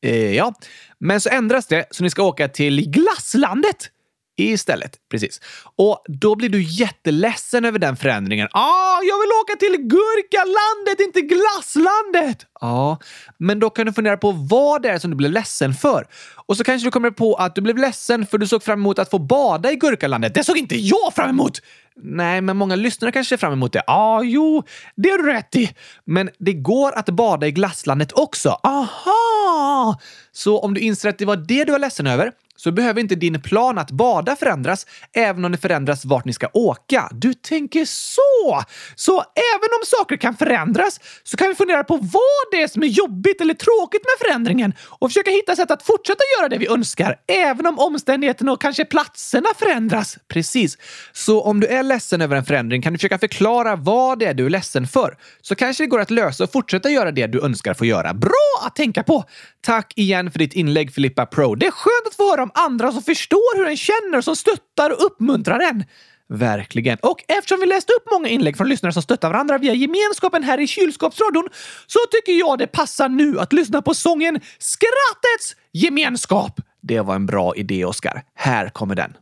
Eh, 0.07 0.35
ja, 0.35 0.55
men 0.99 1.21
så 1.21 1.29
ändras 1.29 1.67
det 1.67 1.87
så 1.91 2.03
ni 2.03 2.11
ska 2.11 2.23
åka 2.23 2.49
till 2.49 2.91
Glasslandet 2.91 3.91
istället. 4.37 4.97
Precis. 5.11 5.41
Och 5.77 6.05
då 6.09 6.35
blir 6.35 6.49
du 6.49 6.63
jätteledsen 6.63 7.65
över 7.65 7.79
den 7.79 7.97
förändringen. 7.97 8.49
Ah, 8.53 9.03
jag 9.03 9.21
vill 9.21 9.31
åka 9.43 9.57
till 9.59 9.77
gurkalandet, 9.77 11.01
inte 11.01 11.21
glasslandet! 11.21 12.47
Ja, 12.61 12.99
men 13.39 13.61
då 13.61 13.71
kan 13.71 13.87
du 13.87 13.93
fundera 13.93 14.17
på 14.17 14.33
vad 14.33 14.83
det 14.83 14.89
är 14.89 14.99
som 14.99 15.11
du 15.11 15.17
blev 15.17 15.31
ledsen 15.31 15.75
för. 15.75 16.07
Och 16.47 16.57
så 16.57 16.65
kanske 16.65 16.87
du 16.87 16.91
kommer 16.91 17.11
på 17.11 17.35
att 17.35 17.55
du 17.55 17.61
blev 17.61 17.77
ledsen 17.77 18.27
för 18.27 18.39
du 18.39 18.47
såg 18.47 18.63
fram 18.63 18.81
emot 18.81 18.99
att 18.99 19.11
få 19.11 19.19
bada 19.19 19.73
i 19.73 19.77
gurkalandet. 19.77 20.35
Det 20.35 20.45
såg 20.45 20.59
inte 20.59 20.77
jag 20.77 21.15
fram 21.15 21.31
emot! 21.31 21.61
Nej, 22.03 22.41
men 22.41 22.57
många 22.57 22.77
lyssnare 22.77 23.13
kanske 23.13 23.29
ser 23.29 23.37
fram 23.37 23.53
emot 23.53 23.73
det. 23.73 23.83
Ja, 23.87 23.95
ah, 23.95 24.23
jo, 24.23 24.63
det 24.97 25.11
har 25.11 25.19
du 25.19 25.33
rätt 25.33 25.57
i. 25.57 25.75
Men 26.05 26.31
det 26.39 26.53
går 26.53 26.93
att 26.99 27.11
bada 27.11 27.47
i 27.47 27.53
glasslandet 27.53 28.13
också. 28.13 28.49
Aha! 28.63 30.01
Så 30.33 30.59
om 30.59 30.75
du 30.75 30.81
inser 30.81 31.09
att 31.09 31.19
det 31.19 31.25
var 31.25 31.37
det 31.37 31.65
du 31.65 31.73
var 31.73 31.79
ledsen 31.79 32.07
över 32.07 32.33
så 32.57 32.73
behöver 32.73 33.01
inte 33.01 33.15
din 33.15 33.43
plan 33.43 33.79
att 33.79 33.91
bada 33.91 34.37
förändras, 34.37 34.87
även 35.13 35.45
om 35.45 35.53
det 35.53 35.59
förändras 35.59 36.05
vart 36.05 36.25
ni 36.25 36.33
ska 36.33 36.49
åka. 36.53 37.09
Du 37.13 37.35
tänker 37.35 37.85
så! 37.85 38.63
Så 38.95 39.13
även 39.13 39.71
om 39.81 39.87
saker 39.87 40.17
kan 40.17 40.37
förändras 40.37 41.01
så 41.23 41.37
kan 41.37 41.49
vi 41.49 41.55
fundera 41.55 41.85
på 41.85 41.97
vad 41.97 42.47
det 42.51 42.63
är 42.63 42.69
som 42.69 42.83
är 42.83 42.87
jobbigt 42.87 43.41
eller 43.41 43.55
tråkigt 43.55 44.03
med 44.05 44.29
förändringen 44.29 44.75
och 44.81 45.11
försöka 45.11 45.31
hitta 45.31 45.57
sätt 45.57 45.71
att 45.71 45.83
fortsätta 45.83 46.21
göra 46.39 46.49
det 46.49 46.59
vi 46.59 46.69
önskar, 46.69 47.17
även 47.27 47.67
om 47.67 47.79
omständigheterna 47.79 48.53
och 48.53 48.61
kanske 48.61 48.85
platserna 48.85 49.49
förändras. 49.59 50.19
Precis. 50.29 50.79
Så 51.13 51.43
om 51.43 51.61
du 51.61 51.67
är 51.67 51.83
ledsen 51.89 52.21
över 52.21 52.37
en 52.37 52.45
förändring 52.45 52.83
kan 52.83 52.93
du 52.93 52.99
försöka 52.99 53.19
förklara 53.19 53.77
vad 53.77 54.19
det 54.19 54.27
är 54.27 54.35
du 54.35 54.47
är 54.47 54.51
ledsen 54.51 54.87
för. 54.87 55.17
Så 55.43 55.55
kanske 55.55 55.83
det 55.83 55.87
går 55.87 56.01
att 56.01 56.11
lösa 56.11 56.45
och 56.45 56.53
fortsätta 56.53 56.91
göra 56.91 57.11
det 57.11 57.27
du 57.27 57.45
önskar 57.45 57.75
få 57.75 57.85
göra. 57.85 58.15
Bra 58.15 58.67
att 58.67 58.77
tänka 58.77 59.03
på! 59.03 59.25
Tack 59.61 59.93
igen 59.97 60.31
för 60.31 60.39
ditt 60.39 60.53
inlägg 60.53 60.93
Filippa 60.93 61.27
Pro. 61.27 61.55
Det 61.55 61.67
är 61.67 61.71
skönt 61.71 62.07
att 62.07 62.15
få 62.15 62.31
höra 62.31 62.43
om 62.43 62.51
andra 62.55 62.93
som 62.93 63.03
förstår 63.03 63.57
hur 63.57 63.69
en 63.69 63.77
känner, 63.77 64.21
som 64.21 64.37
stöttar 64.37 64.91
och 64.91 65.07
uppmuntrar 65.07 65.61
en. 65.61 65.85
Verkligen. 66.29 66.99
Och 67.03 67.25
eftersom 67.29 67.61
vi 67.61 67.67
läste 67.67 67.93
upp 67.93 68.13
många 68.13 68.29
inlägg 68.29 68.57
från 68.57 68.69
lyssnare 68.69 68.93
som 68.93 69.03
stöttar 69.03 69.31
varandra 69.31 69.59
via 69.59 69.75
gemenskapen 69.75 70.43
här 70.43 70.61
i 70.61 70.67
kylskåpsradion 70.67 71.49
så 71.87 71.99
tycker 72.11 72.33
jag 72.33 72.59
det 72.59 72.67
passar 72.67 73.09
nu 73.09 73.41
att 73.41 73.53
lyssna 73.53 73.83
på 73.83 73.95
sången 73.95 74.41
Skrattets 74.59 75.57
gemenskap. 75.73 76.61
Det 76.83 77.01
var 77.01 77.15
en 77.15 77.27
bra 77.27 77.57
idé, 77.57 77.85
Oskar. 77.85 78.23
Här 78.35 78.69
kommer 78.69 78.95
den. 78.95 79.13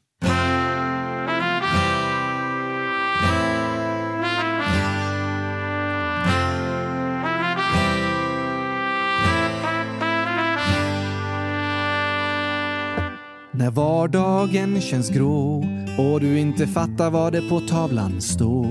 När 13.56 13.70
vardagen 13.70 14.80
känns 14.80 15.10
grå 15.10 15.64
och 15.98 16.20
du 16.20 16.38
inte 16.38 16.66
fattar 16.66 17.10
vad 17.10 17.32
det 17.32 17.48
på 17.48 17.60
tavlan 17.60 18.20
står. 18.20 18.66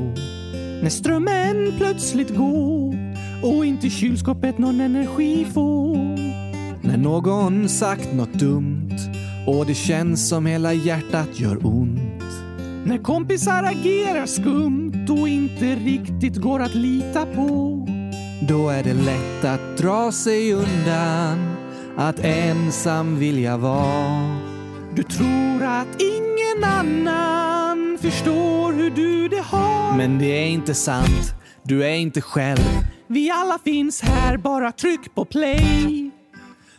När 0.82 0.90
strömmen 0.90 1.74
plötsligt 1.78 2.36
går 2.36 2.96
och 3.44 3.66
inte 3.66 3.90
kylskåpet 3.90 4.58
någon 4.58 4.82
energi 4.82 5.46
får. 5.54 5.98
När 6.88 6.98
någon 6.98 7.70
sagt 7.70 8.14
något 8.14 8.34
dumt 8.34 8.98
och 9.48 9.66
det 9.66 9.74
känns 9.74 10.30
som 10.30 10.46
hela 10.46 10.74
hjärtat 10.74 11.40
gör 11.40 11.66
ont. 11.66 12.24
När 12.86 12.98
kompisar 12.98 13.64
agerar 13.64 14.26
skumt 14.26 15.08
och 15.10 15.28
inte 15.28 15.76
riktigt 15.76 16.36
går 16.36 16.60
att 16.60 16.76
lita 16.76 17.26
på. 17.26 17.80
Då 18.48 18.70
är 18.70 18.84
det 18.84 18.94
lätt 18.94 19.46
att 19.46 19.78
dra 19.78 20.12
sig 20.12 20.54
undan, 20.54 21.56
att 21.98 22.20
ensam 22.20 23.20
vilja 23.20 23.58
vara. 23.58 24.53
Du 24.96 25.04
tror 25.04 25.64
att 25.64 26.02
ingen 26.02 26.64
annan 26.64 27.98
förstår 28.02 28.74
hur 28.74 28.90
du 28.90 29.28
det 29.28 29.42
har. 29.42 29.98
Men 29.98 30.20
det 30.20 30.26
är 30.26 30.48
inte 30.48 30.74
sant. 30.74 31.34
Du 31.64 31.84
är 31.84 31.96
inte 31.96 32.22
själv. 32.22 32.60
Vi 33.08 33.32
alla 33.32 33.60
finns 33.64 34.02
här, 34.02 34.38
bara 34.38 34.72
tryck 34.72 35.16
på 35.16 35.26
play. 35.26 36.12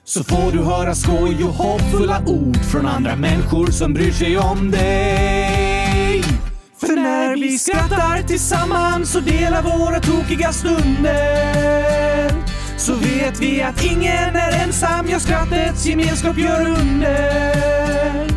Så 0.04 0.24
får 0.24 0.52
du 0.52 0.58
höra 0.58 0.94
skoj 0.94 1.44
och 1.44 1.54
hoppfulla 1.54 2.22
ord 2.26 2.56
från 2.56 2.86
andra 2.86 3.16
människor 3.16 3.66
som 3.66 3.94
bryr 3.94 4.12
sig 4.12 4.38
om 4.38 4.70
dig. 4.70 6.22
För 6.80 6.96
när 6.96 7.36
vi 7.36 7.58
skrattar 7.58 8.22
tillsammans 8.22 9.16
och 9.16 9.22
delar 9.22 9.62
våra 9.62 10.00
tokiga 10.00 10.52
stunder 10.52 12.53
så 12.76 12.94
vet 12.94 13.40
vi 13.40 13.62
att 13.62 13.84
ingen 13.84 14.36
är 14.36 14.62
ensam, 14.64 15.06
ja 15.08 15.20
skrattets 15.20 15.86
gemenskap 15.86 16.38
gör 16.38 16.68
under. 16.68 18.28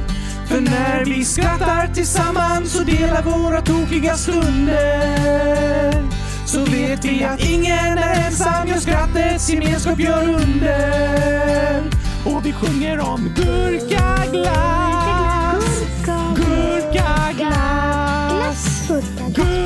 För 0.47 0.61
när 0.61 1.05
vi 1.05 1.25
skrattar 1.25 1.88
tillsammans 1.93 2.79
och 2.79 2.85
delar 2.85 3.21
våra 3.21 3.61
tokiga 3.61 4.15
stunder 4.15 6.07
så 6.45 6.65
vet 6.65 7.05
vi 7.05 7.23
att 7.23 7.43
ingen 7.43 7.97
är 7.97 8.25
ensam, 8.25 8.67
ja 8.67 8.79
skrattets 8.79 9.49
gemenskap 9.49 9.99
gör 9.99 10.29
under. 10.29 11.83
Och 12.25 12.45
vi 12.45 12.53
sjunger 12.53 12.99
om 12.99 13.33
gurkaglass, 13.35 14.45
gurkaglass, 16.05 16.91
gurkaglass, 18.88 19.57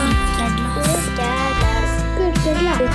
Gurkaglass. 2.16 2.86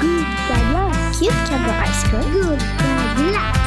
Gurkaglass. 0.00 1.18
Cucumber 1.18 1.74
ice 1.90 2.04
cream. 2.06 2.30
Gurkaglass. 2.30 3.58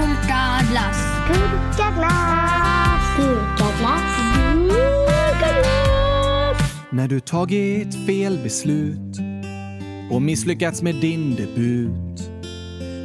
Gurkaglass. 0.00 0.98
Gurkaglass. 0.98 1.00
Gurkaglass. 1.28 3.04
Gurkaglass. 3.18 4.10
När 6.90 7.08
du 7.08 7.20
tagit 7.20 8.06
fel 8.06 8.38
beslut 8.42 9.18
och 10.10 10.22
misslyckats 10.22 10.82
med 10.82 10.94
din 10.94 11.34
debut. 11.36 12.29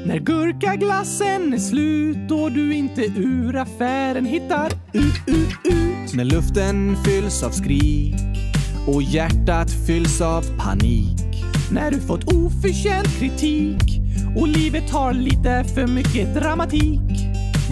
När 0.05 0.19
gurkaglassen 0.19 1.53
är 1.53 1.57
slut 1.57 2.31
och 2.31 2.51
du 2.51 2.73
inte 2.73 3.01
ur 3.01 3.55
affären 3.55 4.25
hittar 4.25 4.71
ut, 4.93 5.15
ut, 5.27 5.49
ut. 5.63 6.15
När 6.15 6.23
luften 6.23 6.95
fylls 7.05 7.43
av 7.43 7.49
skrik 7.49 8.15
och 8.87 9.01
hjärtat 9.01 9.71
fylls 9.87 10.21
av 10.21 10.57
panik. 10.57 11.43
När 11.71 11.91
du 11.91 11.99
fått 11.99 12.33
oförtjänt 12.33 13.19
kritik 13.19 14.01
och 14.37 14.47
livet 14.47 14.91
har 14.91 15.13
lite 15.13 15.63
för 15.75 15.87
mycket 15.87 16.35
dramatik. 16.35 17.01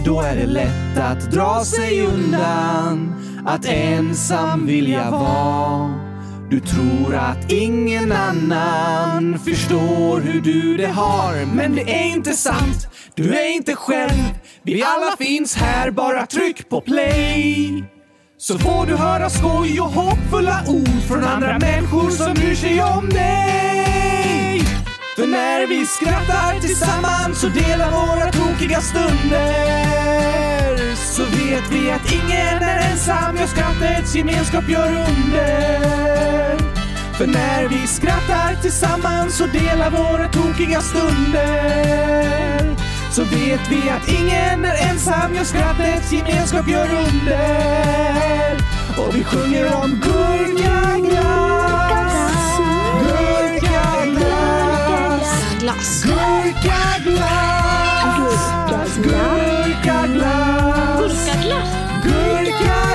Då 0.04 0.20
är 0.20 0.36
det 0.36 0.46
lätt 0.46 0.98
att 0.98 1.30
dra 1.32 1.64
sig 1.64 2.06
undan, 2.06 3.14
att 3.46 3.66
ensam 3.66 4.66
vilja 4.66 5.10
vara. 5.10 6.13
Du 6.50 6.60
tror 6.60 7.14
att 7.14 7.52
ingen 7.52 8.12
annan 8.12 9.38
förstår 9.38 10.20
hur 10.20 10.40
du 10.40 10.76
det 10.76 10.86
har. 10.86 11.54
Men 11.54 11.74
det 11.74 11.82
är 11.82 12.06
inte 12.06 12.32
sant, 12.32 12.88
du 13.14 13.34
är 13.34 13.54
inte 13.54 13.74
själv. 13.74 14.22
Vi 14.62 14.82
alla 14.82 15.16
finns 15.18 15.56
här, 15.56 15.90
bara 15.90 16.26
tryck 16.26 16.68
på 16.68 16.80
play. 16.80 17.84
Så 18.38 18.58
får 18.58 18.86
du 18.86 18.96
höra 18.96 19.30
skoj 19.30 19.80
och 19.80 19.90
hoppfulla 19.90 20.64
ord 20.68 21.02
från 21.08 21.24
andra 21.24 21.58
människor 21.58 22.10
som 22.10 22.34
bryr 22.34 22.54
sig 22.54 22.82
om 22.82 23.08
dig. 23.08 24.60
För 25.16 25.26
när 25.26 25.66
vi 25.66 25.86
skrattar 25.86 26.60
tillsammans 26.60 27.44
och 27.44 27.50
delar 27.50 27.90
våra 27.90 28.32
tokiga 28.32 28.80
stunder 28.80 30.73
så 31.16 31.24
vet 31.24 31.70
vi 31.70 31.90
att 31.90 32.12
ingen 32.12 32.62
är 32.62 32.90
ensam, 32.90 33.36
ja 33.36 33.46
skrattets 33.46 34.14
gemenskap 34.14 34.68
gör 34.68 34.88
under. 34.88 36.58
För 37.18 37.26
när 37.26 37.68
vi 37.68 37.86
skrattar 37.86 38.54
tillsammans 38.62 39.40
och 39.40 39.48
delar 39.48 39.90
våra 39.90 40.28
tokiga 40.28 40.80
stunder 40.80 42.76
så 43.10 43.22
vet 43.22 43.60
vi 43.70 43.90
att 43.90 44.08
ingen 44.08 44.64
är 44.64 44.90
ensam, 44.90 45.34
ja 45.34 45.44
skrattets 45.44 46.12
gemenskap 46.12 46.68
gör 46.68 46.88
under. 46.90 48.56
Och 48.98 49.16
vi 49.16 49.24
sjunger 49.24 49.74
om 49.74 49.90
gurkaglass, 49.90 51.14
gurkaglass, 53.00 54.24
Glass. 55.60 56.04
gurkaglass, 56.04 57.24
gurkaglass, 58.96 60.53
Gurka 61.24 61.40
glass! 61.42 61.68
Gurka! 62.04 62.93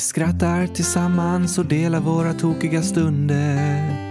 Skrattar 0.00 0.66
tillsammans 0.66 1.58
och 1.58 1.66
delar 1.66 2.00
våra 2.00 2.32
tokiga 2.32 2.82
stunder 2.82 4.10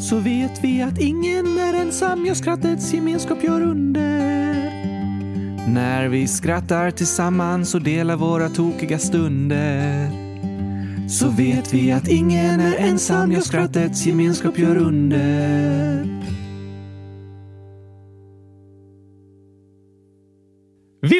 så 0.00 0.18
vet 0.18 0.64
vi 0.64 0.82
att 0.82 0.98
ingen 0.98 1.58
är 1.58 1.74
ensam, 1.74 2.26
ja 2.26 2.34
skrattets 2.34 2.92
gemenskap 2.92 3.44
gör 3.44 3.60
under. 3.62 4.54
När 5.68 6.08
vi 6.08 6.28
skrattar 6.28 6.90
tillsammans 6.90 7.74
och 7.74 7.82
delar 7.82 8.16
våra 8.16 8.48
tokiga 8.48 8.98
stunder 8.98 10.10
så 11.08 11.28
vet 11.28 11.74
vi 11.74 11.92
att 11.92 12.08
ingen 12.08 12.60
är 12.60 12.76
ensam, 12.76 13.32
ja 13.32 13.40
skrattets 13.40 14.06
gemenskap 14.06 14.58
gör 14.58 14.76
under. 14.76 16.07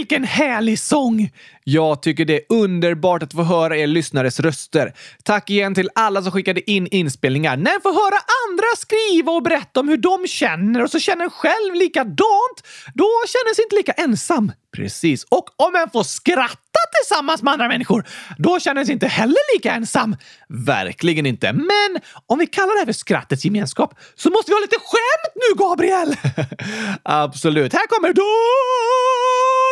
Vilken 0.08 0.24
härlig 0.24 0.78
sång! 0.78 1.30
Jag 1.64 2.02
tycker 2.02 2.24
det 2.24 2.34
är 2.34 2.40
underbart 2.48 3.22
att 3.22 3.32
få 3.32 3.42
höra 3.42 3.76
er 3.76 3.86
lyssnares 3.86 4.40
röster. 4.40 4.92
Tack 5.24 5.50
igen 5.50 5.74
till 5.74 5.90
alla 5.94 6.22
som 6.22 6.32
skickade 6.32 6.70
in 6.70 6.86
inspelningar. 6.86 7.56
När 7.56 7.70
jag 7.70 7.82
får 7.82 7.92
höra 7.92 8.18
andra 8.48 8.66
skriva 8.76 9.32
och 9.32 9.42
berätta 9.42 9.80
om 9.80 9.88
hur 9.88 9.96
de 9.96 10.26
känner 10.26 10.82
och 10.82 10.90
så 10.90 10.98
känner 10.98 11.28
själv 11.28 11.74
likadant, 11.74 12.58
då 12.94 13.08
känner 13.26 13.56
jag 13.56 13.64
inte 13.64 13.76
lika 13.76 13.92
ensam. 13.92 14.52
Precis. 14.76 15.24
Och 15.24 15.44
om 15.56 15.70
jag 15.74 15.92
får 15.92 16.02
skratta 16.02 16.80
tillsammans 17.00 17.42
med 17.42 17.52
andra 17.52 17.68
människor, 17.68 18.04
då 18.38 18.60
känner 18.60 18.80
jag 18.80 18.90
inte 18.90 19.06
heller 19.06 19.54
lika 19.56 19.72
ensam. 19.72 20.16
Verkligen 20.48 21.26
inte. 21.26 21.52
Men 21.52 22.00
om 22.26 22.38
vi 22.38 22.46
kallar 22.46 22.74
det 22.74 22.78
här 22.78 22.86
för 22.86 22.92
skrattets 22.92 23.44
gemenskap 23.44 23.94
så 24.14 24.30
måste 24.30 24.50
vi 24.50 24.54
ha 24.54 24.60
lite 24.60 24.76
skämt 24.76 25.34
nu, 25.34 25.64
Gabriel! 25.64 26.16
Absolut. 27.02 27.72
Här 27.72 27.86
kommer 27.86 28.12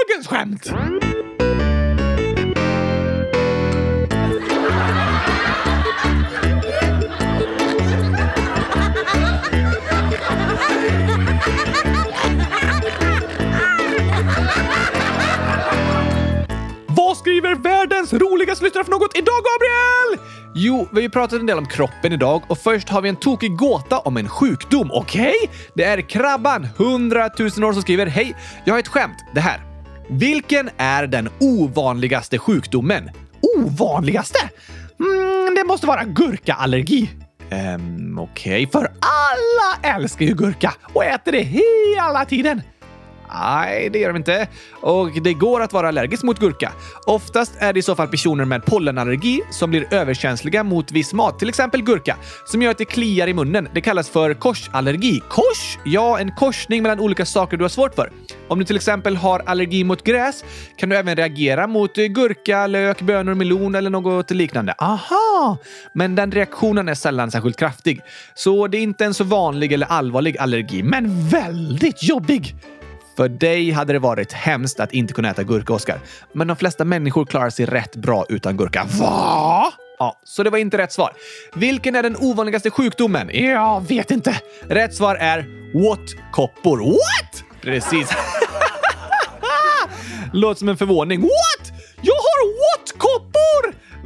dagens 0.07 0.27
skämt! 0.27 0.71
Vad 16.89 17.17
skriver 17.17 17.55
världens 17.55 18.13
roligaste 18.13 18.65
lyssnare 18.65 18.85
för 18.85 18.91
något 18.91 19.17
idag, 19.17 19.35
Gabriel? 19.35 20.27
Jo, 20.55 20.89
vi 20.91 20.97
har 20.97 21.03
ju 21.03 21.11
pratat 21.11 21.41
en 21.41 21.47
del 21.47 21.59
om 21.59 21.67
kroppen 21.67 22.13
idag 22.13 22.43
och 22.49 22.59
först 22.59 22.89
har 22.89 23.03
vi 23.03 23.09
en 23.09 23.17
tokig 23.17 23.57
gåta 23.57 23.99
om 23.99 24.17
en 24.17 24.29
sjukdom. 24.29 24.91
Okej? 24.93 25.35
Det 25.75 25.85
är 25.85 26.01
Krabban, 26.01 26.69
100 26.77 27.31
000 27.39 27.49
år, 27.49 27.73
som 27.73 27.83
skriver 27.83 28.07
Hej, 28.07 28.37
jag 28.65 28.75
har 28.75 28.79
ett 28.79 28.89
skämt. 28.89 29.17
Det 29.35 29.41
här. 29.41 29.76
Vilken 30.09 30.71
är 30.77 31.07
den 31.07 31.29
ovanligaste 31.41 32.39
sjukdomen? 32.39 33.11
Ovanligaste? 33.59 34.39
Mm, 35.01 35.55
det 35.55 35.65
måste 35.65 35.87
vara 35.87 36.05
gurkaallergi. 36.05 37.11
Ehm, 37.51 38.19
okej. 38.19 38.67
För 38.73 38.93
alla 39.01 39.95
älskar 39.95 40.27
ju 40.27 40.35
gurka 40.35 40.75
och 40.93 41.05
äter 41.05 41.33
det 41.33 41.43
hela 41.43 42.25
tiden. 42.25 42.63
Nej, 43.33 43.91
det 43.91 43.99
gör 43.99 44.09
de 44.09 44.17
inte. 44.17 44.49
Och 44.81 45.11
det 45.23 45.35
går 45.35 45.61
att 45.61 45.73
vara 45.73 45.89
allergisk 45.89 46.23
mot 46.23 46.39
gurka. 46.39 46.73
Oftast 47.07 47.53
är 47.59 47.73
det 47.73 47.79
i 47.79 47.83
så 47.83 47.95
fall 47.95 48.09
personer 48.09 48.45
med 48.45 48.65
pollenallergi 48.65 49.41
som 49.51 49.71
blir 49.71 49.95
överkänsliga 49.95 50.65
mot 50.65 50.93
viss 50.93 51.13
mat, 51.13 51.39
till 51.39 51.49
exempel 51.49 51.83
gurka, 51.83 52.17
som 52.45 52.63
gör 52.63 52.71
att 52.71 52.79
det 52.79 52.85
kliar 52.85 53.27
i 53.27 53.35
munnen. 53.35 53.69
Det 53.75 53.81
kallas 53.81 54.09
för 54.09 54.35
korsallergi. 54.35 55.21
Kors? 55.29 55.79
Ja, 55.85 56.19
en 56.19 56.33
korsning 56.33 56.83
mellan 56.83 57.01
olika 57.01 57.27
saker 57.27 57.57
du 57.57 57.65
har 57.65 57.69
svårt 57.69 57.95
för. 57.95 58.11
Om 58.49 58.59
du 58.59 58.65
till 58.65 58.77
exempel 58.77 59.17
har 59.17 59.43
allergi 59.47 59.85
mot 59.85 60.05
gräs 60.05 60.45
kan 60.77 60.89
du 60.89 60.97
även 60.97 61.17
reagera 61.17 61.67
mot 61.67 61.99
eh, 61.99 62.05
gurka, 62.05 62.67
lök, 62.67 63.01
bönor, 63.01 63.35
melon 63.35 63.75
eller 63.75 63.91
något 63.91 64.31
liknande. 64.31 64.75
Aha! 64.79 65.59
Men 65.93 66.15
den 66.15 66.33
reaktionen 66.33 66.89
är 66.89 66.95
sällan 66.95 67.31
särskilt 67.31 67.57
kraftig. 67.57 68.01
Så 68.35 68.67
det 68.67 68.79
är 68.79 68.83
inte 68.83 69.05
en 69.05 69.15
så 69.15 69.25
vanlig 69.25 69.73
eller 69.73 69.87
allvarlig 69.87 70.39
allergi. 70.39 70.83
Men 70.83 71.29
väldigt 71.29 72.03
jobbig 72.03 72.55
för 73.17 73.29
dig 73.29 73.71
hade 73.71 73.93
det 73.93 73.99
varit 73.99 74.33
hemskt 74.33 74.81
att 74.81 74.93
inte 74.93 75.15
kunna 75.15 75.31
äta 75.31 75.43
gurka, 75.43 75.73
Oskar. 75.73 76.01
Men 76.33 76.47
de 76.47 76.57
flesta 76.57 76.85
människor 76.85 77.27
klarar 77.27 77.51
sig 77.51 77.67
rätt 77.67 77.97
bra 77.97 78.27
utan 78.29 78.57
gurka. 78.57 78.87
Va? 79.01 79.73
Ja, 79.99 80.21
så 80.25 80.43
det 80.43 80.51
var 80.51 80.59
inte 80.59 80.79
rätt 80.79 80.93
svar. 80.93 81.13
Vilken 81.55 81.95
är 81.95 82.03
den 82.03 82.17
ovanligaste 82.17 82.71
sjukdomen? 82.71 83.31
Jag 83.33 83.89
vet 83.89 84.11
inte. 84.11 84.41
Rätt 84.69 84.95
svar 84.95 85.15
är 85.15 85.47
what-koppor. 85.75 86.79
What? 86.79 87.45
Precis. 87.61 88.09
Låter 90.33 90.59
som 90.59 90.69
en 90.69 90.77
förvåning. 90.77 91.21
What? 91.21 91.31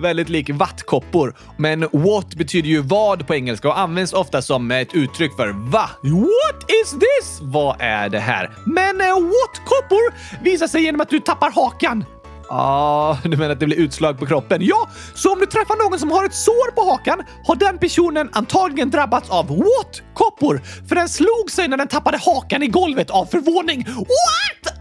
Väldigt 0.00 0.28
lik 0.28 0.50
vattkoppor. 0.50 1.34
Men 1.56 1.80
what 1.92 2.34
betyder 2.34 2.68
ju 2.68 2.80
vad 2.80 3.26
på 3.26 3.34
engelska 3.34 3.68
och 3.68 3.78
används 3.78 4.12
ofta 4.12 4.42
som 4.42 4.70
ett 4.70 4.94
uttryck 4.94 5.36
för 5.36 5.48
va? 5.48 5.90
What 6.02 6.70
is 6.82 6.90
this? 6.90 7.38
Vad 7.42 7.76
är 7.80 8.08
det 8.08 8.18
här? 8.18 8.50
Men 8.66 9.00
eh, 9.00 9.06
what-koppor 9.06 10.14
visar 10.44 10.66
sig 10.66 10.82
genom 10.82 11.00
att 11.00 11.08
du 11.08 11.20
tappar 11.20 11.50
hakan. 11.50 12.04
Ja, 12.48 13.18
du 13.24 13.36
menar 13.36 13.50
att 13.50 13.60
det 13.60 13.66
blir 13.66 13.78
utslag 13.78 14.18
på 14.18 14.26
kroppen? 14.26 14.58
Ja, 14.62 14.88
så 15.14 15.32
om 15.32 15.40
du 15.40 15.46
träffar 15.46 15.88
någon 15.88 15.98
som 15.98 16.10
har 16.10 16.24
ett 16.24 16.34
sår 16.34 16.70
på 16.70 16.90
hakan 16.90 17.22
har 17.46 17.56
den 17.56 17.78
personen 17.78 18.28
antagligen 18.32 18.90
drabbats 18.90 19.30
av 19.30 19.46
what-koppor. 19.46 20.60
För 20.88 20.94
den 20.94 21.08
slog 21.08 21.50
sig 21.50 21.68
när 21.68 21.76
den 21.76 21.88
tappade 21.88 22.18
hakan 22.18 22.62
i 22.62 22.66
golvet 22.66 23.10
av 23.10 23.24
förvåning. 23.26 23.84
What? 23.88 24.79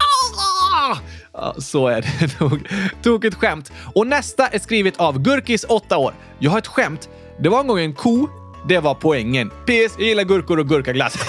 Ah! 0.72 0.96
Ja, 1.32 1.54
så 1.58 1.86
är 1.88 2.00
det 2.02 2.40
nog. 2.40 2.68
Tokigt 3.02 3.34
skämt. 3.36 3.72
Och 3.94 4.06
nästa 4.06 4.46
är 4.46 4.58
skrivet 4.58 4.96
av 5.00 5.18
Gurkis, 5.18 5.64
8 5.68 5.96
år. 5.96 6.14
Jag 6.38 6.50
har 6.50 6.58
ett 6.58 6.66
skämt. 6.66 7.08
Det 7.42 7.48
var 7.48 7.60
en 7.60 7.66
gång 7.66 7.80
en 7.80 7.94
ko. 7.94 8.28
Det 8.68 8.78
var 8.78 8.94
poängen. 8.94 9.50
PS. 9.50 9.94
Jag 9.98 10.06
gillar 10.08 10.24
gurkor 10.24 10.58
och 10.58 10.68
gurkaglass. 10.68 11.14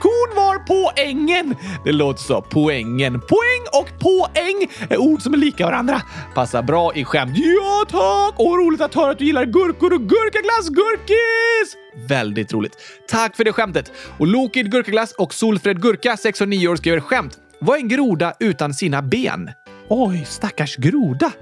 Kon 0.00 0.36
var 0.36 0.58
poängen. 0.58 1.54
Det 1.84 1.92
låter 1.92 2.22
så. 2.22 2.42
Poängen. 2.42 3.20
Poäng 3.20 3.62
och 3.72 3.88
poäng 3.98 4.68
är 4.90 4.96
ord 4.96 5.22
som 5.22 5.34
är 5.34 5.38
lika 5.38 5.66
varandra. 5.66 6.02
Passar 6.34 6.62
bra 6.62 6.94
i 6.94 7.04
skämt. 7.04 7.32
Ja 7.36 7.84
tack! 7.88 8.34
Och 8.40 8.58
roligt 8.58 8.80
att 8.80 8.94
höra 8.94 9.10
att 9.10 9.18
du 9.18 9.24
gillar 9.24 9.44
gurkor 9.44 9.92
och 9.92 10.00
gurkaglass, 10.00 10.68
Gurkis! 10.68 11.76
Väldigt 12.08 12.52
roligt. 12.52 12.76
Tack 13.08 13.36
för 13.36 13.44
det 13.44 13.52
skämtet. 13.52 13.92
Och 14.18 14.26
Lokid 14.26 14.70
Gurkaglass 14.70 15.12
och 15.12 15.34
Solfred 15.34 15.82
Gurka, 15.82 16.16
6 16.16 16.40
och 16.40 16.48
9 16.48 16.68
år, 16.68 16.76
skriver 16.76 17.00
skämt. 17.00 17.38
Vad 17.64 17.76
är 17.76 17.80
en 17.80 17.88
groda 17.88 18.34
utan 18.40 18.74
sina 18.74 19.02
ben? 19.02 19.50
Oj, 19.88 20.24
stackars 20.28 20.76
groda. 20.76 21.32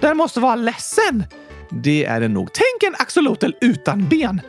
Den 0.00 0.16
måste 0.16 0.40
vara 0.40 0.54
ledsen. 0.54 1.24
Det 1.70 2.04
är 2.04 2.20
den 2.20 2.34
nog. 2.34 2.48
Tänk 2.52 2.92
en 2.92 3.02
axolotl 3.02 3.50
utan 3.60 4.08
ben. 4.08 4.40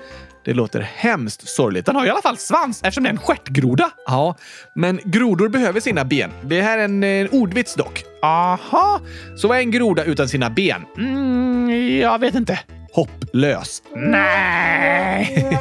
Det 0.45 0.53
låter 0.53 0.79
hemskt 0.81 1.47
sorgligt. 1.49 1.85
Den 1.85 1.95
har 1.95 2.05
i 2.05 2.09
alla 2.09 2.21
fall 2.21 2.37
svans 2.37 2.81
eftersom 2.83 3.03
det 3.03 3.09
är 3.09 3.13
en 3.13 3.19
stjärtgroda. 3.19 3.91
Ja, 4.05 4.35
men 4.75 4.99
grodor 5.03 5.49
behöver 5.49 5.79
sina 5.79 6.05
ben. 6.05 6.31
Det 6.43 6.61
här 6.61 6.77
är 6.77 6.83
en, 6.83 7.03
en 7.03 7.29
ordvits 7.29 7.75
dock. 7.75 8.03
Aha, 8.21 9.01
Så 9.37 9.47
vad 9.47 9.57
är 9.57 9.61
en 9.61 9.71
groda 9.71 10.03
utan 10.03 10.27
sina 10.29 10.49
ben? 10.49 10.85
mm, 10.97 11.99
jag 11.99 12.19
vet 12.19 12.35
inte. 12.35 12.59
Hopplös. 12.93 13.83
Nej! 13.95 15.59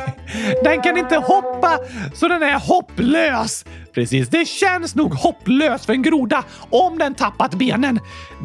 Den 0.65 0.83
kan 0.83 0.99
inte 0.99 1.17
hoppa, 1.17 1.79
så 2.15 2.29
den 2.29 2.43
är 2.43 2.59
hopplös. 2.59 3.65
Precis, 3.95 4.29
det 4.29 4.49
känns 4.49 4.95
nog 4.95 5.15
hopplöst 5.15 5.85
för 5.87 5.93
en 5.93 6.03
groda 6.03 6.45
om 6.71 6.99
den 6.99 7.15
tappat 7.15 7.55
benen. 7.55 8.01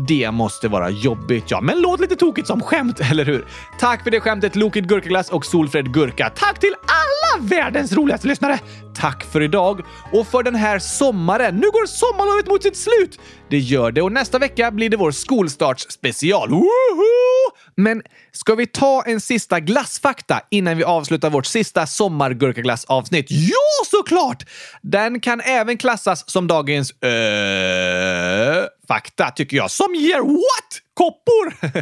Det 0.07 0.31
måste 0.31 0.67
vara 0.67 0.89
jobbigt, 0.89 1.43
ja. 1.47 1.61
Men 1.61 1.81
låt 1.81 1.99
lite 1.99 2.15
tokigt 2.15 2.47
som 2.47 2.61
skämt. 2.61 2.99
eller 3.11 3.25
hur? 3.25 3.45
Tack 3.79 4.03
för 4.03 4.11
det 4.11 4.19
skämtet, 4.19 4.55
Lokid 4.55 4.89
Gurkaglass 4.89 5.29
och 5.29 5.45
Solfred 5.45 5.93
Gurka. 5.93 6.29
Tack 6.35 6.59
till 6.59 6.73
alla 6.81 7.47
världens 7.47 7.93
roligaste 7.93 8.27
lyssnare. 8.27 8.59
Tack 8.95 9.23
för 9.23 9.41
idag 9.41 9.81
och 10.11 10.27
för 10.27 10.43
den 10.43 10.55
här 10.55 10.79
sommaren. 10.79 11.55
Nu 11.55 11.71
går 11.71 11.85
sommarlovet 11.85 12.47
mot 12.47 12.63
sitt 12.63 12.77
slut. 12.77 13.19
Det 13.49 13.59
gör 13.59 13.91
det 13.91 14.01
och 14.01 14.11
nästa 14.11 14.39
vecka 14.39 14.71
blir 14.71 14.89
det 14.89 14.97
vår 14.97 15.11
skolstartsspecial. 15.11 16.49
Woho! 16.49 17.32
Men 17.75 18.01
ska 18.31 18.55
vi 18.55 18.67
ta 18.67 19.03
en 19.05 19.21
sista 19.21 19.59
glassfakta 19.59 20.41
innan 20.51 20.77
vi 20.77 20.83
avslutar 20.83 21.29
vårt 21.29 21.45
sista 21.45 21.87
sommargurkaglassavsnitt? 21.87 23.25
Ja, 23.29 23.85
såklart! 23.91 24.43
Den 24.81 25.19
kan 25.19 25.41
även 25.41 25.77
klassas 25.77 26.29
som 26.29 26.47
dagens 26.47 26.91
äh, 26.91 28.65
fakta, 28.87 29.31
tycker 29.31 29.57
jag. 29.57 29.71
Som 29.71 29.95
ger 29.95 30.19
what? 30.19 30.79
Koppor? 30.93 31.73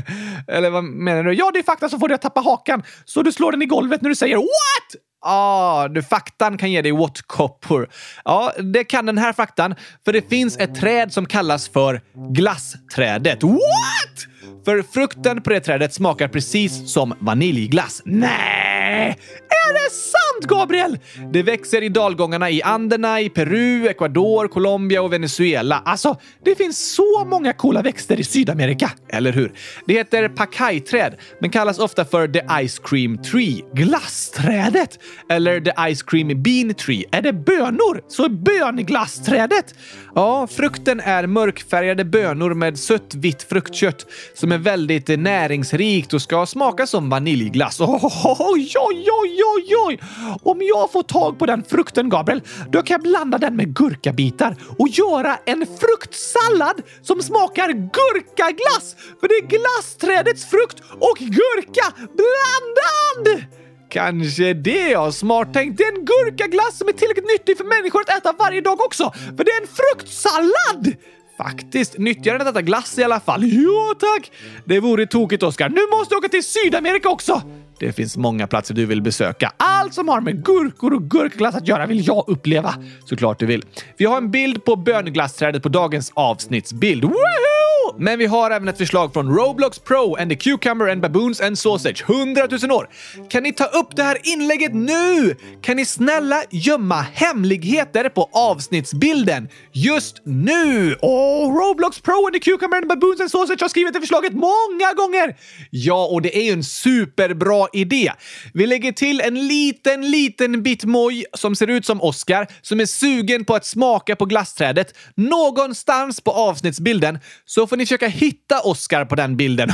Eller 0.48 0.70
vad 0.70 0.84
menar 0.84 1.24
du? 1.24 1.34
Ja, 1.34 1.52
det 1.54 1.60
är 1.60 1.64
fakta 1.64 1.90
som 1.90 2.00
får 2.00 2.08
dig 2.08 2.16
att 2.16 2.22
tappa 2.22 2.42
hakan. 2.42 2.84
Så 3.06 3.22
du 3.22 3.32
slår 3.32 3.52
den 3.52 3.62
i 3.62 3.66
golvet 3.66 4.02
när 4.02 4.10
du 4.10 4.16
säger 4.16 4.36
what? 4.36 5.02
Ah, 5.26 5.88
du, 5.88 6.04
faktan 6.04 6.58
kan 6.58 6.72
ge 6.72 6.82
dig 6.82 6.92
what-koppor. 6.92 7.90
Ja, 8.26 8.54
det 8.74 8.84
kan 8.84 9.06
den 9.06 9.18
här 9.18 9.34
faktan, 9.34 9.76
för 10.06 10.14
det 10.14 10.30
finns 10.30 10.58
ett 10.58 10.76
träd 10.76 11.14
som 11.14 11.26
kallas 11.26 11.70
för 11.70 12.02
glassträdet. 12.34 13.44
What? 13.44 14.31
För 14.66 14.82
frukten 14.82 15.42
på 15.42 15.50
det 15.50 15.60
trädet 15.60 15.94
smakar 15.94 16.28
precis 16.28 16.92
som 16.92 17.14
vaniljglass. 17.20 18.02
Nej! 18.06 19.18
Är 19.50 19.74
det 19.74 19.92
sant, 19.92 20.31
Sant, 20.32 20.48
Gabriel? 20.48 20.98
Det 21.34 21.44
växer 21.44 21.84
i 21.84 21.90
dalgångarna 21.90 22.50
i 22.50 22.62
Anderna, 22.62 23.22
i 23.22 23.30
Peru, 23.30 23.88
Ecuador, 23.88 24.48
Colombia 24.48 25.02
och 25.02 25.14
Venezuela. 25.14 25.82
Alltså, 25.86 26.18
det 26.46 26.56
finns 26.56 26.94
så 26.94 27.26
många 27.26 27.54
coola 27.54 27.82
växter 27.82 28.20
i 28.20 28.24
Sydamerika. 28.24 28.92
Eller 29.10 29.32
hur? 29.32 29.52
Det 29.86 29.94
heter 29.94 30.30
pakajträd, 30.30 31.16
men 31.40 31.50
kallas 31.50 31.80
ofta 31.80 32.06
för 32.06 32.28
the 32.28 32.68
ice 32.68 32.80
cream 32.80 33.18
tree. 33.18 33.62
Glassträdet? 33.74 35.00
Eller 35.30 35.62
the 35.62 35.94
ice 35.94 36.04
cream 36.04 36.44
bean 36.44 36.74
tree. 36.74 37.04
Är 37.12 37.22
det 37.22 37.34
bönor? 37.34 38.02
Så 38.08 38.26
är 38.26 38.30
bönglassträdet? 38.30 39.76
Ja, 40.16 40.48
frukten 40.48 41.00
är 41.00 41.28
mörkfärgade 41.28 42.06
bönor 42.06 42.54
med 42.54 42.80
sött 42.80 43.16
vitt 43.16 43.44
fruktkött 43.44 44.06
som 44.34 44.52
är 44.52 44.58
väldigt 44.58 45.08
näringsrikt 45.08 46.14
och 46.14 46.22
ska 46.22 46.46
smaka 46.46 46.88
som 46.88 47.10
vaniljglass. 47.10 47.82
Oj, 47.82 48.74
oj, 48.76 49.08
oj, 49.12 49.42
oj, 49.56 49.76
oj! 49.88 50.00
Om 50.44 50.62
jag 50.62 50.92
får 50.92 51.04
tag 51.04 51.40
på 51.40 51.46
den 51.46 51.64
frukten, 51.64 52.10
Gabriel, 52.10 52.42
då 52.70 52.82
kan 52.82 52.94
jag 52.94 53.02
blanda 53.02 53.38
den 53.38 53.56
med 53.56 53.76
gurkabitar 53.76 54.56
och 54.80 54.88
göra 54.88 55.38
en 55.46 55.66
fruktsallad 55.80 56.82
som 57.02 57.22
smakar 57.22 57.68
gurkaglass! 57.70 58.96
För 59.20 59.28
det 59.28 59.34
är 59.34 59.48
glassträdets 59.48 60.46
frukt 60.46 60.80
och 61.00 61.18
gurka 61.18 61.94
blandad! 61.98 63.46
Kanske 63.90 64.54
det 64.54 64.90
ja, 64.90 65.12
smart 65.12 65.54
tänkt. 65.54 65.78
Det 65.78 65.84
är 65.84 65.98
en 65.98 66.06
gurkaglass 66.06 66.78
som 66.78 66.88
är 66.88 66.92
tillräckligt 66.94 67.28
nyttig 67.28 67.58
för 67.58 67.66
människor 67.66 68.02
att 68.02 68.18
äta 68.18 68.34
varje 68.40 68.62
dag 68.62 68.82
också, 68.82 69.12
för 69.38 69.44
det 69.44 69.52
är 69.52 69.62
en 69.62 69.68
fruktsallad! 69.68 70.96
Faktiskt 71.38 71.98
nyttigare 71.98 72.36
än 72.36 72.42
att 72.42 72.48
äta 72.48 72.62
glass 72.62 73.00
i 73.00 73.04
alla 73.04 73.20
fall. 73.20 73.44
Ja, 73.44 73.96
tack! 74.00 74.32
Det 74.66 74.80
vore 74.80 75.06
tokigt, 75.06 75.44
Oskar. 75.44 75.70
Nu 75.70 75.82
måste 75.98 76.14
jag 76.14 76.20
åka 76.20 76.30
till 76.30 76.44
Sydamerika 76.44 77.10
också! 77.10 77.42
Det 77.80 77.94
finns 77.94 78.18
många 78.18 78.48
platser 78.48 78.74
du 78.74 78.86
vill 78.86 79.02
besöka. 79.02 79.54
Allt 79.58 79.94
som 79.94 80.08
har 80.08 80.22
med 80.22 80.46
gurkor 80.46 80.94
och 80.94 81.04
gurkglass 81.04 81.56
att 81.56 81.68
göra 81.68 81.86
vill 81.86 82.08
jag 82.08 82.26
uppleva. 82.28 82.76
Såklart 83.06 83.40
du 83.40 83.46
vill. 83.46 83.66
Vi 83.98 84.06
har 84.06 84.18
en 84.18 84.32
bild 84.32 84.66
på 84.66 84.76
bönglassträdet 84.76 85.64
på 85.64 85.70
dagens 85.70 86.12
avsnittsbild. 86.16 87.04
Woohoo! 87.04 87.51
Men 88.00 88.20
vi 88.20 88.26
har 88.26 88.52
även 88.52 88.68
ett 88.68 88.78
förslag 88.78 89.14
från 89.14 89.36
Roblox 89.36 89.80
Pro 89.80 90.16
and 90.16 90.30
the 90.30 90.36
Cucumber 90.36 90.88
and 90.88 91.02
Baboons 91.02 91.42
and 91.42 91.60
Sausage. 91.60 92.04
100 92.10 92.48
000 92.62 92.72
år! 92.72 92.90
Kan 93.30 93.44
ni 93.44 93.54
ta 93.54 93.66
upp 93.66 93.96
det 93.96 94.04
här 94.04 94.18
inlägget 94.24 94.74
nu? 94.74 95.36
Kan 95.62 95.78
ni 95.78 95.86
snälla 95.86 96.44
gömma 96.50 97.06
hemligheter 97.14 98.10
på 98.10 98.30
avsnittsbilden 98.34 99.50
just 99.72 100.22
nu? 100.26 100.96
Åh, 101.02 101.56
Roblox 101.56 102.02
Pro 102.02 102.26
and 102.26 102.34
the 102.34 102.40
Cucumber 102.40 102.78
and 102.78 102.88
Baboons 102.88 103.22
and 103.22 103.32
Sausage 103.32 103.62
har 103.62 103.70
skrivit 103.70 103.94
det 103.94 104.00
förslaget 104.00 104.34
många 104.34 104.94
gånger! 104.96 105.36
Ja, 105.70 106.06
och 106.06 106.22
det 106.22 106.38
är 106.38 106.44
ju 106.44 106.52
en 106.52 106.64
superbra 106.64 107.68
idé. 107.74 108.12
Vi 108.54 108.68
lägger 108.68 108.92
till 108.92 109.22
en 109.22 109.48
liten, 109.48 110.12
liten 110.12 110.64
bit 110.64 110.84
moj 110.84 111.26
som 111.34 111.56
ser 111.56 111.68
ut 111.68 111.86
som 111.86 112.02
Oscar 112.02 112.48
som 112.62 112.80
är 112.80 112.86
sugen 112.86 113.46
på 113.46 113.56
att 113.56 113.66
smaka 113.66 114.16
på 114.16 114.26
glassträdet 114.26 114.96
någonstans 115.16 116.22
på 116.22 116.32
avsnittsbilden 116.32 117.20
så 117.46 117.68
får 117.68 117.78
ni 117.78 117.81
ni 117.82 117.86
försöka 117.86 118.08
hitta 118.08 118.60
Oscar 118.62 119.06
på 119.06 119.16
den 119.16 119.38
bilden. 119.38 119.70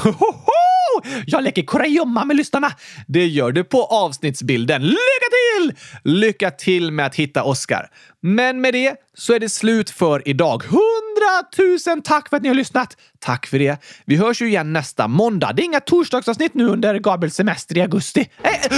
Jag 1.25 1.43
leker 1.43 1.61
kurragömma 1.61 2.25
med 2.25 2.35
lyssnarna. 2.35 2.71
Det 3.07 3.27
gör 3.27 3.51
du 3.51 3.63
på 3.63 3.83
avsnittsbilden. 3.83 4.81
Lycka 4.81 5.27
till! 5.31 5.73
Lycka 6.03 6.51
till 6.51 6.91
med 6.91 7.05
att 7.05 7.15
hitta 7.15 7.43
Oscar. 7.43 7.89
Men 8.21 8.61
med 8.61 8.73
det 8.73 8.95
så 9.13 9.33
är 9.33 9.39
det 9.39 9.49
slut 9.49 9.89
för 9.89 10.27
idag. 10.27 10.63
Hundratusen 10.63 12.01
tack 12.01 12.29
för 12.29 12.37
att 12.37 12.43
ni 12.43 12.49
har 12.49 12.55
lyssnat! 12.55 12.97
Tack 13.19 13.47
för 13.47 13.59
det. 13.59 13.83
Vi 14.05 14.15
hörs 14.15 14.41
ju 14.41 14.47
igen 14.47 14.73
nästa 14.73 15.07
måndag. 15.07 15.53
Det 15.53 15.61
är 15.61 15.65
inga 15.65 15.79
torsdagsavsnitt 15.79 16.53
nu 16.53 16.67
under 16.67 16.99
Gabriels 16.99 17.35
semester 17.35 17.77
i 17.77 17.81
augusti. 17.81 18.29
Eh, 18.43 18.51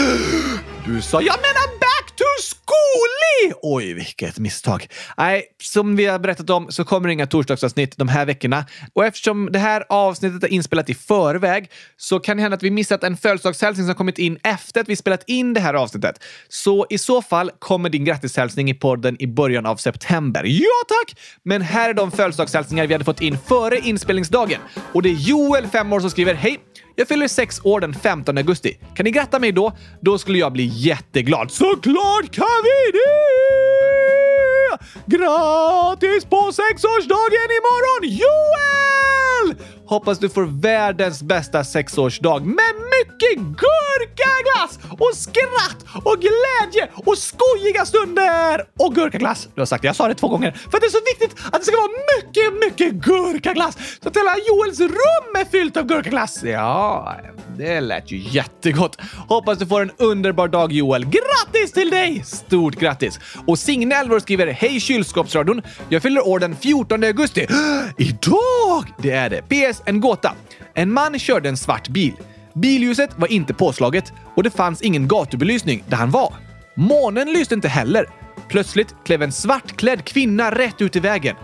du 0.86 1.02
sa 1.02 1.22
jag 1.22 1.36
menar 1.40 1.80
back 1.80 2.16
to 2.16 2.26
school! 2.42 3.19
Oj, 3.62 3.94
vilket 3.94 4.40
misstag. 4.40 4.88
Nej, 5.18 5.44
som 5.62 5.96
vi 5.96 6.06
har 6.06 6.20
berättat 6.20 6.50
om 6.50 6.72
så 6.72 6.84
kommer 6.84 7.08
det 7.08 7.14
inga 7.14 7.28
torsdagsavsnitt 7.28 7.98
de 7.98 8.08
här 8.08 8.26
veckorna. 8.26 8.66
Och 8.94 9.06
eftersom 9.06 9.50
det 9.52 9.60
här 9.60 9.84
avsnittet 9.90 10.44
är 10.44 10.48
inspelat 10.48 10.90
i 10.90 10.94
förväg 10.94 11.70
så 11.98 12.20
kan 12.20 12.38
det 12.38 12.44
hända 12.44 12.56
att 12.56 12.64
vi 12.64 12.72
missat 12.72 13.04
en 13.04 13.18
födelsedagshälsning 13.18 13.86
som 13.86 13.96
kommit 13.96 14.18
in 14.18 14.38
efter 14.44 14.82
att 14.82 14.90
vi 14.90 14.96
spelat 14.96 15.24
in 15.28 15.54
det 15.54 15.60
här 15.60 15.74
avsnittet. 15.74 16.24
Så 16.48 16.86
i 16.90 16.98
så 16.98 17.22
fall 17.22 17.52
kommer 17.60 17.90
din 17.90 18.06
grattishälsning 18.06 18.70
i 18.70 18.74
podden 18.74 19.16
i 19.20 19.28
början 19.28 19.66
av 19.66 19.76
september. 19.76 20.44
Ja, 20.46 20.86
tack! 20.88 21.20
Men 21.44 21.62
här 21.62 21.90
är 21.90 21.94
de 21.94 22.12
födelsedagshälsningar 22.12 22.88
vi 22.88 22.94
hade 22.94 23.06
fått 23.06 23.22
in 23.22 23.38
före 23.48 23.78
inspelningsdagen. 23.78 24.62
Och 24.94 25.02
det 25.02 25.10
är 25.10 25.14
Joel, 25.14 25.68
5 25.68 25.94
år, 25.94 26.00
som 26.00 26.10
skriver 26.10 26.34
Hej! 26.34 26.60
Jag 27.00 27.08
fyller 27.08 27.28
sex 27.28 27.62
år 27.64 27.80
den 27.80 27.94
15 27.94 28.38
augusti. 28.38 28.78
Kan 28.96 29.04
ni 29.04 29.12
gratta 29.12 29.40
mig 29.40 29.52
då? 29.52 29.72
Då 30.02 30.18
skulle 30.18 30.38
jag 30.38 30.54
bli 30.54 30.64
jätteglad. 30.66 31.52
Såklart 31.52 32.32
kan 32.32 32.46
vi 32.64 32.92
det! 32.92 33.10
Grattis 35.18 36.26
på 36.26 36.52
sexårsdagen 36.52 37.50
imorgon, 37.60 38.20
Joel! 38.20 39.56
Hoppas 39.86 40.20
du 40.20 40.30
får 40.30 40.62
världens 40.62 41.24
bästa 41.24 41.64
sexårsdag 41.64 42.40
med 42.40 42.76
mycket 43.00 43.38
gurkaglass 43.38 44.80
och 45.00 45.16
skratt 45.16 46.04
och 46.04 46.18
glädje 46.22 46.90
och 46.96 47.18
skojiga 47.18 47.86
stunder 47.86 48.66
och 48.80 48.96
gurkaglass. 48.96 49.48
Du 49.56 49.62
har 49.62 49.66
sagt 49.66 49.82
det, 49.82 49.88
jag 49.88 49.96
sa 49.96 50.08
det 50.08 50.16
två 50.16 50.28
gånger 50.28 50.52
för 50.52 50.78
att 50.78 50.82
det 50.82 50.88
är 50.88 50.90
så 50.90 51.06
viktigt 51.20 51.46
att 51.52 51.60
det 51.60 51.66
ska 51.66 51.76
vara 51.76 51.92
mycket, 52.18 52.54
mycket 52.66 52.94
gurkaglass 52.94 53.78
så 54.04 54.10
att 54.10 54.18
hela 54.18 54.36
Joels 54.48 54.80
rum 54.80 55.36
är 55.36 55.46
fyllt 55.46 55.78
av 55.78 55.86
gurkaglass. 55.86 56.44
Ja, 56.44 57.16
det 57.58 57.82
lät 57.82 58.12
ju 58.12 58.18
jättegott. 58.18 58.98
Hoppas 59.28 59.58
du 59.58 59.66
får 59.68 59.82
en 59.82 59.92
underbar 59.98 60.48
dag 60.48 60.72
Joel. 60.72 61.06
Grattis 61.06 61.72
till 61.72 61.90
dig! 61.90 62.24
Stort 62.26 62.76
grattis! 62.76 63.20
Och 63.48 63.60
Signe 63.60 63.96
Elvor 63.96 64.20
skriver 64.20 64.48
Hej 64.48 64.80
kylskåpsradion! 64.80 65.62
Jag 65.90 66.02
fyller 66.02 66.28
år 66.28 66.40
den 66.40 66.56
14 66.56 67.04
augusti. 67.04 67.48
Idag! 67.98 68.94
Det 68.98 69.12
är 69.12 69.30
det. 69.30 69.42
PS. 69.42 69.82
En 69.86 70.00
gåta. 70.02 70.34
En 70.74 70.94
man 70.94 71.20
körde 71.20 71.50
en 71.50 71.58
svart 71.58 71.88
bil. 71.88 72.14
Billjuset 72.60 73.10
var 73.18 73.32
inte 73.32 73.54
påslaget 73.54 74.14
och 74.36 74.44
det 74.44 74.50
fanns 74.50 74.82
ingen 74.82 75.08
gatubelysning 75.08 75.84
där 75.88 75.98
han 75.98 76.12
var. 76.12 76.34
Månen 76.76 77.34
lyste 77.34 77.56
inte 77.56 77.68
heller. 77.68 78.06
Plötsligt 78.50 78.96
klev 79.06 79.22
en 79.22 79.32
svartklädd 79.32 80.06
kvinna 80.06 80.52
rätt 80.52 80.82
ut 80.82 80.96
i 80.96 81.00
vägen. 81.00 81.36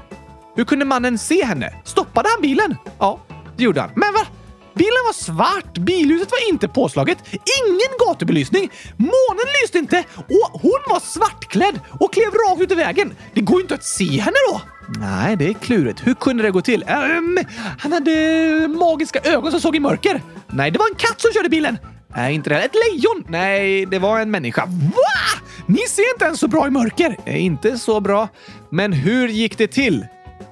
Hur 0.55 0.65
kunde 0.65 0.85
mannen 0.85 1.17
se 1.17 1.45
henne? 1.45 1.73
Stoppade 1.83 2.29
han 2.29 2.41
bilen? 2.41 2.75
Ja, 2.99 3.19
det 3.57 3.63
gjorde 3.63 3.81
han. 3.81 3.89
Men 3.95 4.13
va? 4.13 4.27
Bilen 4.75 5.03
var 5.05 5.13
svart, 5.13 5.77
billjuset 5.77 6.31
var 6.31 6.49
inte 6.49 6.67
påslaget, 6.67 7.17
ingen 7.31 7.91
gatubelysning, 7.99 8.71
månen 8.97 9.47
lyste 9.61 9.77
inte 9.77 10.03
och 10.17 10.61
hon 10.61 10.79
var 10.89 10.99
svartklädd 10.99 11.79
och 11.99 12.13
klev 12.13 12.31
rakt 12.31 12.61
ut 12.61 12.71
i 12.71 12.75
vägen. 12.75 13.15
Det 13.33 13.41
går 13.41 13.57
ju 13.57 13.61
inte 13.61 13.75
att 13.75 13.83
se 13.83 14.19
henne 14.19 14.37
då! 14.51 14.61
Nej, 14.99 15.35
det 15.35 15.47
är 15.47 15.53
klurigt. 15.53 16.07
Hur 16.07 16.13
kunde 16.13 16.43
det 16.43 16.51
gå 16.51 16.61
till? 16.61 16.83
Um, 16.83 17.39
han 17.79 17.93
hade 17.93 18.67
magiska 18.67 19.19
ögon 19.23 19.51
som 19.51 19.61
såg 19.61 19.75
i 19.75 19.79
mörker. 19.79 20.21
Nej, 20.47 20.71
det 20.71 20.79
var 20.79 20.87
en 20.89 20.95
katt 20.95 21.21
som 21.21 21.31
körde 21.33 21.49
bilen. 21.49 21.77
Nej, 22.15 22.35
inte 22.35 22.49
det. 22.49 22.61
Ett 22.61 22.75
lejon! 22.75 23.25
Nej, 23.27 23.85
det 23.85 23.99
var 23.99 24.19
en 24.19 24.31
människa. 24.31 24.65
Va? 24.65 25.41
Ni 25.65 25.77
ser 25.87 26.13
inte 26.13 26.25
ens 26.25 26.39
så 26.39 26.47
bra 26.47 26.67
i 26.67 26.69
mörker. 26.69 27.17
Eh, 27.25 27.45
inte 27.45 27.77
så 27.77 27.99
bra. 27.99 28.27
Men 28.69 28.93
hur 28.93 29.27
gick 29.27 29.57
det 29.57 29.67
till? 29.67 30.05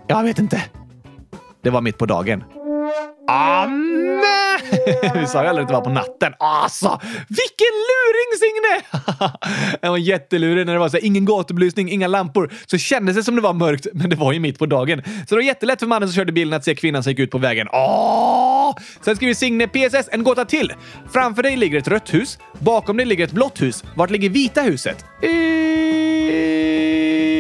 Jag 0.08 0.24
vet 0.24 0.40
inte. 0.40 0.64
Det 1.64 1.70
var 1.70 1.82
mitt 1.82 1.98
på 1.98 2.06
dagen. 2.06 2.44
Anne! 3.28 4.58
Vi 5.16 5.28
sa 5.28 5.44
ju 5.44 5.50
aldrig 5.50 5.64
att 5.64 5.68
det 5.68 5.74
var 5.74 5.82
på 5.82 5.90
natten. 5.90 6.34
Alltså, 6.40 7.00
vilken 7.28 7.74
luring 7.90 8.38
Signe! 8.40 8.82
Den 9.82 9.92
var 9.92 9.98
jättelurig 9.98 10.66
när 10.66 10.74
det 10.74 10.80
var 10.80 10.90
så 10.90 10.98
här, 10.98 11.06
ingen 11.06 11.26
gatubelysning, 11.26 11.90
inga 11.90 12.08
lampor. 12.08 12.54
Så 12.66 12.78
kändes 12.78 13.16
det 13.16 13.24
som 13.24 13.36
det 13.36 13.42
var 13.42 13.54
mörkt, 13.54 13.88
men 13.94 14.10
det 14.10 14.16
var 14.16 14.34
ju 14.34 14.40
mitt 14.40 14.60
på 14.60 14.66
dagen. 14.66 15.02
Så 15.06 15.26
det 15.30 15.36
var 15.36 15.42
jättelätt 15.42 15.80
för 15.80 15.88
mannen 15.88 16.10
som 16.10 16.16
körde 16.16 16.32
bilen 16.32 16.54
att 16.54 16.64
se 16.64 16.76
kvinnan 16.76 17.04
som 17.04 17.12
gick 17.12 17.20
ut 17.20 17.32
på 17.32 17.38
vägen. 17.38 17.68
Åh! 17.72 18.76
Sen 19.02 19.16
skriver 19.16 19.34
Signe 19.34 19.68
PSS 19.68 20.10
en 20.12 20.24
gåta 20.24 20.46
till. 20.46 20.74
Framför 21.14 21.44
dig 21.44 21.56
ligger 21.56 21.80
ett 21.80 21.88
rött 21.88 22.14
hus. 22.14 22.40
Bakom 22.60 22.98
dig 22.98 23.06
ligger 23.06 23.24
ett 23.24 23.32
blått 23.32 23.62
hus. 23.62 23.84
Vart 23.96 24.10
ligger 24.10 24.30
vita 24.30 24.62
huset? 24.62 25.06
E 25.22 25.30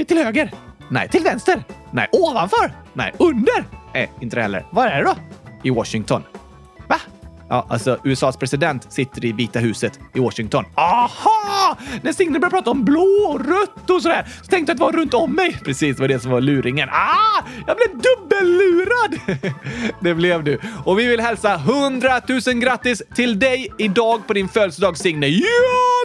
till 0.07 0.17
höger. 0.17 0.51
Nej. 0.89 1.09
Till 1.09 1.23
vänster? 1.23 1.63
Nej. 1.91 2.07
Ovanför? 2.11 2.71
Nej. 2.93 3.13
Under? 3.17 3.65
Nej, 3.93 4.11
inte 4.21 4.35
det 4.35 4.41
heller. 4.41 4.65
Var 4.71 4.87
är 4.87 4.97
det 4.97 5.03
då? 5.03 5.15
I 5.65 5.69
Washington. 5.69 6.42
Ja, 7.53 7.65
alltså 7.69 7.97
USAs 8.03 8.37
president 8.37 8.93
sitter 8.93 9.25
i 9.25 9.31
Vita 9.31 9.59
huset 9.59 9.99
i 10.13 10.19
Washington. 10.19 10.65
Aha! 10.75 11.77
När 12.01 12.13
Signe 12.13 12.39
började 12.39 12.55
prata 12.55 12.71
om 12.71 12.85
blå 12.85 13.29
och 13.29 13.45
rött 13.45 13.89
och 13.89 14.01
sådär 14.01 14.27
så 14.41 14.45
tänkte 14.45 14.55
jag 14.55 14.75
att 14.75 14.77
det 14.77 14.83
var 14.83 14.91
runt 14.91 15.13
om 15.13 15.31
mig. 15.35 15.59
Precis, 15.65 15.95
det 15.95 16.01
var 16.01 16.07
det 16.07 16.19
som 16.19 16.31
var 16.31 16.41
luringen. 16.41 16.89
Ah! 16.89 17.43
Jag 17.67 17.77
blev 17.77 18.01
dubbellurad! 18.01 19.19
Det 19.99 20.15
blev 20.15 20.43
du. 20.43 20.59
Och 20.85 20.99
vi 20.99 21.05
vill 21.05 21.19
hälsa 21.19 21.53
100 21.55 22.21
000 22.47 22.55
grattis 22.55 23.01
till 23.15 23.39
dig 23.39 23.67
idag 23.77 24.27
på 24.27 24.33
din 24.33 24.47
födelsedag 24.47 24.97
Signe. 24.97 25.27
Ja, 25.27 25.45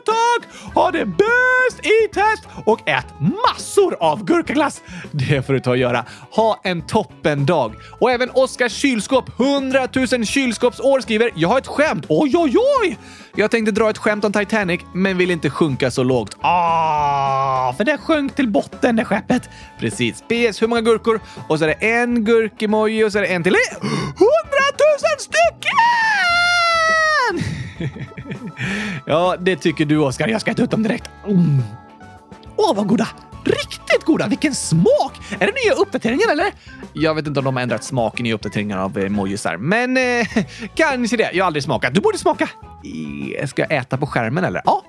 tack! 0.07 0.75
Ha 0.75 0.91
det 0.91 1.05
bäst 1.07 1.87
i 1.87 2.15
test 2.15 2.49
och 2.65 2.89
ät 2.89 3.07
massor 3.21 3.97
av 4.01 4.25
gurkaglass. 4.25 4.83
Det 5.13 5.47
får 5.47 5.53
du 5.53 5.61
ta 5.61 5.71
och 5.71 5.77
göra. 5.77 6.05
Ha 6.31 6.61
en 6.65 6.83
toppendag. 6.87 7.75
Och 8.01 8.11
även 8.11 8.31
Oskar 8.31 8.69
Kylskåp, 8.69 9.41
100 9.41 9.89
000 10.13 10.27
kylskåpsår, 10.27 11.01
skriver 11.01 11.31
“Jag 11.39 11.49
har 11.49 11.59
ett 11.59 11.67
skämt. 11.67 12.07
Oj, 12.09 12.33
oj, 12.37 12.55
oj! 12.83 12.99
Jag 13.35 13.51
tänkte 13.51 13.73
dra 13.73 13.91
ett 13.91 13.99
skämt 13.99 14.25
om 14.25 14.33
Titanic, 14.33 14.81
men 14.93 15.19
vill 15.19 15.31
inte 15.31 15.51
sjunka 15.51 15.91
så 15.91 16.03
lågt. 16.03 16.37
Ah, 16.41 17.73
för 17.73 17.85
det 17.85 17.99
sjönk 17.99 18.35
till 18.35 18.49
botten 18.49 18.97
det 18.97 19.05
skeppet. 19.05 19.51
Precis. 19.81 20.23
PS, 20.23 20.63
hur 20.63 20.67
många 20.67 20.81
gurkor? 20.81 21.21
Och 21.49 21.59
så 21.59 21.65
är 21.65 21.69
det 21.69 21.75
en 22.01 22.25
gurkemoji 22.25 23.05
och 23.05 23.13
så 23.13 23.19
är 23.19 23.23
det 23.23 23.29
en 23.29 23.43
till. 23.43 23.57
Hundratusen 24.17 25.19
stycken! 25.19 25.79
Ja, 29.07 29.37
det 29.41 29.57
tycker 29.57 29.85
du 29.85 29.99
Oskar. 29.99 30.29
Jag 30.29 30.41
ska 30.41 30.51
äta 30.51 30.63
ut 30.63 30.71
dem 30.71 30.83
direkt. 30.83 31.11
Mm. 31.27 31.63
Åh, 32.59 32.75
vad 32.75 32.87
goda! 32.87 33.09
Riktigt 33.45 34.05
goda! 34.05 34.27
Vilken 34.27 34.55
smak! 34.55 35.13
Är 35.31 35.47
det 35.47 35.53
nya 35.65 35.75
uppdateringen 35.77 36.31
eller? 36.31 36.47
Jag 36.93 37.15
vet 37.15 37.27
inte 37.27 37.41
om 37.41 37.45
de 37.45 37.57
har 37.57 37.63
ändrat 37.63 37.85
smaken 37.85 38.27
i 38.27 38.33
uppdateringar 38.33 38.79
av 38.79 38.99
eh, 38.99 39.05
emojisar, 39.07 39.57
men 39.57 39.97
eh, 39.97 40.27
kanske 40.75 41.17
det. 41.17 41.31
Jag 41.33 41.45
har 41.45 41.47
aldrig 41.47 41.63
smakat. 41.63 41.95
Du 41.95 42.01
borde 42.01 42.19
smaka. 42.19 42.49
Eh, 43.39 43.47
ska 43.47 43.63
jag 43.63 43.73
äta 43.73 43.97
på 43.97 44.07
skärmen 44.07 44.45
eller? 44.45 44.63
Ja. 44.65 44.83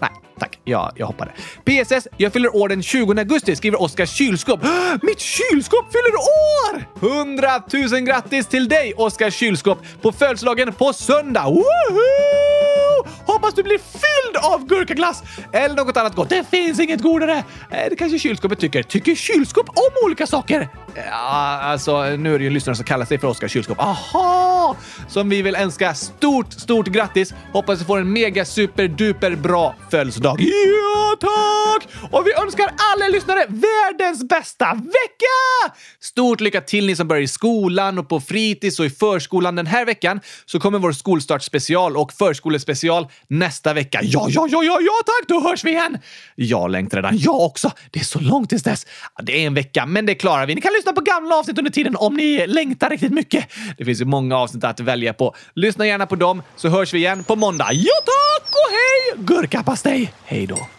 Nej, 0.00 0.10
tack. 0.38 0.58
Ja, 0.64 0.92
jag 0.96 1.06
hoppade. 1.06 1.30
PSS. 1.64 2.08
Jag 2.16 2.32
fyller 2.32 2.56
år 2.56 2.68
den 2.68 2.82
20 2.82 3.18
augusti, 3.18 3.56
skriver 3.56 3.82
Oskar 3.82 4.06
Kylskåp. 4.06 4.60
Mitt 5.02 5.20
kylskåp 5.20 5.92
fyller 5.92 6.14
år! 6.16 6.84
100 7.20 7.48
000 7.92 8.00
grattis 8.00 8.46
till 8.46 8.68
dig, 8.68 8.94
Oskar 8.96 9.30
Kylskåp, 9.30 9.78
på 10.02 10.12
födelsedagen 10.12 10.72
på 10.72 10.92
söndag! 10.92 11.44
Woohoo! 11.44 13.08
Hoppas 13.32 13.54
du 13.54 13.62
blir 13.62 13.78
fylld 13.78 14.36
av 14.36 14.66
gurkaglass! 14.66 15.22
Eller 15.52 15.74
något 15.74 15.96
annat 15.96 16.14
gott. 16.14 16.28
Det 16.28 16.50
finns 16.50 16.80
inget 16.80 17.02
godare! 17.02 17.44
Eh, 17.70 17.90
det 17.90 17.96
kanske 17.96 18.18
kylskåpet 18.18 18.58
tycker. 18.60 18.82
Tycker 18.82 19.14
kylskåp 19.14 19.68
om 19.68 20.04
olika 20.04 20.26
saker? 20.26 20.68
Ja, 20.94 21.60
alltså 21.62 22.02
nu 22.02 22.34
är 22.34 22.38
det 22.38 22.42
ju 22.42 22.46
en 22.46 22.54
lyssnare 22.54 22.76
som 22.76 22.84
kallar 22.84 23.04
sig 23.06 23.18
för 23.18 23.28
Oskar 23.28 23.48
Kylskåp. 23.48 23.80
Aha! 23.80 24.76
Som 25.08 25.28
vi 25.28 25.42
vill 25.42 25.56
önska 25.56 25.94
stort, 25.94 26.52
stort 26.52 26.86
grattis. 26.86 27.34
Hoppas 27.52 27.78
du 27.78 27.84
får 27.84 27.98
en 27.98 28.12
mega 28.12 28.44
super 28.44 28.88
duper 28.88 29.36
bra 29.36 29.74
födelsedag. 29.90 30.40
Ja, 30.40 31.16
tack! 31.20 31.88
Och 32.10 32.26
vi 32.26 32.32
önskar 32.42 32.70
alla 32.94 33.08
lyssnare 33.08 33.46
världens 33.48 34.28
bästa 34.28 34.74
vecka! 34.74 35.74
Stort 36.00 36.40
lycka 36.40 36.60
till 36.60 36.86
ni 36.86 36.96
som 36.96 37.08
börjar 37.08 37.22
i 37.22 37.28
skolan 37.28 37.98
och 37.98 38.08
på 38.08 38.20
fritids 38.20 38.80
och 38.80 38.86
i 38.86 38.90
förskolan 38.90 39.56
den 39.56 39.66
här 39.66 39.84
veckan. 39.84 40.20
Så 40.46 40.60
kommer 40.60 40.78
vår 40.78 40.92
skolstartspecial 40.92 41.96
och 41.96 42.12
förskolespecial 42.12 43.06
nästa 43.26 43.74
vecka. 43.74 44.00
Ja, 44.02 44.26
ja, 44.30 44.46
ja, 44.50 44.62
ja, 44.62 44.80
ja, 44.80 44.92
tack! 45.06 45.28
Då 45.28 45.40
hörs 45.48 45.64
vi 45.64 45.70
igen! 45.70 45.98
Jag 46.34 46.70
längtar 46.70 46.98
redan. 46.98 47.18
Jag 47.18 47.40
också. 47.40 47.70
Det 47.90 48.00
är 48.00 48.04
så 48.04 48.20
långt 48.20 48.48
tills 48.48 48.62
dess. 48.62 48.86
Det 49.22 49.42
är 49.42 49.46
en 49.46 49.54
vecka, 49.54 49.86
men 49.86 50.06
det 50.06 50.14
klarar 50.14 50.46
vi. 50.46 50.54
Ni 50.54 50.60
kan 50.60 50.72
lyssna 50.72 50.92
på 50.92 51.00
gamla 51.00 51.34
avsnitt 51.34 51.58
under 51.58 51.70
tiden 51.70 51.96
om 51.96 52.14
ni 52.14 52.46
längtar 52.46 52.90
riktigt 52.90 53.12
mycket. 53.12 53.48
Det 53.78 53.84
finns 53.84 54.00
ju 54.00 54.04
många 54.04 54.36
avsnitt 54.36 54.64
att 54.64 54.80
välja 54.80 55.12
på. 55.12 55.34
Lyssna 55.54 55.86
gärna 55.86 56.06
på 56.06 56.16
dem 56.16 56.42
så 56.56 56.68
hörs 56.68 56.94
vi 56.94 56.98
igen 56.98 57.24
på 57.24 57.36
måndag. 57.36 57.68
Ja, 57.72 57.94
tack 58.04 58.50
och 58.50 58.70
hej! 58.70 59.24
Gurkapastej! 59.24 60.12
Hej 60.24 60.46
då! 60.46 60.77